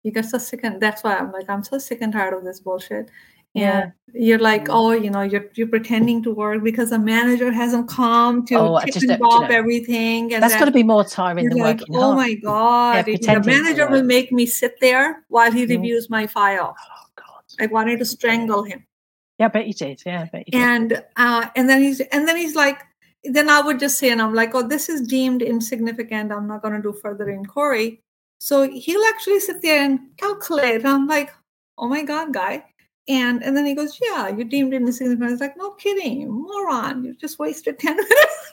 you 0.03 0.11
get 0.11 0.25
so 0.25 0.37
sick 0.37 0.61
and 0.63 0.81
that's 0.81 1.03
why 1.03 1.15
I'm 1.17 1.31
like 1.31 1.49
I'm 1.49 1.63
so 1.63 1.77
sick 1.77 1.99
and 2.01 2.11
tired 2.13 2.33
of 2.33 2.43
this 2.43 2.59
bullshit. 2.59 3.09
And 3.57 3.93
you're 4.13 4.37
like, 4.37 4.67
oh, 4.69 4.91
you 4.91 5.09
know, 5.09 5.21
you're 5.21 5.45
you're 5.53 5.67
pretending 5.69 6.21
to 6.23 6.33
work 6.33 6.61
because 6.61 6.91
a 6.91 6.99
manager 6.99 7.53
hasn't 7.53 7.87
come 7.87 8.45
to 8.47 8.55
Oh, 8.55 8.79
just 8.85 9.01
and 9.03 9.17
don't- 9.17 9.31
you 9.31 9.39
know, 9.47 9.55
everything, 9.55 10.33
and 10.33 10.43
That's 10.43 10.55
got 10.57 10.65
to 10.65 10.71
be 10.71 10.83
more 10.83 11.05
tiring 11.05 11.47
than 11.47 11.59
like, 11.59 11.79
working 11.79 11.95
oh 11.95 12.01
hard. 12.01 12.15
my 12.17 12.33
god, 12.33 13.05
the 13.05 13.13
pretending 13.17 13.43
to 13.43 13.49
manager 13.63 13.89
will 13.89 14.03
make 14.03 14.33
me 14.33 14.45
sit 14.45 14.77
there 14.81 15.23
while 15.29 15.53
he 15.53 15.65
Mhm. 15.65 15.69
reviews 15.69 16.09
my 16.09 16.27
file. 16.27 16.75
Oh 16.77 17.07
God. 17.15 17.43
I 17.61 17.67
wanted 17.67 17.99
to 17.99 18.05
strangle 18.05 18.63
him. 18.63 18.85
Yeah, 19.39 19.45
I 19.45 19.49
bet 19.49 19.67
you 19.67 19.73
did. 19.73 20.01
Yeah, 20.05 20.23
I 20.23 20.25
bet 20.25 20.47
you 20.47 20.51
did. 20.51 20.61
and 20.61 21.03
uh, 21.15 21.47
and 21.55 21.69
then 21.69 21.81
he's 21.81 22.01
and 22.01 22.27
then 22.27 22.35
he's 22.35 22.55
like 22.55 22.81
then 23.31 23.49
i 23.49 23.61
would 23.61 23.79
just 23.79 23.97
say 23.97 24.09
and 24.11 24.21
i'm 24.21 24.33
like 24.33 24.53
oh 24.55 24.61
this 24.67 24.89
is 24.89 25.01
deemed 25.01 25.41
insignificant. 25.41 26.31
I'm 26.31 26.47
not 26.47 26.61
going 26.61 26.73
to 26.75 26.81
do 26.81 26.93
further 26.93 27.29
inquiry. 27.29 28.01
So 28.39 28.69
he'll 28.69 29.03
actually 29.05 29.39
sit 29.39 29.61
there 29.61 29.83
and 29.83 29.99
calculate. 30.17 30.75
And 30.81 30.87
i'm 30.87 31.07
like 31.07 31.31
oh 31.77 31.87
my 31.87 32.03
god 32.03 32.33
guy. 32.33 32.63
And 33.07 33.43
and 33.43 33.55
then 33.55 33.65
he 33.65 33.73
goes 33.75 33.99
yeah 34.01 34.27
you're 34.29 34.45
deemed 34.45 34.73
insignificant. 34.73 35.31
It's 35.31 35.41
like 35.41 35.57
no 35.57 35.71
kidding 35.71 36.29
moron. 36.31 37.03
You 37.05 37.15
just 37.15 37.39
wasted 37.39 37.79
10 37.79 37.95
minutes. 37.95 38.51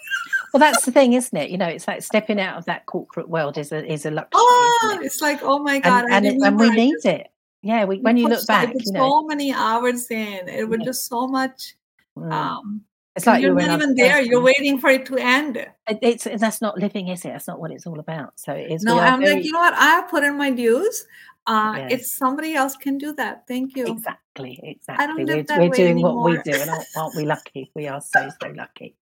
Well, 0.53 0.61
that's 0.61 0.85
the 0.85 0.93
thing, 0.93 1.15
isn't 1.15 1.37
it? 1.39 1.49
You 1.49 1.57
know, 1.57 1.67
it's 1.67 1.89
like 1.89 2.03
stepping 2.03 2.39
out 2.39 2.59
of 2.59 2.67
that 2.67 2.85
corporate 2.85 3.31
world 3.31 3.57
is 3.57 3.73
a 3.73 3.91
is 3.91 4.05
a 4.05 4.11
luxury, 4.11 4.31
oh 4.35 4.99
it? 5.01 5.07
it's 5.07 5.23
like 5.23 5.41
oh 5.43 5.59
my 5.63 5.79
god 5.79 6.05
And 6.05 6.13
I 6.13 6.17
and, 6.31 6.43
and 6.43 6.61
we 6.61 6.69
I 6.69 6.75
need 6.75 6.93
just- 6.97 7.07
it. 7.07 7.29
Yeah, 7.63 7.85
we, 7.85 7.97
we 7.97 8.03
when 8.03 8.17
you 8.19 8.29
look 8.29 8.47
back, 8.47 8.75
you 8.75 8.93
know, 8.93 9.09
so 9.09 9.23
many 9.23 9.53
hours 9.53 10.11
in. 10.11 10.49
It 10.49 10.69
was 10.69 10.81
Yeah. 10.81 10.85
just 10.87 11.07
so 11.07 11.27
much 11.29 11.77
mm, 12.19 12.31
um 12.31 12.83
it's 13.17 13.27
like 13.27 13.43
you're 13.43 13.55
when 13.55 13.67
not 13.67 13.83
even 13.83 13.95
there 13.95 14.17
first 14.17 14.31
you're 14.31 14.41
waiting 14.43 14.79
for 14.79 14.89
it 14.91 15.05
to 15.07 15.17
end 15.19 15.57
It's 15.87 16.25
that's 16.25 16.61
not 16.63 16.79
living, 16.79 17.09
is 17.09 17.25
it? 17.25 17.29
That's 17.29 17.47
not 17.47 17.61
what 17.61 17.71
it's 17.71 17.87
all 17.87 17.99
about. 17.99 18.39
So 18.41 18.53
it 18.53 18.71
is. 18.71 18.83
No, 18.83 18.99
I'm 18.99 19.21
like, 19.21 19.45
you 19.45 19.53
know 19.53 19.61
what? 19.61 19.75
I 19.77 20.03
put 20.11 20.25
in 20.25 20.37
my 20.39 20.51
dues. 20.51 21.07
Uh, 21.47 21.75
Yeah. 21.77 21.89
If 21.91 22.07
somebody 22.07 22.55
else 22.55 22.77
can 22.77 22.99
do 22.99 23.13
that, 23.15 23.47
thank 23.49 23.77
you. 23.77 23.87
Exactly, 23.87 24.61
exactly. 24.63 25.25
live 25.25 25.37
We're, 25.37 25.43
that 25.43 25.59
we're 25.61 25.71
way 25.71 25.77
doing 25.77 26.01
what 26.01 26.15
we 26.25 26.39
anymore. 26.39 26.43
do, 26.45 26.53
and 26.53 26.71
aren't, 26.71 26.87
aren't 26.97 27.17
we 27.17 27.25
lucky? 27.25 27.71
We 27.75 27.89
are 27.89 28.01
so 28.01 28.31
so 28.41 28.49
lucky. 28.51 28.95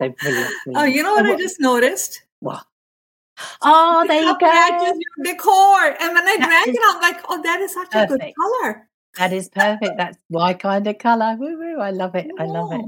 So 0.00 0.10
brilliant. 0.20 0.54
Oh, 0.76 0.84
you 0.84 1.02
know 1.02 1.14
what 1.14 1.26
I 1.26 1.36
just 1.36 1.60
noticed? 1.60 2.22
what? 2.40 2.64
Oh, 3.62 4.04
there 4.06 4.22
you 4.22 4.36
go. 4.38 4.98
decor. 5.22 5.96
And 6.00 6.12
when 6.14 6.26
I 6.28 6.36
drank 6.36 6.68
is 6.68 6.74
it, 6.74 6.80
I'm 6.84 7.00
like, 7.00 7.20
oh, 7.28 7.40
that 7.42 7.60
is 7.60 7.72
such 7.72 7.88
a 7.94 8.06
good 8.06 8.20
color. 8.20 8.88
That 9.16 9.32
is 9.32 9.48
perfect. 9.48 9.96
That's 9.96 10.18
my 10.30 10.54
kind 10.54 10.86
of 10.86 10.98
colour. 10.98 11.36
Woo 11.38 11.58
woo! 11.58 11.80
I 11.80 11.90
love 11.90 12.14
it. 12.14 12.28
I 12.38 12.44
love 12.44 12.72
it. 12.72 12.84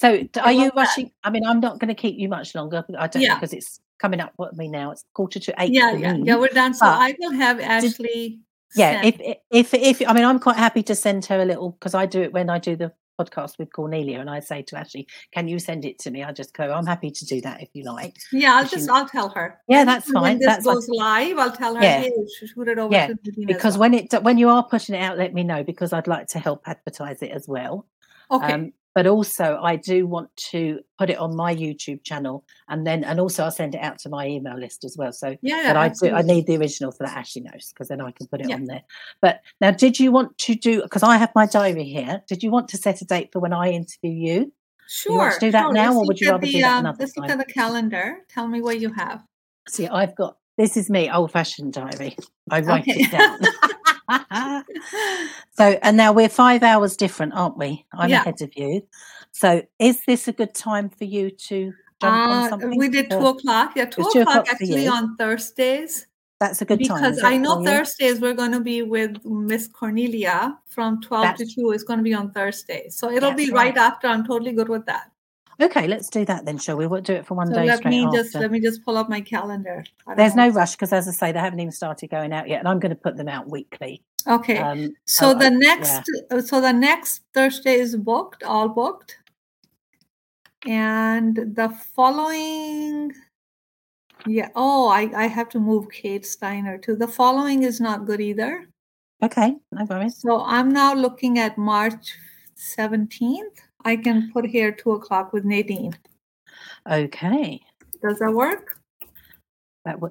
So, 0.00 0.24
are 0.40 0.52
you 0.52 0.58
love 0.64 0.68
that. 0.74 0.76
rushing? 0.76 1.10
I 1.24 1.30
mean, 1.30 1.44
I'm 1.44 1.60
not 1.60 1.78
going 1.78 1.88
to 1.88 1.94
keep 1.94 2.18
you 2.18 2.28
much 2.28 2.54
longer. 2.54 2.84
I 2.98 3.06
don't 3.06 3.22
Yeah. 3.22 3.34
because 3.34 3.52
it's 3.52 3.80
coming 3.98 4.20
up. 4.20 4.32
What 4.36 4.56
me 4.56 4.66
now? 4.68 4.92
It's 4.92 5.04
quarter 5.12 5.38
to 5.40 5.54
eight. 5.58 5.72
Yeah, 5.72 5.92
yeah, 5.92 6.14
me. 6.14 6.22
yeah. 6.26 6.36
We're 6.36 6.48
done. 6.48 6.72
So 6.74 6.86
But 6.86 6.98
I 7.00 7.14
will 7.18 7.32
have 7.32 7.60
Ashley. 7.60 8.40
yeah 8.76 9.02
send- 9.02 9.20
if 9.20 9.36
if 9.50 9.74
if 9.74 10.08
i 10.08 10.12
mean 10.12 10.24
i'm 10.24 10.38
quite 10.38 10.54
happy 10.56 10.80
to 10.80 10.94
send 10.94 11.24
her 11.26 11.40
a 11.42 11.44
little 11.44 11.70
because 11.72 11.92
i 11.92 12.06
do 12.06 12.22
it 12.22 12.32
when 12.32 12.48
i 12.48 12.56
do 12.56 12.76
the 12.76 12.92
podcast 13.18 13.58
with 13.58 13.72
cornelia 13.72 14.20
and 14.20 14.30
i 14.30 14.38
say 14.38 14.62
to 14.62 14.78
ashley 14.78 15.08
can 15.32 15.48
you 15.48 15.58
send 15.58 15.84
it 15.84 15.98
to 15.98 16.08
me 16.12 16.22
i 16.22 16.30
just 16.30 16.54
go 16.54 16.72
i'm 16.72 16.86
happy 16.86 17.10
to 17.10 17.26
do 17.26 17.40
that 17.40 17.60
if 17.60 17.68
you 17.74 17.82
like 17.82 18.14
yeah, 18.30 18.54
I'll 18.54 18.64
if 18.64 18.70
you- 18.70 18.78
just 18.78 18.88
I'll 18.88 19.08
tell 19.08 19.28
her. 19.30 19.58
Yeah, 19.66 19.84
that's 19.84 20.06
And 20.06 20.14
When 20.14 20.22
fine, 20.22 20.38
this 20.38 20.46
that's 20.46 20.64
fine. 20.64 20.74
goes 20.74 20.88
live, 20.88 21.36
I'll 21.38 21.50
tell 21.62 21.74
her, 21.74 21.82
Yeah. 21.82 22.00
hey, 22.02 22.12
shoot 22.38 22.68
it 22.68 22.78
over 22.78 22.94
Yeah, 22.94 23.08
because 23.44 23.76
well. 23.76 23.90
when 23.90 23.94
it 23.94 24.22
when 24.22 24.38
you 24.38 24.48
are 24.48 24.62
putting 24.62 24.94
it 24.94 25.00
out 25.02 25.18
let 25.18 25.34
me 25.34 25.42
know 25.42 25.64
because 25.64 25.92
i'd 25.92 26.06
like 26.06 26.28
to 26.28 26.38
help 26.38 26.62
advertise 26.66 27.20
it 27.22 27.32
as 27.32 27.48
well 27.48 27.86
okay. 28.30 28.52
um, 28.52 28.72
but 28.94 29.06
also 29.06 29.58
i 29.62 29.76
do 29.76 30.06
want 30.06 30.28
to 30.36 30.80
put 30.98 31.10
it 31.10 31.18
on 31.18 31.34
my 31.36 31.54
youtube 31.54 32.02
channel 32.04 32.44
and 32.68 32.86
then 32.86 33.04
and 33.04 33.20
also 33.20 33.44
i'll 33.44 33.50
send 33.50 33.74
it 33.74 33.80
out 33.80 33.98
to 33.98 34.08
my 34.08 34.26
email 34.26 34.58
list 34.58 34.84
as 34.84 34.96
well 34.98 35.12
so 35.12 35.36
yeah, 35.42 35.72
but 35.72 35.76
I 35.76 35.88
do. 35.88 36.14
I 36.14 36.22
need 36.22 36.46
the 36.46 36.56
original 36.56 36.92
for 36.92 37.04
that 37.06 37.16
Ashley 37.16 37.42
knows 37.42 37.72
because 37.72 37.88
then 37.88 38.00
I 38.00 38.10
can 38.10 38.26
put 38.26 38.40
it 38.40 38.48
Yeah. 38.48 38.56
on 38.56 38.64
there. 38.64 38.82
But 39.22 39.40
now, 39.60 39.70
did 39.70 39.98
you 39.98 40.12
want 40.12 40.36
to 40.38 40.54
do? 40.54 40.82
Because 40.82 41.02
I 41.02 41.16
have 41.16 41.30
my 41.34 41.46
diary 41.46 41.84
here. 41.84 42.22
Did 42.28 42.42
you 42.42 42.50
want 42.50 42.68
to 42.68 42.76
set 42.76 43.00
a 43.00 43.04
date 43.04 43.30
for 43.32 43.38
when 43.40 43.52
I 43.52 43.70
interview 43.70 44.10
you? 44.10 44.52
Sure. 44.88 45.12
you 45.12 45.18
want 45.18 45.34
to 45.34 45.40
do 45.40 45.50
that 45.52 45.72
now, 45.72 45.94
or 45.94 46.06
would 46.06 46.20
you 46.20 46.28
at 46.28 46.32
rather 46.32 46.46
the, 46.46 46.52
do 46.52 46.60
that 46.60 46.72
um, 46.74 46.78
another 46.80 46.96
Let's 47.00 47.16
look 47.16 47.28
time? 47.28 47.40
at 47.40 47.46
the 47.46 47.52
calendar. 47.52 48.18
Tell 48.28 48.48
me 48.48 48.60
what 48.60 48.80
you 48.80 48.92
have. 48.92 49.22
See, 49.68 49.86
I've 49.88 50.14
got 50.16 50.36
this 50.58 50.76
is 50.76 50.90
me, 50.90 51.10
old 51.10 51.32
fashioned 51.32 51.72
diary. 51.72 52.16
I 52.50 52.60
write 52.60 52.82
Okay. 52.88 53.02
it 53.02 53.10
down. 53.10 53.38
so, 55.52 55.78
and 55.82 55.96
now 55.96 56.12
we're 56.12 56.28
five 56.28 56.62
hours 56.62 56.96
different, 56.96 57.32
aren't 57.34 57.56
we? 57.58 57.84
I'm 57.92 58.10
Yeah. 58.10 58.20
ahead 58.22 58.42
of 58.42 58.56
you. 58.56 58.86
So, 59.32 59.62
is 59.78 60.04
this 60.06 60.28
a 60.28 60.32
good 60.32 60.54
time 60.54 60.88
for 60.90 61.04
you 61.04 61.30
to 61.30 61.72
jump 62.00 62.26
on 62.26 62.30
Uh, 62.44 62.48
something? 62.48 62.76
we 62.78 62.88
did 62.88 63.10
two 63.10 63.26
o'clock. 63.26 63.72
Yeah, 63.76 63.84
two 63.86 64.02
two 64.12 64.20
o'clock 64.20 64.42
o'clock 64.42 64.46
actually 64.50 64.86
on 64.88 65.16
Thursdays 65.16 66.06
That's 66.40 66.62
a 66.62 66.64
good 66.64 66.84
time. 66.84 67.02
because 67.02 67.22
I 67.22 67.36
know? 67.36 67.62
Thursdays 67.64 68.20
we're 68.20 68.34
going 68.34 68.52
to 68.52 68.60
be 68.60 68.82
with 68.82 69.24
Miss 69.24 69.68
Cornelia 69.68 70.58
from 70.68 71.00
twelve 71.02 71.36
to 71.36 71.46
two. 71.46 71.70
It's 71.72 71.84
going 71.84 71.98
to 71.98 72.04
be 72.04 72.14
on 72.14 72.32
Thursday. 72.32 72.88
so 72.88 73.10
it'll 73.10 73.32
be 73.34 73.50
right 73.50 73.76
right. 73.76 73.76
after. 73.76 74.08
I'm 74.08 74.26
totally 74.26 74.52
good 74.52 74.68
with 74.68 74.86
that. 74.86 75.10
Okay, 75.60 75.86
let's 75.86 76.08
do 76.08 76.24
that 76.24 76.46
then, 76.46 76.56
shall 76.58 76.76
we? 76.76 76.86
We'll 76.86 77.02
do 77.02 77.12
it 77.14 77.26
for 77.26 77.34
one 77.34 77.48
So 77.48 77.54
day 77.54 77.66
let 77.66 77.84
me 77.84 78.04
after. 78.06 78.18
just 78.22 78.34
let 78.34 78.50
me 78.50 78.60
just 78.60 78.82
pull 78.84 78.96
up 78.96 79.08
my 79.10 79.20
calendar. 79.20 79.84
There's 80.16 80.34
know. 80.34 80.48
no 80.48 80.54
rush 80.54 80.72
because, 80.72 80.92
as 80.92 81.06
I 81.06 81.10
say, 81.12 81.32
they 81.32 81.38
haven't 81.38 81.60
even 81.60 81.72
started 81.72 82.08
going 82.08 82.32
out 82.32 82.48
yet, 82.48 82.60
and 82.60 82.68
I'm 82.68 82.78
going 82.80 82.90
to 82.90 82.96
put 82.96 83.16
them 83.16 83.28
out 83.28 83.48
weekly. 83.50 84.02
Okay. 84.26 84.58
Um, 84.58 84.94
so 85.06 85.30
I- 85.30 85.34
the 85.34 85.46
I- 85.46 85.48
next 85.50 86.02
uh, 86.30 86.40
so 86.40 86.60
the 86.60 86.72
next 86.72 87.22
Thursday 87.34 87.74
is 87.74 87.96
booked, 87.96 88.42
all 88.42 88.68
booked. 88.68 89.16
And 90.66 91.36
the 91.54 91.70
following 91.94 93.12
yeah, 94.26 94.50
oh, 94.54 94.88
I, 94.88 95.10
I 95.16 95.26
have 95.26 95.48
to 95.50 95.58
move 95.60 95.90
Kate 95.90 96.26
Steiner 96.26 96.76
too. 96.76 96.94
The 96.96 97.08
following 97.08 97.62
is 97.62 97.80
not 97.80 98.04
good 98.04 98.20
either. 98.20 98.68
okay, 99.22 99.56
no 99.72 99.84
worries. 99.84 100.20
So 100.20 100.42
I'm 100.44 100.70
now 100.70 100.92
looking 100.94 101.38
at 101.38 101.56
March 101.56 102.14
17th. 102.76 103.60
I 103.84 103.96
can 103.96 104.30
put 104.32 104.46
here 104.46 104.72
two 104.72 104.92
o'clock 104.92 105.32
with 105.32 105.44
Nadine. 105.44 105.96
Okay, 106.90 107.60
Does 108.02 108.18
that 108.18 108.32
work? 108.32 108.76
that 109.84 110.00
will 110.00 110.10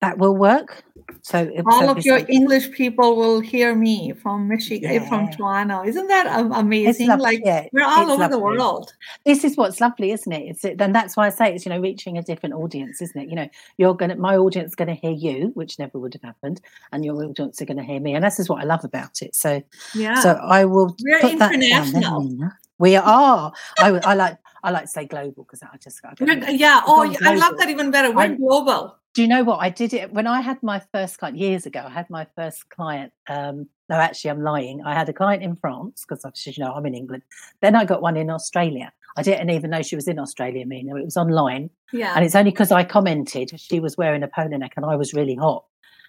that 0.00 0.16
will 0.16 0.34
work. 0.34 0.82
So 1.20 1.38
it- 1.54 1.64
All 1.66 1.80
so 1.80 1.90
of 1.90 2.04
your 2.06 2.20
English 2.30 2.70
people 2.72 3.16
will 3.16 3.40
hear 3.40 3.74
me 3.74 4.12
from 4.12 4.48
Michigan, 4.48 4.90
eh, 4.90 5.06
from 5.06 5.30
Toronto. 5.30 5.84
Isn't 5.84 6.06
that 6.08 6.26
amazing? 6.54 7.08
Like 7.18 7.42
yeah, 7.44 7.66
we're 7.72 7.84
all 7.84 8.02
it's 8.04 8.12
over 8.12 8.28
the 8.28 8.38
world. 8.38 8.94
This 9.26 9.44
is 9.44 9.58
what's 9.58 9.78
lovely, 9.78 10.12
isn't 10.12 10.32
it? 10.32 10.42
It's 10.48 10.62
then 10.62 10.92
that's 10.92 11.18
why 11.18 11.26
I 11.26 11.28
say 11.28 11.54
it's 11.54 11.66
you 11.66 11.70
know 11.70 11.80
reaching 11.80 12.16
a 12.16 12.22
different 12.22 12.54
audience, 12.54 13.02
isn't 13.02 13.20
it? 13.20 13.28
You 13.28 13.36
know, 13.36 13.48
you're 13.76 13.94
gonna 13.94 14.16
my 14.16 14.38
audience 14.38 14.70
is 14.70 14.74
gonna 14.74 14.94
hear 14.94 15.10
you, 15.12 15.50
which 15.52 15.78
never 15.78 15.98
would 15.98 16.14
have 16.14 16.22
happened, 16.22 16.62
and 16.92 17.04
your 17.04 17.22
audience 17.22 17.60
are 17.60 17.66
gonna 17.66 17.84
hear 17.84 18.00
me, 18.00 18.14
and 18.14 18.24
this 18.24 18.40
is 18.40 18.48
what 18.48 18.62
I 18.62 18.64
love 18.64 18.84
about 18.84 19.20
it. 19.20 19.36
So 19.36 19.62
Yeah. 19.94 20.20
so 20.20 20.30
I 20.42 20.64
will 20.64 20.96
We're 21.02 21.20
put 21.20 21.38
that 21.38 21.50
down 21.50 21.60
there, 21.60 21.82
international. 21.82 22.50
We 22.80 22.96
are. 22.96 23.52
I, 23.78 23.88
I 23.90 24.14
like 24.14 24.38
I 24.64 24.70
like 24.70 24.82
to 24.84 24.88
say 24.88 25.04
global 25.06 25.44
because 25.44 25.62
I 25.62 25.76
just 25.76 26.00
I 26.04 26.14
get 26.14 26.26
We're- 26.26 26.40
really- 26.40 26.56
yeah. 26.58 26.80
Oh, 26.86 27.02
I 27.24 27.34
love 27.34 27.56
that 27.58 27.68
even 27.68 27.90
better. 27.90 28.10
We're 28.10 28.34
global. 28.34 28.96
Do 29.14 29.22
you 29.22 29.28
know 29.28 29.42
what 29.42 29.58
I 29.60 29.70
did 29.70 29.92
it 29.92 30.12
when 30.12 30.26
I 30.26 30.40
had 30.40 30.62
my 30.62 30.80
first 30.92 31.18
client 31.18 31.36
years 31.36 31.66
ago? 31.66 31.82
I 31.86 31.90
had 31.90 32.08
my 32.10 32.26
first 32.36 32.68
client. 32.70 33.12
Um, 33.28 33.68
no, 33.88 33.96
actually, 33.96 34.30
I'm 34.30 34.42
lying. 34.42 34.82
I 34.84 34.94
had 34.94 35.08
a 35.08 35.12
client 35.12 35.42
in 35.42 35.56
France 35.56 36.04
because, 36.08 36.24
as 36.24 36.46
you 36.46 36.62
know, 36.64 36.72
I'm 36.72 36.86
in 36.86 36.94
England. 36.94 37.22
Then 37.60 37.74
I 37.76 37.84
got 37.84 38.02
one 38.02 38.16
in 38.16 38.30
Australia. 38.30 38.92
I 39.16 39.22
didn't 39.22 39.50
even 39.50 39.70
know 39.70 39.82
she 39.82 39.96
was 39.96 40.06
in 40.06 40.18
Australia. 40.20 40.64
Meena, 40.64 40.98
it 40.98 41.04
was 41.04 41.16
online, 41.16 41.68
Yeah. 41.92 42.12
and 42.14 42.24
it's 42.24 42.36
only 42.36 42.52
because 42.52 42.70
I 42.70 42.84
commented 42.84 43.52
she 43.60 43.80
was 43.80 43.96
wearing 43.98 44.22
a 44.22 44.28
polo 44.28 44.56
neck 44.56 44.74
and 44.76 44.86
I 44.86 44.94
was 44.94 45.12
really 45.12 45.34
hot. 45.34 45.64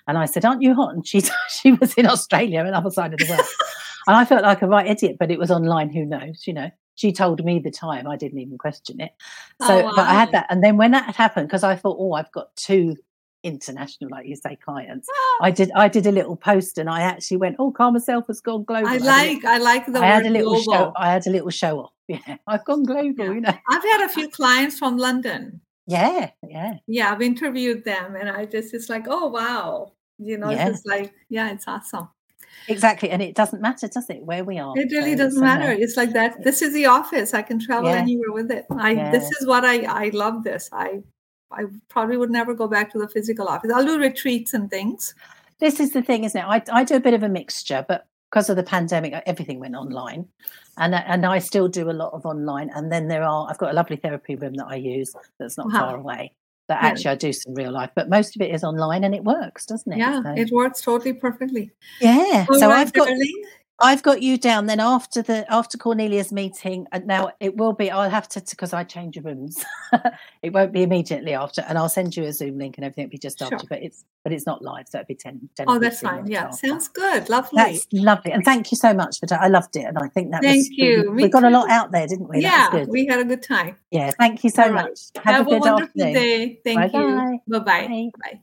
And 0.07 0.17
I 0.19 0.25
said, 0.25 0.45
"Aren't 0.45 0.61
you 0.61 0.75
hot?" 0.75 0.93
And 0.93 1.05
she 1.05 1.21
she 1.49 1.73
was 1.73 1.95
in 1.95 2.05
Australia, 2.05 2.63
another 2.63 2.91
side 2.91 3.13
of 3.13 3.19
the 3.19 3.25
world. 3.27 3.47
And 4.07 4.15
I 4.15 4.25
felt 4.25 4.43
like 4.43 4.61
a 4.61 4.67
right 4.67 4.87
idiot, 4.87 5.17
but 5.19 5.31
it 5.31 5.39
was 5.39 5.51
online. 5.51 5.89
Who 5.91 6.05
knows? 6.05 6.43
You 6.47 6.53
know. 6.53 6.69
She 6.95 7.13
told 7.13 7.43
me 7.43 7.57
the 7.59 7.71
time. 7.71 8.05
I 8.07 8.15
didn't 8.17 8.39
even 8.39 8.57
question 8.57 8.99
it. 8.99 9.11
Oh, 9.61 9.67
so, 9.67 9.87
Oh, 9.87 9.93
but 9.95 10.07
I 10.07 10.13
had 10.13 10.31
that, 10.33 10.45
and 10.49 10.61
then 10.63 10.77
when 10.77 10.91
that 10.91 11.15
happened, 11.15 11.47
because 11.47 11.63
I 11.63 11.75
thought, 11.75 11.97
oh, 11.99 12.13
I've 12.13 12.31
got 12.31 12.55
two 12.55 12.95
international, 13.43 14.09
like 14.11 14.27
you 14.27 14.35
say, 14.35 14.55
clients. 14.55 15.07
Ah. 15.11 15.45
I 15.45 15.51
did. 15.51 15.71
I 15.73 15.87
did 15.87 16.05
a 16.05 16.11
little 16.11 16.35
post, 16.35 16.77
and 16.77 16.89
I 16.89 17.01
actually 17.01 17.37
went, 17.37 17.55
"Oh, 17.59 17.71
Calm 17.71 17.93
Myself 17.93 18.25
has 18.27 18.39
gone 18.41 18.63
global." 18.65 18.89
I 18.89 18.97
like 18.97 19.45
I 19.45 19.57
like 19.57 19.85
the 19.87 19.99
I 19.99 20.05
had 20.05 20.25
a 20.25 20.29
little 20.29 20.61
global. 20.61 20.73
show. 20.73 20.93
I 20.95 21.11
had 21.11 21.25
a 21.27 21.31
little 21.31 21.49
show 21.49 21.79
off. 21.79 21.91
Yeah, 22.07 22.37
I've 22.45 22.65
gone 22.65 22.83
global. 22.83 23.25
Yeah. 23.25 23.31
You 23.31 23.41
know. 23.41 23.53
I've 23.69 23.83
had 23.83 24.01
a 24.05 24.09
few 24.09 24.29
clients 24.39 24.77
from 24.77 24.97
London. 24.97 25.61
Yeah, 25.87 26.31
yeah. 26.47 26.73
Yeah, 26.85 27.11
I've 27.11 27.21
interviewed 27.21 27.85
them, 27.85 28.15
and 28.15 28.29
I 28.29 28.45
just 28.45 28.73
it's 28.73 28.89
like, 28.89 29.05
oh 29.07 29.27
wow, 29.27 29.93
you 30.19 30.37
know, 30.37 30.49
Yeah. 30.49 30.67
it's 30.67 30.71
just 30.71 30.87
like, 30.87 31.13
yeah, 31.29 31.51
it's 31.51 31.67
awesome. 31.67 32.09
Exactly, 32.67 33.09
and 33.09 33.21
it 33.21 33.35
doesn't 33.35 33.61
matter, 33.61 33.87
does 33.87 34.09
it, 34.09 34.21
where 34.23 34.43
we 34.43 34.59
are? 34.59 34.77
It 34.77 34.91
really 34.91 35.11
So 35.11 35.23
doesn't 35.23 35.43
uh, 35.43 35.45
matter. 35.45 35.71
It's 35.71 35.97
like 35.97 36.13
that. 36.13 36.43
This 36.43 36.61
is 36.61 36.73
the 36.73 36.85
office. 36.85 37.33
I 37.33 37.41
can 37.41 37.59
travel 37.59 37.89
Yeah. 37.89 37.97
anywhere 37.97 38.31
with 38.31 38.51
it. 38.51 38.65
I 38.71 38.93
this 39.11 39.31
is 39.31 39.47
what 39.47 39.65
I 39.65 39.83
I 40.05 40.09
love. 40.09 40.43
This 40.43 40.69
I 40.71 41.01
I 41.51 41.65
probably 41.89 42.17
would 42.17 42.31
never 42.31 42.53
go 42.53 42.67
back 42.67 42.91
to 42.91 42.99
the 42.99 43.07
physical 43.07 43.47
office. 43.47 43.71
I'll 43.73 43.85
do 43.85 43.99
retreats 43.99 44.53
and 44.53 44.69
things. 44.69 45.15
This 45.59 45.79
is 45.79 45.91
the 45.91 46.01
thing, 46.01 46.23
isn't 46.23 46.39
it? 46.39 46.45
I, 46.45 46.63
I 46.71 46.83
do 46.83 46.95
a 46.95 46.99
bit 46.99 47.13
of 47.13 47.23
a 47.23 47.29
mixture, 47.29 47.85
but 47.87 48.07
because 48.29 48.49
of 48.49 48.55
the 48.55 48.63
pandemic, 48.63 49.13
everything 49.25 49.59
went 49.59 49.75
online, 49.75 50.27
and 50.77 50.95
and 50.95 51.25
I 51.25 51.39
still 51.39 51.67
do 51.67 51.89
a 51.89 51.91
lot 51.91 52.13
of 52.13 52.25
online. 52.25 52.69
And 52.73 52.91
then 52.91 53.07
there 53.07 53.23
are 53.23 53.47
I've 53.49 53.57
got 53.57 53.71
a 53.71 53.73
lovely 53.73 53.97
therapy 53.97 54.35
room 54.35 54.53
that 54.55 54.67
I 54.67 54.75
use 54.75 55.13
that's 55.37 55.57
not 55.57 55.67
wow. 55.71 55.79
far 55.79 55.95
away. 55.97 56.33
That 56.71 56.83
actually 56.83 57.03
yeah. 57.03 57.11
I 57.11 57.15
do 57.15 57.33
some 57.33 57.53
real 57.53 57.71
life, 57.73 57.89
but 57.95 58.07
most 58.07 58.33
of 58.37 58.41
it 58.41 58.55
is 58.55 58.63
online 58.63 59.03
and 59.03 59.13
it 59.13 59.25
works, 59.25 59.65
doesn't 59.65 59.91
it? 59.91 59.97
Yeah, 59.97 60.23
so. 60.23 60.33
it 60.37 60.51
works 60.51 60.81
totally 60.81 61.11
perfectly. 61.11 61.69
Yeah. 61.99 62.45
All 62.49 62.57
so 62.57 62.69
right, 62.69 62.79
I've 62.79 62.93
got. 62.93 63.09
Darling. 63.09 63.43
I've 63.81 64.03
got 64.03 64.21
you 64.21 64.37
down. 64.37 64.67
Then 64.67 64.79
after 64.79 65.21
the 65.21 65.51
after 65.51 65.77
Cornelia's 65.77 66.31
meeting, 66.31 66.87
and 66.91 67.07
now 67.07 67.31
it 67.39 67.57
will 67.57 67.73
be. 67.73 67.89
I'll 67.89 68.09
have 68.09 68.27
to 68.29 68.41
because 68.41 68.73
I 68.73 68.83
change 68.83 69.17
rooms. 69.17 69.63
it 70.41 70.53
won't 70.53 70.71
be 70.71 70.83
immediately 70.83 71.33
after, 71.33 71.61
and 71.67 71.77
I'll 71.77 71.89
send 71.89 72.15
you 72.15 72.23
a 72.23 72.33
Zoom 72.33 72.57
link 72.57 72.77
and 72.77 72.85
everything. 72.85 73.05
It'll 73.05 73.11
be 73.11 73.17
just 73.17 73.39
sure. 73.39 73.49
after, 73.53 73.67
but 73.67 73.81
it's 73.81 74.03
but 74.23 74.31
it's 74.31 74.45
not 74.45 74.61
live, 74.61 74.87
so 74.87 74.99
it'll 74.99 75.07
be 75.07 75.15
10, 75.15 75.49
10 75.55 75.65
Oh, 75.67 75.79
that's 75.79 76.01
fine. 76.01 76.27
Yeah, 76.27 76.45
after. 76.45 76.67
sounds 76.67 76.87
good. 76.87 77.27
Lovely. 77.29 77.57
That's 77.57 77.87
lovely, 77.91 78.31
and 78.31 78.45
thank 78.45 78.71
you 78.71 78.77
so 78.77 78.93
much 78.93 79.19
for 79.19 79.25
that. 79.27 79.41
I 79.41 79.47
loved 79.47 79.75
it, 79.75 79.83
and 79.83 79.97
I 79.97 80.07
think 80.09 80.31
that 80.31 80.43
thank 80.43 80.57
was, 80.57 80.69
you. 80.69 81.11
We, 81.11 81.23
we 81.23 81.29
got 81.29 81.43
a 81.43 81.49
lot 81.49 81.69
out 81.69 81.91
there, 81.91 82.07
didn't 82.07 82.29
we? 82.29 82.41
Yeah, 82.41 82.85
we 82.87 83.07
had 83.07 83.19
a 83.19 83.25
good 83.25 83.43
time. 83.43 83.77
Yeah, 83.89 84.11
thank 84.11 84.43
you 84.43 84.49
so 84.49 84.71
much. 84.71 84.99
Have, 85.15 85.23
Have, 85.23 85.47
a, 85.47 85.49
good 85.49 85.59
wonderful 85.59 85.83
afternoon. 85.83 86.13
day. 86.13 86.59
Thank 86.63 86.91
Bye-bye. 86.91 86.99
you. 86.99 87.41
Bye-bye. 87.47 87.87
Bye. 87.87 88.09
Bye. 88.21 88.41